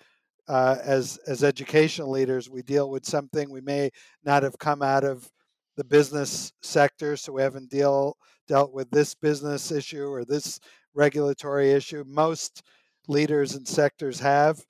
uh, 0.49 0.77
as 0.83 1.19
as 1.27 1.43
education 1.43 2.11
leaders 2.11 2.51
we 2.51 2.63
deal 2.63 2.91
with 2.91 3.07
something 3.07 3.51
we 3.51 3.61
may 3.61 3.91
not 4.25 4.43
have 4.43 4.59
come 4.59 4.83
out 4.83 5.05
of 5.05 5.29
the 5.77 5.85
business 5.85 6.53
sector, 6.63 7.17
so 7.17 7.33
we 7.33 7.43
haven't 7.43 7.71
deal 7.71 8.17
dealt 8.47 8.73
with 8.73 8.91
this 8.91 9.15
business 9.15 9.73
issue 9.73 10.05
or 10.07 10.25
this 10.25 10.61
regulatory 10.95 11.73
issue. 11.73 12.05
Most 12.07 12.63
leaders 13.09 13.55
and 13.55 13.67
sectors 13.67 14.21
have, 14.21 14.63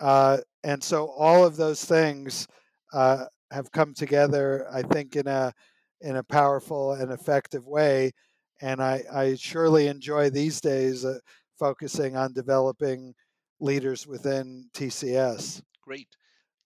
uh, 0.00 0.38
and 0.64 0.82
so 0.82 1.06
all 1.16 1.44
of 1.44 1.56
those 1.56 1.84
things 1.84 2.46
uh, 2.92 3.24
have 3.52 3.70
come 3.70 3.94
together. 3.94 4.66
I 4.72 4.82
think 4.82 5.16
in 5.16 5.26
a 5.26 5.52
in 6.00 6.16
a 6.16 6.24
powerful 6.24 6.92
and 6.92 7.10
effective 7.12 7.66
way 7.66 8.12
and 8.60 8.82
I, 8.82 9.02
I 9.12 9.34
surely 9.34 9.86
enjoy 9.88 10.30
these 10.30 10.60
days 10.60 11.04
uh, 11.04 11.18
focusing 11.58 12.16
on 12.16 12.32
developing 12.32 13.14
leaders 13.60 14.06
within 14.06 14.68
TCS. 14.74 15.62
Great. 15.82 16.08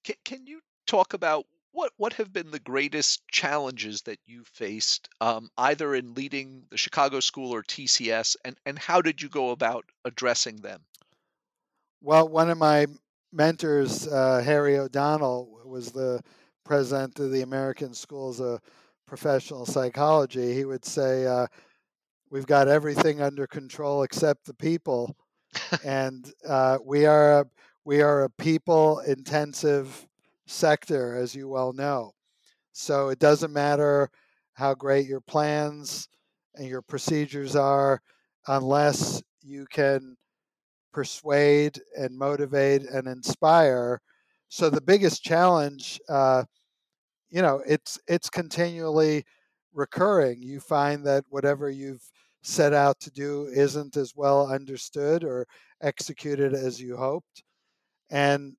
Can, 0.04 0.16
can 0.24 0.46
you 0.46 0.60
talk 0.86 1.14
about 1.14 1.46
what 1.72 1.92
what 1.96 2.14
have 2.14 2.32
been 2.32 2.50
the 2.50 2.58
greatest 2.58 3.22
challenges 3.28 4.02
that 4.02 4.18
you 4.26 4.42
faced, 4.44 5.08
um, 5.20 5.48
either 5.56 5.94
in 5.94 6.14
leading 6.14 6.64
the 6.70 6.76
Chicago 6.76 7.20
School 7.20 7.54
or 7.54 7.62
TCS, 7.62 8.36
and 8.44 8.56
and 8.66 8.78
how 8.78 9.00
did 9.00 9.22
you 9.22 9.28
go 9.28 9.50
about 9.50 9.84
addressing 10.04 10.56
them? 10.56 10.80
Well, 12.02 12.28
one 12.28 12.50
of 12.50 12.58
my 12.58 12.86
mentors, 13.32 14.08
uh, 14.08 14.42
Harry 14.44 14.78
O'Donnell, 14.78 15.60
was 15.64 15.92
the 15.92 16.22
president 16.64 17.20
of 17.20 17.30
the 17.30 17.42
American 17.42 17.94
Schools 17.94 18.40
of 18.40 18.60
Professional 19.06 19.66
Psychology. 19.66 20.54
He 20.54 20.64
would 20.64 20.84
say. 20.84 21.26
Uh, 21.26 21.46
we've 22.30 22.46
got 22.46 22.68
everything 22.68 23.20
under 23.20 23.46
control 23.46 24.02
except 24.02 24.46
the 24.46 24.54
people, 24.54 25.16
and 25.84 26.32
uh, 26.48 26.78
we 26.84 27.06
are 27.06 27.40
a, 27.40 27.46
we 27.84 28.00
are 28.00 28.24
a 28.24 28.30
people 28.30 29.00
intensive 29.00 30.06
sector, 30.46 31.16
as 31.16 31.34
you 31.34 31.48
well 31.48 31.72
know. 31.72 32.12
So 32.72 33.08
it 33.08 33.18
doesn't 33.18 33.52
matter 33.52 34.10
how 34.54 34.74
great 34.74 35.06
your 35.06 35.20
plans 35.20 36.08
and 36.54 36.66
your 36.68 36.82
procedures 36.82 37.56
are, 37.56 38.00
unless 38.46 39.22
you 39.42 39.66
can 39.70 40.16
persuade 40.92 41.80
and 41.96 42.16
motivate 42.16 42.82
and 42.82 43.06
inspire. 43.06 44.00
So 44.48 44.70
the 44.70 44.80
biggest 44.80 45.22
challenge, 45.22 46.00
uh, 46.08 46.44
you 47.30 47.42
know, 47.42 47.62
it's 47.66 47.98
it's 48.08 48.28
continually 48.28 49.24
recurring. 49.72 50.42
You 50.42 50.60
find 50.60 51.06
that 51.06 51.24
whatever 51.28 51.70
you've 51.70 52.02
set 52.42 52.72
out 52.72 52.98
to 53.00 53.10
do 53.10 53.46
isn't 53.52 53.96
as 53.96 54.14
well 54.16 54.50
understood 54.50 55.24
or 55.24 55.46
executed 55.82 56.54
as 56.54 56.80
you 56.80 56.96
hoped. 56.96 57.42
And 58.10 58.56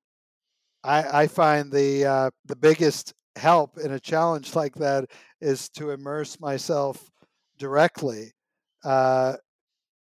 I, 0.84 1.24
I 1.24 1.28
find 1.28 1.72
the 1.72 2.06
uh, 2.06 2.30
the 2.46 2.56
biggest 2.56 3.14
help 3.36 3.78
in 3.78 3.94
a 3.94 4.00
challenge 4.00 4.56
like 4.56 4.76
that 4.76 5.06
is 5.40 5.70
to 5.70 5.92
immerse 5.92 6.40
myself 6.40 7.10
directly, 7.58 8.32
uh, 8.84 9.36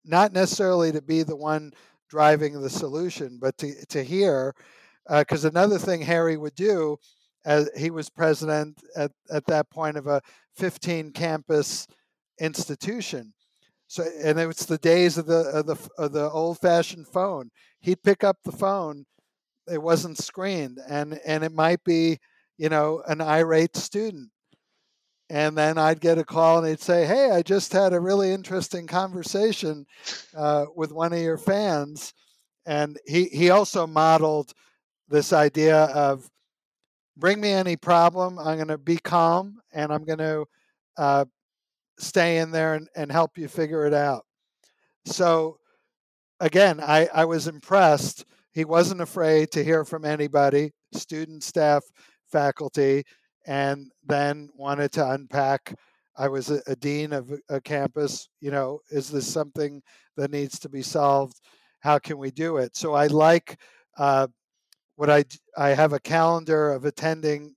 not 0.05 0.33
necessarily 0.33 0.93
to 0.93 1.03
be 1.03 1.23
the 1.23 1.37
one 1.37 1.73
driving 2.09 2.61
the 2.61 2.71
solution, 2.71 3.39
but 3.41 3.57
to 3.59 3.75
to 3.87 4.03
hear. 4.03 4.55
Because 5.09 5.45
uh, 5.45 5.49
another 5.49 5.79
thing 5.79 6.03
Harry 6.03 6.37
would 6.37 6.55
do, 6.55 6.97
as 7.45 7.71
he 7.77 7.91
was 7.91 8.11
president 8.11 8.79
at, 8.95 9.11
at 9.31 9.47
that 9.47 9.71
point 9.71 9.97
of 9.97 10.07
a 10.07 10.21
15 10.57 11.13
campus 11.13 11.87
institution, 12.41 13.33
so, 13.89 14.05
and 14.23 14.39
it 14.39 14.47
was 14.47 14.67
the 14.67 14.79
days 14.79 15.17
of 15.17 15.27
the 15.27 15.41
of 15.49 15.67
the 15.67 15.89
of 15.97 16.13
the 16.13 16.31
old-fashioned 16.31 17.09
phone. 17.09 17.51
He'd 17.81 18.03
pick 18.03 18.23
up 18.23 18.37
the 18.45 18.53
phone; 18.53 19.07
it 19.67 19.83
wasn't 19.83 20.19
screened, 20.19 20.79
and 20.89 21.19
and 21.27 21.43
it 21.43 21.53
might 21.53 21.83
be, 21.85 22.19
you 22.59 22.69
know, 22.69 23.03
an 23.09 23.23
irate 23.23 23.77
student. 23.77 24.31
And 25.31 25.57
then 25.57 25.79
I'd 25.79 26.01
get 26.01 26.19
a 26.19 26.25
call, 26.25 26.59
and 26.59 26.69
he'd 26.69 26.81
say, 26.81 27.07
"Hey, 27.07 27.31
I 27.31 27.43
just 27.43 27.73
had 27.73 27.95
a 27.95 28.01
really 28.01 28.31
interesting 28.31 28.87
conversation 28.87 29.87
uh, 30.37 30.67
with 30.77 30.93
one 30.93 31.15
of 31.15 31.21
your 31.21 31.39
fans." 31.39 32.13
And 32.67 32.99
he 33.07 33.25
he 33.25 33.49
also 33.51 33.87
modeled 33.87 34.53
this 35.09 35.33
idea 35.33 35.85
of 35.85 36.29
bring 37.17 37.41
me 37.41 37.53
any 37.53 37.77
problem. 37.77 38.39
I'm 38.39 38.57
going 38.57 38.69
to 38.69 38.79
be 38.79 38.99
calm, 38.99 39.61
and 39.73 39.93
I'm 39.93 40.05
going 40.05 40.19
to 40.19 40.45
uh, 40.99 41.25
stay 41.99 42.39
in 42.39 42.51
there 42.51 42.75
and, 42.75 42.89
and 42.95 43.11
help 43.11 43.37
you 43.37 43.49
figure 43.49 43.87
it 43.87 43.95
out. 43.95 44.25
So, 45.05 45.59
again, 46.41 46.81
I, 46.81 47.09
I 47.13 47.25
was 47.25 47.47
impressed. 47.47 48.25
He 48.53 48.65
wasn't 48.65 49.01
afraid 49.01 49.51
to 49.53 49.65
hear 49.65 49.85
from 49.85 50.05
anybody, 50.05 50.73
student, 50.93 51.43
staff, 51.43 51.83
faculty, 52.31 53.05
and 53.47 53.91
then 54.05 54.49
wanted 54.55 54.93
to 54.93 55.11
unpack. 55.11 55.75
I 56.17 56.29
was 56.29 56.51
a, 56.51 56.61
a 56.67 56.77
dean 56.77 57.13
of 57.13 57.33
a, 57.49 57.61
campus. 57.61 58.29
You 58.41 58.51
know, 58.51 58.81
is 58.91 59.09
this 59.09 59.33
something 59.33 59.83
that 60.17 60.31
needs 60.31 60.59
to 60.61 60.69
be 60.69 60.83
solved? 60.83 61.41
How 61.81 61.99
can 61.99 62.19
we 62.19 62.31
do 62.31 62.57
it? 62.57 62.77
So 62.77 62.95
I 62.95 63.07
like 63.07 63.61
uh, 63.97 64.27
what 64.97 65.09
I 65.09 65.25
I 65.57 65.69
have 65.71 65.93
a 65.93 66.01
calendar 66.01 66.73
of 66.73 66.85
attending 66.85 67.55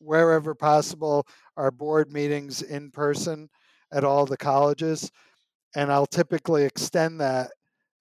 wherever 0.00 0.54
possible 0.54 1.26
our 1.56 1.70
board 1.70 2.10
meetings 2.10 2.62
in 2.62 2.90
person 2.90 3.48
at 3.92 4.04
all 4.04 4.26
the 4.26 4.36
colleges. 4.36 5.10
And 5.76 5.92
I'll 5.92 6.06
typically 6.06 6.64
extend 6.64 7.20
that 7.20 7.50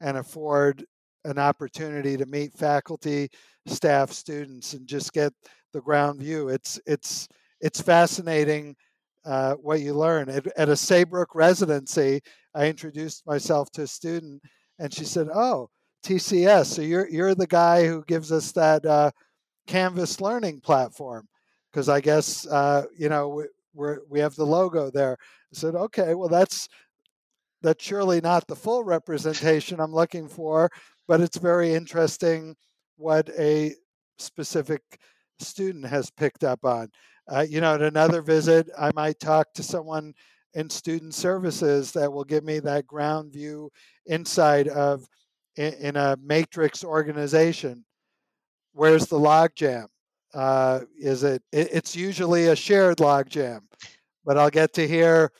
and 0.01 0.17
afford 0.17 0.85
an 1.25 1.37
opportunity 1.37 2.17
to 2.17 2.25
meet 2.25 2.57
faculty, 2.57 3.29
staff, 3.67 4.11
students, 4.11 4.73
and 4.73 4.87
just 4.87 5.13
get 5.13 5.33
the 5.73 5.81
ground 5.81 6.19
view. 6.19 6.49
It's 6.49 6.79
it's 6.85 7.27
it's 7.61 7.81
fascinating 7.81 8.75
uh, 9.25 9.55
what 9.55 9.81
you 9.81 9.93
learn. 9.93 10.29
At, 10.29 10.47
at, 10.57 10.69
a 10.69 10.75
Saybrook 10.75 11.35
residency, 11.35 12.21
I 12.55 12.67
introduced 12.67 13.27
myself 13.27 13.69
to 13.71 13.83
a 13.83 13.87
student, 13.87 14.41
and 14.79 14.93
she 14.93 15.05
said, 15.05 15.27
"Oh, 15.33 15.69
TCS. 16.05 16.67
So 16.67 16.81
you're 16.81 17.09
you're 17.09 17.35
the 17.35 17.47
guy 17.47 17.85
who 17.85 18.03
gives 18.07 18.31
us 18.31 18.51
that 18.53 18.85
uh, 18.85 19.11
Canvas 19.67 20.21
learning 20.21 20.61
platform." 20.61 21.27
Because 21.71 21.89
I 21.89 22.01
guess 22.01 22.47
uh, 22.47 22.85
you 22.97 23.09
know 23.09 23.43
we 23.73 23.87
we 24.09 24.19
have 24.19 24.35
the 24.35 24.45
logo 24.45 24.89
there. 24.89 25.17
I 25.21 25.57
said, 25.57 25.75
okay, 25.75 26.15
well, 26.15 26.29
that's 26.29 26.67
that's 27.61 27.83
surely 27.83 28.21
not 28.21 28.47
the 28.47 28.55
full 28.55 28.83
representation 28.83 29.79
I'm 29.79 29.93
looking 29.93 30.27
for, 30.27 30.69
but 31.07 31.21
it's 31.21 31.37
very 31.37 31.73
interesting 31.73 32.55
what 32.97 33.29
a 33.37 33.75
specific 34.17 34.81
student 35.39 35.85
has 35.85 36.09
picked 36.11 36.43
up 36.43 36.63
on. 36.63 36.89
Uh, 37.27 37.45
you 37.47 37.61
know, 37.61 37.75
at 37.75 37.81
another 37.81 38.21
visit, 38.21 38.69
I 38.77 38.91
might 38.95 39.19
talk 39.19 39.53
to 39.53 39.63
someone 39.63 40.13
in 40.53 40.69
student 40.69 41.13
services 41.13 41.91
that 41.91 42.11
will 42.11 42.23
give 42.23 42.43
me 42.43 42.59
that 42.59 42.87
ground 42.87 43.31
view 43.31 43.71
insight 44.07 44.67
of 44.67 45.05
in, 45.55 45.73
in 45.73 45.95
a 45.95 46.17
matrix 46.21 46.83
organization. 46.83 47.85
Where's 48.73 49.05
the 49.07 49.19
logjam? 49.19 49.87
Uh, 50.33 50.81
is 50.97 51.23
it, 51.23 51.41
it? 51.51 51.69
It's 51.71 51.95
usually 51.95 52.47
a 52.47 52.55
shared 52.55 52.97
logjam 52.97 53.61
but 54.29 54.37
I'll 54.37 54.51
get 54.51 54.73
to 54.73 54.87
hear 54.87 55.31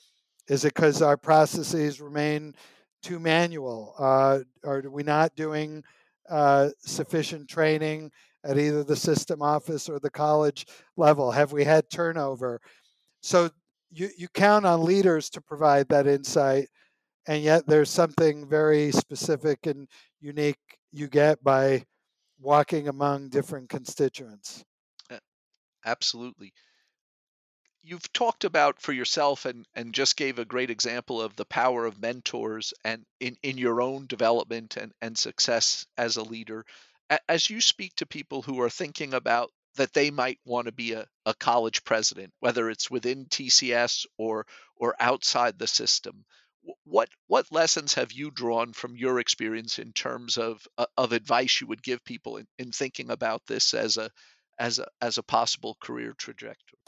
is 0.47 0.65
it 0.65 0.73
because 0.73 1.03
our 1.03 1.15
processes 1.15 2.01
remain 2.01 2.55
too 3.03 3.19
manual? 3.19 3.93
Uh, 3.99 4.39
are 4.65 4.83
we 4.89 5.03
not 5.03 5.35
doing 5.35 5.83
uh, 6.27 6.69
sufficient 6.79 7.47
training 7.47 8.11
at 8.43 8.57
either 8.57 8.83
the 8.83 8.95
system 8.95 9.43
office 9.43 9.87
or 9.87 9.99
the 9.99 10.09
college 10.09 10.65
level? 10.97 11.29
Have 11.29 11.51
we 11.51 11.63
had 11.63 11.87
turnover? 11.91 12.59
So 13.21 13.51
you, 13.91 14.09
you 14.17 14.27
count 14.29 14.65
on 14.65 14.83
leaders 14.83 15.29
to 15.31 15.41
provide 15.41 15.87
that 15.89 16.07
insight, 16.07 16.67
and 17.27 17.43
yet 17.43 17.67
there's 17.67 17.91
something 17.91 18.49
very 18.49 18.91
specific 18.91 19.67
and 19.67 19.87
unique 20.19 20.57
you 20.91 21.07
get 21.07 21.43
by 21.43 21.83
walking 22.39 22.87
among 22.87 23.29
different 23.29 23.69
constituents. 23.69 24.63
Absolutely. 25.83 26.53
You've 27.81 28.11
talked 28.13 28.45
about 28.45 28.81
for 28.81 28.93
yourself 28.93 29.43
and, 29.45 29.65
and 29.75 29.93
just 29.93 30.15
gave 30.15 30.39
a 30.39 30.45
great 30.45 30.69
example 30.69 31.21
of 31.21 31.35
the 31.35 31.43
power 31.45 31.85
of 31.85 31.99
mentors 31.99 32.73
and 32.85 33.05
in, 33.19 33.37
in 33.43 33.57
your 33.57 33.81
own 33.81 34.05
development 34.07 34.77
and, 34.77 34.93
and 35.01 35.17
success 35.17 35.85
as 35.97 36.15
a 36.15 36.23
leader. 36.23 36.65
As 37.27 37.49
you 37.49 37.59
speak 37.59 37.95
to 37.95 38.05
people 38.05 38.41
who 38.43 38.61
are 38.61 38.69
thinking 38.69 39.13
about 39.13 39.51
that 39.75 39.91
they 39.93 40.09
might 40.11 40.39
want 40.45 40.67
to 40.67 40.71
be 40.71 40.93
a, 40.93 41.05
a 41.25 41.33
college 41.33 41.83
president, 41.83 42.33
whether 42.39 42.69
it's 42.69 42.89
within 42.91 43.25
TCS 43.25 44.05
or 44.17 44.45
or 44.77 44.95
outside 44.99 45.57
the 45.59 45.67
system, 45.67 46.25
what 46.83 47.09
what 47.27 47.51
lessons 47.51 47.93
have 47.95 48.11
you 48.13 48.31
drawn 48.31 48.73
from 48.73 48.95
your 48.95 49.19
experience 49.19 49.79
in 49.79 49.91
terms 49.93 50.37
of 50.37 50.65
uh, 50.77 50.85
of 50.97 51.11
advice 51.13 51.59
you 51.61 51.67
would 51.67 51.83
give 51.83 52.03
people 52.05 52.37
in, 52.37 52.47
in 52.57 52.71
thinking 52.71 53.09
about 53.09 53.45
this 53.47 53.73
as 53.73 53.97
a 53.97 54.11
as 54.59 54.79
a 54.79 54.87
as 55.01 55.17
a 55.17 55.23
possible 55.23 55.77
career 55.81 56.13
trajectory? 56.17 56.79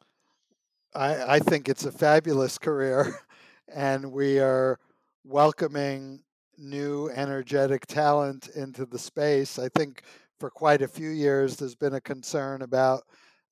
I, 0.94 1.36
I 1.36 1.40
think 1.40 1.70
it's 1.70 1.86
a 1.86 1.92
fabulous 1.92 2.58
career, 2.58 3.20
and 3.74 4.12
we 4.12 4.40
are 4.40 4.78
welcoming 5.24 6.22
new 6.58 7.10
energetic 7.10 7.86
talent 7.88 8.50
into 8.56 8.86
the 8.86 9.00
space. 9.00 9.58
I 9.58 9.70
think 9.70 10.04
for 10.40 10.50
quite 10.50 10.82
a 10.82 10.88
few 10.88 11.10
years 11.10 11.56
there's 11.56 11.76
been 11.76 11.96
a 11.96 12.02
concern 12.02 12.62
about 12.62 13.04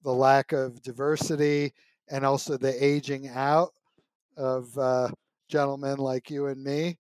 the 0.04 0.14
lack 0.14 0.52
of 0.52 0.82
diversity 0.82 1.74
and 2.10 2.26
also 2.26 2.58
the 2.58 2.84
aging 2.84 3.28
out 3.30 3.72
of 4.38 4.78
uh, 4.78 5.10
gentlemen 5.50 5.98
like 5.98 6.30
you 6.30 6.48
and 6.48 6.64
me. 6.64 6.98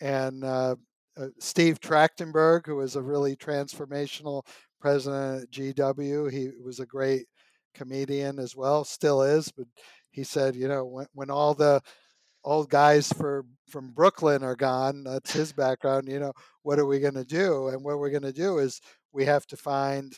And 0.00 0.44
uh, 0.44 0.76
uh, 1.16 1.28
Steve 1.38 1.80
Trachtenberg, 1.80 2.66
who 2.66 2.80
is 2.80 2.96
a 2.96 3.02
really 3.02 3.36
transformational 3.36 4.42
president 4.86 5.50
GW, 5.50 6.30
he 6.30 6.50
was 6.62 6.78
a 6.78 6.86
great 6.86 7.26
comedian 7.74 8.38
as 8.38 8.54
well, 8.54 8.84
still 8.84 9.20
is. 9.20 9.50
But 9.50 9.66
he 10.12 10.22
said, 10.22 10.54
you 10.54 10.68
know, 10.68 10.84
when, 10.84 11.06
when 11.12 11.28
all 11.28 11.54
the 11.54 11.80
old 12.44 12.70
guys 12.70 13.12
for 13.12 13.44
from 13.68 13.90
Brooklyn 13.90 14.44
are 14.44 14.54
gone, 14.54 15.02
that's 15.02 15.32
his 15.32 15.52
background. 15.52 16.06
You 16.06 16.20
know, 16.20 16.32
what 16.62 16.78
are 16.78 16.86
we 16.86 17.00
going 17.00 17.14
to 17.14 17.24
do? 17.24 17.66
And 17.66 17.82
what 17.82 17.98
we're 17.98 18.10
going 18.10 18.22
to 18.22 18.32
do 18.32 18.58
is 18.58 18.80
we 19.12 19.24
have 19.24 19.44
to 19.46 19.56
find 19.56 20.16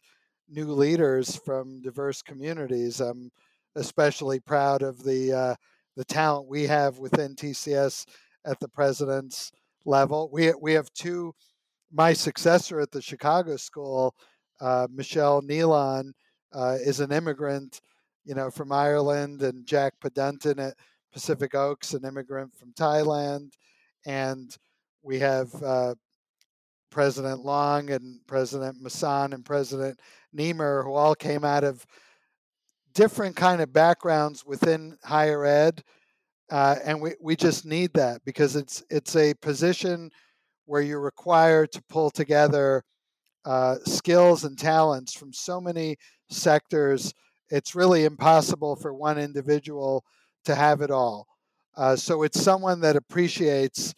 new 0.51 0.67
leaders 0.67 1.37
from 1.47 1.81
diverse 1.81 2.21
communities. 2.21 3.01
I'm 3.01 3.31
especially 3.75 4.39
proud 4.39 4.83
of 4.83 5.03
the 5.03 5.33
uh, 5.33 5.55
the 5.97 6.05
talent 6.05 6.47
we 6.47 6.65
have 6.65 6.99
within 6.99 7.35
TCS 7.35 8.05
at 8.45 8.61
the 8.61 8.69
president's 8.69 9.51
level. 9.87 10.29
We 10.31 10.53
we 10.61 10.75
have 10.75 10.93
two. 10.93 11.33
My 11.91 12.13
successor 12.13 12.81
at 12.81 12.91
the 12.91 13.01
Chicago 13.01 13.57
School, 13.57 14.15
uh, 14.61 14.87
Michele 14.91 15.43
Nealon, 15.43 16.13
uh, 16.53 16.77
is 16.81 17.01
an 17.01 17.13
immigrant, 17.13 17.81
you 18.25 18.35
know, 18.35 18.51
from 18.51 18.73
Ireland, 18.73 19.43
and 19.43 19.67
Jack 19.67 19.95
Pedunton 20.01 20.59
at 20.59 20.75
Pacific 21.13 21.55
Oaks, 21.55 21.95
an 21.95 22.05
immigrant 22.05 22.55
from 22.55 22.73
Thailand, 22.73 23.53
and 24.07 24.57
we 25.03 25.19
have 25.19 25.51
uh, 25.63 25.95
President 26.91 27.45
Long 27.45 27.91
and 27.91 28.21
President 28.27 28.81
Masson 28.81 29.33
and 29.33 29.45
President 29.45 29.99
Niemer, 30.37 30.85
who 30.85 30.95
all 30.95 31.15
came 31.15 31.45
out 31.45 31.65
of 31.65 31.87
different 32.95 33.37
kind 33.37 33.61
of 33.61 33.73
backgrounds 33.73 34.45
within 34.45 34.97
higher 35.05 35.45
ed, 35.45 35.83
uh, 36.51 36.77
and 36.85 37.01
we, 37.01 37.13
we 37.21 37.37
just 37.37 37.65
need 37.65 37.93
that 37.95 38.25
because 38.25 38.57
it's 38.57 38.83
it's 38.91 39.17
a 39.17 39.35
position 39.35 40.11
where 40.67 40.83
you're 40.83 41.01
required 41.01 41.71
to 41.73 41.83
pull 41.89 42.11
together 42.11 42.83
uh, 43.45 43.77
skills 43.85 44.45
and 44.45 44.59
talents 44.59 45.15
from 45.15 45.33
so 45.33 45.61
many 45.61 45.97
sectors. 46.31 47.13
It's 47.51 47.75
really 47.75 48.05
impossible 48.05 48.77
for 48.77 48.93
one 48.95 49.19
individual 49.19 50.05
to 50.45 50.55
have 50.55 50.81
it 50.81 50.91
all. 50.91 51.27
Uh, 51.77 51.97
so 51.97 52.23
it's 52.23 52.41
someone 52.41 52.81
that 52.81 52.97
appreciates 52.97 53.95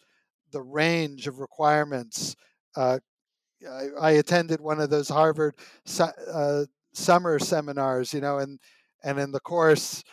the 0.51 0.61
range 0.61 1.27
of 1.27 1.39
requirements. 1.39 2.35
Uh, 2.75 2.99
I, 3.67 3.87
I, 3.99 4.11
attended 4.11 4.61
one 4.61 4.79
of 4.79 4.89
those 4.89 5.09
Harvard 5.09 5.55
su- 5.85 6.03
uh, 6.31 6.65
summer 6.93 7.39
seminars, 7.39 8.13
you 8.13 8.21
know, 8.21 8.39
and 8.39 8.59
and 9.03 9.19
in 9.19 9.31
the 9.31 9.39
course, 9.39 10.03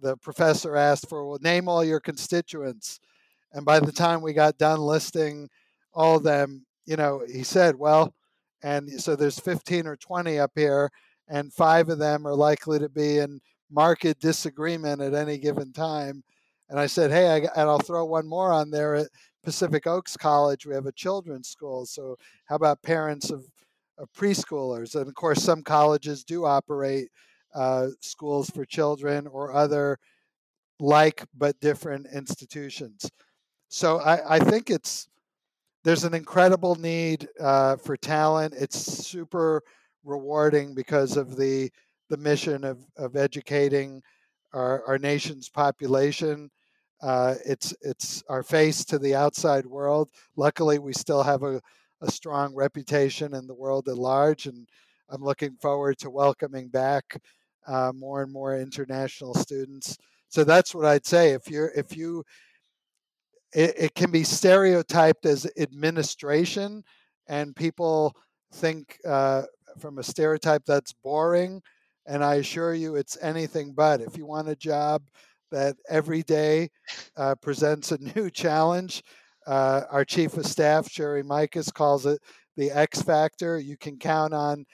the 0.00 0.16
professor 0.16 0.76
asked 0.76 1.08
for, 1.08 1.26
"Well, 1.26 1.38
name 1.40 1.68
all 1.68 1.84
your 1.84 2.00
constituents," 2.00 3.00
and 3.52 3.64
by 3.64 3.80
the 3.80 3.92
time 3.92 4.22
we 4.22 4.32
got 4.32 4.58
done 4.58 4.80
listing 4.80 5.48
all 5.92 6.16
of 6.16 6.22
them, 6.22 6.64
you 6.86 6.96
know, 6.96 7.22
he 7.30 7.42
said, 7.42 7.76
"Well," 7.76 8.14
and 8.62 9.00
so 9.00 9.16
there's 9.16 9.38
15 9.38 9.86
or 9.86 9.96
20 9.96 10.38
up 10.38 10.52
here, 10.54 10.90
and 11.28 11.52
five 11.52 11.88
of 11.88 11.98
them 11.98 12.26
are 12.26 12.34
likely 12.34 12.78
to 12.78 12.88
be 12.88 13.18
in 13.18 13.40
market 13.70 14.18
disagreement 14.18 15.00
at 15.00 15.14
any 15.14 15.38
given 15.38 15.72
time. 15.72 16.22
And 16.68 16.78
I 16.78 16.86
said, 16.86 17.10
hey, 17.10 17.30
I, 17.30 17.36
and 17.60 17.68
I'll 17.68 17.78
throw 17.78 18.04
one 18.04 18.26
more 18.26 18.52
on 18.52 18.70
there 18.70 18.94
at 18.94 19.08
Pacific 19.42 19.86
Oaks 19.86 20.16
College. 20.16 20.66
We 20.66 20.74
have 20.74 20.86
a 20.86 20.92
children's 20.92 21.48
school. 21.48 21.86
So 21.86 22.16
how 22.46 22.56
about 22.56 22.82
parents 22.82 23.30
of, 23.30 23.46
of 23.96 24.12
preschoolers? 24.12 24.94
And 24.94 25.08
of 25.08 25.14
course, 25.14 25.42
some 25.42 25.62
colleges 25.62 26.24
do 26.24 26.44
operate 26.44 27.08
uh, 27.54 27.88
schools 28.00 28.50
for 28.50 28.64
children 28.64 29.26
or 29.26 29.52
other 29.52 29.98
like 30.80 31.24
but 31.36 31.58
different 31.60 32.06
institutions. 32.12 33.10
So 33.68 34.00
I, 34.00 34.36
I 34.36 34.38
think 34.38 34.70
it's 34.70 35.08
there's 35.88 36.04
an 36.04 36.12
incredible 36.12 36.74
need 36.74 37.26
uh, 37.40 37.74
for 37.76 37.96
talent. 37.96 38.52
It's 38.52 38.76
super 38.76 39.62
rewarding 40.04 40.74
because 40.74 41.16
of 41.16 41.34
the 41.38 41.70
the 42.10 42.18
mission 42.18 42.62
of, 42.62 42.84
of 42.98 43.16
educating 43.16 44.02
our, 44.52 44.84
our 44.86 44.98
nation's 44.98 45.48
population. 45.48 46.50
Uh, 47.00 47.36
it's 47.42 47.74
it's 47.80 48.22
our 48.28 48.42
face 48.42 48.84
to 48.84 48.98
the 48.98 49.14
outside 49.14 49.64
world. 49.64 50.10
Luckily, 50.36 50.78
we 50.78 50.92
still 50.92 51.22
have 51.22 51.42
a, 51.42 51.58
a 52.02 52.10
strong 52.10 52.54
reputation 52.54 53.32
in 53.32 53.46
the 53.46 53.54
world 53.54 53.88
at 53.88 53.96
large, 53.96 54.44
and 54.44 54.68
I'm 55.08 55.24
looking 55.24 55.56
forward 55.56 55.96
to 56.00 56.10
welcoming 56.10 56.68
back 56.68 57.18
uh, 57.66 57.92
more 57.94 58.22
and 58.22 58.30
more 58.30 58.60
international 58.60 59.32
students. 59.32 59.96
So 60.28 60.44
that's 60.44 60.74
what 60.74 60.84
I'd 60.84 61.06
say. 61.06 61.30
If 61.30 61.48
you're 61.48 61.72
if 61.74 61.96
you 61.96 62.24
it, 63.54 63.74
it 63.76 63.94
can 63.94 64.10
be 64.10 64.24
stereotyped 64.24 65.26
as 65.26 65.46
administration, 65.58 66.82
and 67.28 67.56
people 67.56 68.14
think 68.54 68.98
uh, 69.06 69.42
from 69.78 69.98
a 69.98 70.02
stereotype 70.02 70.64
that's 70.66 70.92
boring 70.92 71.62
and 72.08 72.24
I 72.24 72.36
assure 72.36 72.74
you 72.74 72.96
it's 72.96 73.18
anything 73.20 73.74
but. 73.76 74.00
If 74.00 74.16
you 74.16 74.26
want 74.26 74.48
a 74.48 74.56
job 74.56 75.02
that 75.52 75.76
every 75.88 76.22
day 76.22 76.70
uh, 77.16 77.36
presents 77.36 77.92
a 77.92 77.98
new 78.16 78.30
challenge, 78.30 79.04
uh, 79.46 79.82
our 79.90 80.04
chief 80.04 80.36
of 80.36 80.46
staff, 80.46 80.90
Sherry 80.90 81.22
Mikus, 81.22 81.72
calls 81.72 82.06
it 82.06 82.20
the 82.56 82.70
X 82.70 83.02
factor. 83.02 83.58
You 83.58 83.76
can 83.76 83.98
count 83.98 84.34
on 84.34 84.64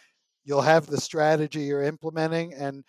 you'll 0.45 0.63
have 0.63 0.87
the 0.87 1.01
strategy 1.01 1.63
you're 1.63 1.83
implementing, 1.83 2.55
and 2.55 2.85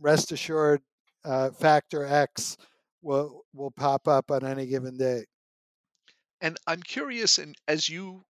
rest 0.00 0.32
assured, 0.32 0.80
uh, 1.24 1.50
factor 1.50 2.06
X 2.06 2.56
will 3.02 3.44
will 3.52 3.70
pop 3.70 4.08
up 4.08 4.30
on 4.30 4.44
any 4.44 4.66
given 4.66 4.96
day. 4.96 5.24
And 6.40 6.56
I'm 6.66 6.82
curious, 6.82 7.38
and 7.38 7.54
as 7.68 7.88
you 7.88 8.24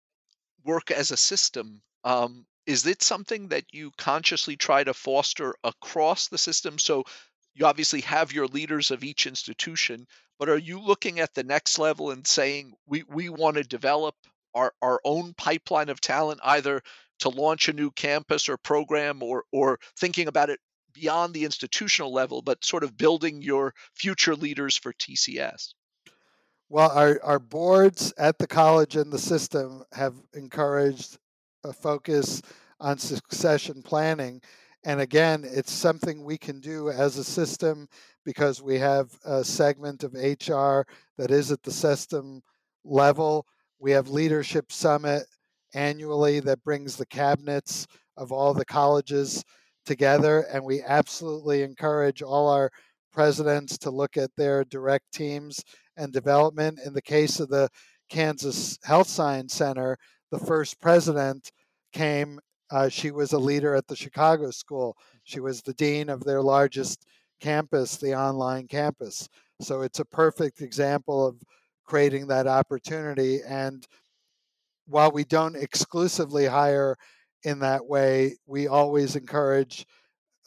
work 0.63 0.91
as 0.91 1.11
a 1.11 1.17
system, 1.17 1.81
um, 2.03 2.45
is 2.65 2.85
it 2.85 3.01
something 3.01 3.47
that 3.49 3.65
you 3.71 3.91
consciously 3.97 4.57
try 4.57 4.83
to 4.83 4.93
foster 4.93 5.55
across 5.63 6.27
the 6.27 6.37
system? 6.37 6.77
So 6.77 7.03
you 7.53 7.65
obviously 7.65 8.01
have 8.01 8.33
your 8.33 8.47
leaders 8.47 8.91
of 8.91 9.03
each 9.03 9.27
institution, 9.27 10.07
but 10.39 10.49
are 10.49 10.57
you 10.57 10.79
looking 10.79 11.19
at 11.19 11.33
the 11.33 11.43
next 11.43 11.79
level 11.79 12.11
and 12.11 12.25
saying 12.25 12.73
we, 12.85 13.03
we 13.03 13.29
want 13.29 13.57
to 13.57 13.63
develop 13.63 14.15
our, 14.53 14.73
our 14.81 14.99
own 15.03 15.33
pipeline 15.35 15.89
of 15.89 16.01
talent, 16.01 16.39
either 16.43 16.81
to 17.19 17.29
launch 17.29 17.69
a 17.69 17.73
new 17.73 17.91
campus 17.91 18.49
or 18.49 18.57
program 18.57 19.21
or 19.23 19.43
or 19.51 19.79
thinking 19.97 20.27
about 20.27 20.49
it 20.49 20.59
beyond 20.93 21.33
the 21.33 21.45
institutional 21.45 22.13
level, 22.13 22.41
but 22.41 22.63
sort 22.63 22.83
of 22.83 22.97
building 22.97 23.41
your 23.41 23.73
future 23.95 24.35
leaders 24.35 24.77
for 24.77 24.93
TCS? 24.93 25.73
Well, 26.69 26.91
our, 26.91 27.19
our 27.23 27.39
boards 27.39 28.13
at 28.17 28.37
the 28.37 28.47
college 28.47 28.95
and 28.95 29.11
the 29.11 29.19
system 29.19 29.83
have 29.91 30.15
encouraged 30.33 31.17
a 31.63 31.73
focus 31.73 32.41
on 32.79 32.97
succession 32.97 33.83
planning. 33.83 34.41
And 34.83 35.01
again, 35.01 35.43
it's 35.45 35.71
something 35.71 36.23
we 36.23 36.37
can 36.37 36.59
do 36.59 36.89
as 36.89 37.17
a 37.17 37.23
system 37.23 37.87
because 38.25 38.61
we 38.61 38.79
have 38.79 39.11
a 39.25 39.43
segment 39.43 40.03
of 40.03 40.13
HR 40.13 40.87
that 41.17 41.29
is 41.29 41.51
at 41.51 41.61
the 41.63 41.71
system 41.71 42.41
level. 42.83 43.45
We 43.79 43.91
have 43.91 44.09
Leadership 44.09 44.71
Summit 44.71 45.25
annually 45.73 46.39
that 46.39 46.63
brings 46.63 46.95
the 46.95 47.05
cabinets 47.05 47.87
of 48.17 48.31
all 48.31 48.53
the 48.53 48.65
colleges 48.65 49.43
together. 49.85 50.45
And 50.51 50.63
we 50.63 50.81
absolutely 50.81 51.63
encourage 51.63 52.21
all 52.21 52.49
our 52.49 52.71
presidents 53.11 53.77
to 53.79 53.91
look 53.91 54.17
at 54.17 54.31
their 54.37 54.63
direct 54.63 55.11
teams 55.13 55.63
and 55.97 56.13
development. 56.13 56.79
In 56.85 56.93
the 56.93 57.01
case 57.01 57.39
of 57.39 57.49
the 57.49 57.69
Kansas 58.09 58.77
Health 58.83 59.07
Science 59.07 59.53
Center, 59.53 59.97
the 60.31 60.39
first 60.39 60.79
president 60.79 61.51
came. 61.93 62.39
Uh, 62.69 62.87
she 62.87 63.11
was 63.11 63.33
a 63.33 63.39
leader 63.39 63.75
at 63.75 63.87
the 63.87 63.95
Chicago 63.95 64.49
School. 64.51 64.95
She 65.23 65.39
was 65.39 65.61
the 65.61 65.73
dean 65.73 66.09
of 66.09 66.23
their 66.23 66.41
largest 66.41 67.05
campus, 67.41 67.97
the 67.97 68.15
online 68.15 68.67
campus. 68.67 69.27
So 69.61 69.81
it's 69.81 69.99
a 69.99 70.05
perfect 70.05 70.61
example 70.61 71.25
of 71.25 71.41
creating 71.85 72.27
that 72.27 72.47
opportunity. 72.47 73.41
And 73.45 73.85
while 74.87 75.11
we 75.11 75.23
don't 75.25 75.55
exclusively 75.55 76.45
hire 76.45 76.97
in 77.43 77.59
that 77.59 77.85
way, 77.85 78.37
we 78.45 78.67
always 78.67 79.15
encourage 79.15 79.85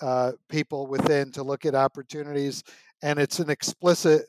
uh, 0.01 0.33
people 0.49 0.87
within 0.87 1.33
to 1.33 1.43
look 1.43 1.65
at 1.65 1.75
opportunities. 1.75 2.63
And 3.03 3.19
it's 3.19 3.39
an 3.39 3.51
explicit 3.51 4.27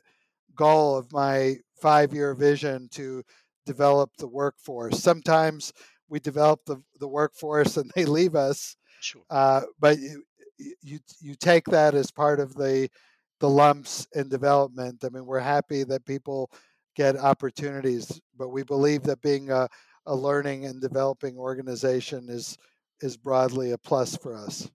goal 0.54 0.96
of 0.96 1.12
my 1.12 1.56
five 1.80 2.12
year 2.12 2.34
vision 2.34 2.88
to 2.92 3.22
develop 3.66 4.10
the 4.18 4.28
workforce. 4.28 5.02
Sometimes 5.02 5.72
we 6.08 6.20
develop 6.20 6.60
the, 6.66 6.82
the 7.00 7.08
workforce 7.08 7.76
and 7.76 7.90
they 7.94 8.04
leave 8.04 8.34
us. 8.34 8.76
Sure. 9.00 9.22
Uh, 9.28 9.62
but 9.78 9.98
you, 9.98 10.22
you 10.80 10.98
you 11.20 11.34
take 11.34 11.66
that 11.66 11.94
as 11.94 12.10
part 12.10 12.40
of 12.40 12.54
the 12.54 12.88
the 13.40 13.48
lumps 13.48 14.06
in 14.14 14.28
development. 14.28 15.04
I 15.04 15.10
mean, 15.10 15.26
we're 15.26 15.40
happy 15.40 15.84
that 15.84 16.06
people 16.06 16.50
get 16.96 17.18
opportunities, 17.18 18.20
but 18.38 18.48
we 18.48 18.62
believe 18.62 19.02
that 19.02 19.20
being 19.20 19.50
a, 19.50 19.68
a 20.06 20.14
learning 20.14 20.64
and 20.66 20.80
developing 20.80 21.36
organization 21.38 22.28
is 22.28 22.56
is 23.00 23.16
broadly 23.16 23.72
a 23.72 23.78
plus 23.78 24.16
for 24.16 24.34
us 24.36 24.68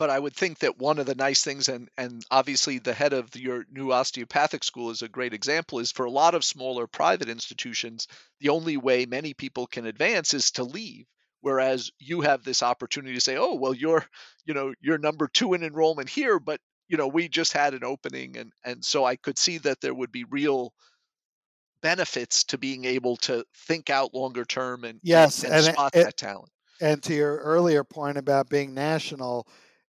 but 0.00 0.08
I 0.08 0.18
would 0.18 0.34
think 0.34 0.60
that 0.60 0.78
one 0.78 0.98
of 0.98 1.04
the 1.04 1.14
nice 1.14 1.44
things, 1.44 1.68
and 1.68 1.90
and 1.98 2.24
obviously 2.30 2.78
the 2.78 2.94
head 2.94 3.12
of 3.12 3.36
your 3.36 3.66
new 3.70 3.92
osteopathic 3.92 4.64
school 4.64 4.88
is 4.88 5.02
a 5.02 5.10
great 5.10 5.34
example, 5.34 5.78
is 5.78 5.92
for 5.92 6.06
a 6.06 6.10
lot 6.10 6.34
of 6.34 6.42
smaller 6.42 6.86
private 6.86 7.28
institutions, 7.28 8.08
the 8.40 8.48
only 8.48 8.78
way 8.78 9.04
many 9.04 9.34
people 9.34 9.66
can 9.66 9.84
advance 9.84 10.32
is 10.32 10.52
to 10.52 10.64
leave. 10.64 11.04
Whereas 11.42 11.90
you 11.98 12.22
have 12.22 12.42
this 12.42 12.62
opportunity 12.62 13.14
to 13.14 13.20
say, 13.20 13.36
oh 13.36 13.56
well, 13.56 13.74
you're 13.74 14.06
you 14.46 14.54
know 14.54 14.72
you're 14.80 14.96
number 14.96 15.28
two 15.28 15.52
in 15.52 15.62
enrollment 15.62 16.08
here, 16.08 16.40
but 16.40 16.62
you 16.88 16.96
know 16.96 17.08
we 17.08 17.28
just 17.28 17.52
had 17.52 17.74
an 17.74 17.84
opening, 17.84 18.38
and 18.38 18.52
and 18.64 18.82
so 18.82 19.04
I 19.04 19.16
could 19.16 19.36
see 19.36 19.58
that 19.58 19.82
there 19.82 19.94
would 19.94 20.10
be 20.10 20.24
real 20.24 20.72
benefits 21.82 22.44
to 22.44 22.58
being 22.58 22.84
able 22.84 23.16
to 23.16 23.44
think 23.54 23.90
out 23.90 24.14
longer 24.14 24.44
term 24.44 24.84
and 24.84 25.00
yes, 25.02 25.44
and, 25.44 25.54
and 25.54 25.64
spot 25.64 25.94
it, 25.94 26.04
that 26.04 26.16
talent. 26.16 26.50
And 26.80 27.02
to 27.02 27.14
your 27.14 27.38
earlier 27.38 27.84
point 27.84 28.16
about 28.16 28.48
being 28.48 28.72
national, 28.72 29.46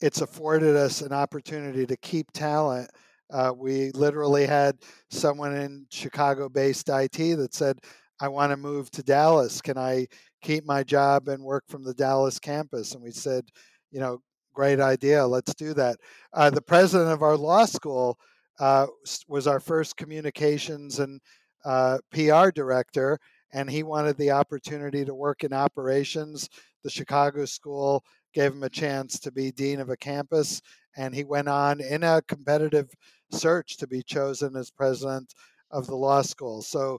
it's 0.00 0.20
afforded 0.20 0.76
us 0.76 1.00
an 1.00 1.12
opportunity 1.12 1.86
to 1.86 1.96
keep 1.96 2.30
talent. 2.32 2.90
Uh, 3.32 3.52
we 3.56 3.90
literally 3.92 4.46
had 4.46 4.76
someone 5.10 5.54
in 5.56 5.86
Chicago 5.90 6.48
based 6.48 6.88
IT 6.88 7.16
that 7.16 7.54
said, 7.54 7.78
I 8.20 8.28
want 8.28 8.52
to 8.52 8.56
move 8.56 8.90
to 8.92 9.02
Dallas. 9.02 9.60
Can 9.60 9.78
I 9.78 10.06
keep 10.42 10.64
my 10.64 10.82
job 10.82 11.28
and 11.28 11.42
work 11.42 11.64
from 11.68 11.84
the 11.84 11.94
Dallas 11.94 12.38
campus? 12.38 12.94
And 12.94 13.02
we 13.02 13.10
said, 13.10 13.44
you 13.90 14.00
know, 14.00 14.20
great 14.54 14.80
idea. 14.80 15.26
Let's 15.26 15.54
do 15.54 15.74
that. 15.74 15.96
Uh, 16.32 16.50
the 16.50 16.62
president 16.62 17.10
of 17.10 17.22
our 17.22 17.36
law 17.36 17.64
school 17.64 18.18
uh, 18.60 18.86
was 19.26 19.46
our 19.46 19.58
first 19.58 19.96
communications 19.96 21.00
and 21.00 21.20
uh, 21.64 21.98
PR 22.12 22.50
director, 22.50 23.18
and 23.52 23.70
he 23.70 23.82
wanted 23.82 24.16
the 24.16 24.30
opportunity 24.30 25.04
to 25.04 25.14
work 25.14 25.44
in 25.44 25.52
operations. 25.52 26.48
The 26.82 26.90
Chicago 26.90 27.44
school 27.44 28.04
gave 28.34 28.52
him 28.52 28.62
a 28.62 28.68
chance 28.68 29.18
to 29.20 29.32
be 29.32 29.52
dean 29.52 29.80
of 29.80 29.90
a 29.90 29.96
campus, 29.96 30.60
and 30.96 31.14
he 31.14 31.24
went 31.24 31.48
on 31.48 31.80
in 31.80 32.02
a 32.02 32.22
competitive 32.28 32.90
search 33.30 33.76
to 33.78 33.86
be 33.86 34.02
chosen 34.02 34.56
as 34.56 34.70
president 34.70 35.32
of 35.70 35.86
the 35.86 35.96
law 35.96 36.22
school. 36.22 36.62
So, 36.62 36.98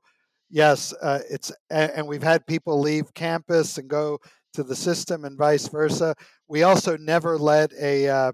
yes, 0.49 0.93
uh, 1.01 1.20
it's 1.30 1.51
and 1.70 2.07
we've 2.07 2.24
had 2.24 2.47
people 2.47 2.80
leave 2.80 3.13
campus 3.13 3.78
and 3.78 3.89
go 3.89 4.20
to 4.53 4.63
the 4.63 4.76
system, 4.76 5.26
and 5.26 5.38
vice 5.38 5.68
versa. 5.68 6.16
We 6.47 6.63
also 6.63 6.97
never 6.97 7.38
let 7.38 7.72
a 7.80 8.07
uh, 8.07 8.32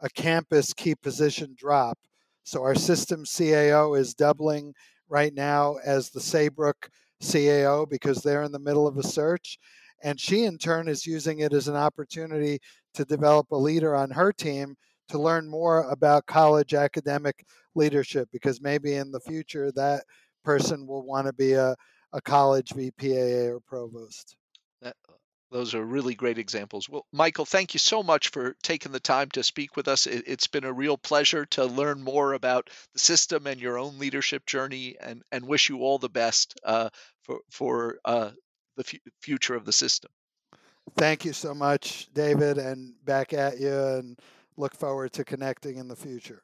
a 0.00 0.10
campus 0.10 0.72
key 0.72 0.94
position 0.94 1.54
drop. 1.56 1.98
So 2.44 2.62
our 2.62 2.74
system 2.74 3.24
CAO 3.24 3.98
is 3.98 4.14
doubling 4.14 4.74
right 5.08 5.34
now 5.34 5.76
as 5.84 6.10
the 6.10 6.20
Saybrook 6.20 6.88
CAO 7.22 7.88
because 7.88 8.22
they're 8.22 8.42
in 8.42 8.52
the 8.52 8.58
middle 8.58 8.86
of 8.86 8.98
a 8.98 9.02
search. 9.02 9.58
And 10.02 10.20
she, 10.20 10.44
in 10.44 10.58
turn, 10.58 10.88
is 10.88 11.06
using 11.06 11.40
it 11.40 11.52
as 11.52 11.68
an 11.68 11.76
opportunity 11.76 12.58
to 12.94 13.04
develop 13.04 13.50
a 13.50 13.56
leader 13.56 13.94
on 13.94 14.10
her 14.10 14.32
team 14.32 14.76
to 15.08 15.18
learn 15.18 15.48
more 15.48 15.88
about 15.90 16.26
college 16.26 16.74
academic 16.74 17.44
leadership 17.74 18.28
because 18.32 18.60
maybe 18.60 18.94
in 18.94 19.10
the 19.10 19.20
future 19.20 19.70
that 19.72 20.04
person 20.44 20.86
will 20.86 21.06
want 21.06 21.26
to 21.26 21.32
be 21.32 21.52
a, 21.52 21.74
a 22.12 22.20
college 22.20 22.70
VPAA 22.70 23.48
or 23.48 23.60
provost. 23.60 24.36
That, 24.82 24.96
those 25.56 25.74
are 25.74 25.82
really 25.82 26.14
great 26.14 26.36
examples. 26.36 26.86
Well, 26.86 27.06
Michael, 27.12 27.46
thank 27.46 27.72
you 27.72 27.78
so 27.78 28.02
much 28.02 28.28
for 28.28 28.54
taking 28.62 28.92
the 28.92 29.00
time 29.00 29.30
to 29.30 29.42
speak 29.42 29.74
with 29.74 29.88
us. 29.88 30.06
It, 30.06 30.28
has 30.28 30.48
been 30.48 30.64
a 30.64 30.72
real 30.72 30.98
pleasure 30.98 31.46
to 31.46 31.64
learn 31.64 32.02
more 32.02 32.34
about 32.34 32.68
the 32.92 32.98
system 32.98 33.46
and 33.46 33.58
your 33.58 33.78
own 33.78 33.98
leadership 33.98 34.44
journey, 34.44 34.96
and, 35.00 35.22
and 35.32 35.46
wish 35.46 35.70
you 35.70 35.78
all 35.78 35.98
the 35.98 36.10
best 36.10 36.60
uh, 36.62 36.90
for 37.22 37.40
for 37.50 37.98
uh, 38.04 38.32
the 38.76 38.84
f- 38.86 39.12
future 39.22 39.54
of 39.54 39.64
the 39.64 39.72
system. 39.72 40.10
Thank 40.98 41.24
you 41.24 41.32
so 41.32 41.54
much, 41.54 42.08
David, 42.12 42.58
and 42.58 42.92
back 43.06 43.32
at 43.32 43.58
you, 43.58 43.72
and 43.72 44.18
look 44.58 44.74
forward 44.74 45.14
to 45.14 45.24
connecting 45.24 45.78
in 45.78 45.88
the 45.88 45.96
future. 45.96 46.42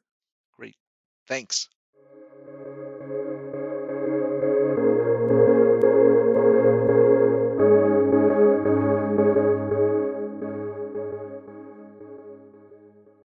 Great. 0.57 0.75
Thanks. 1.27 1.69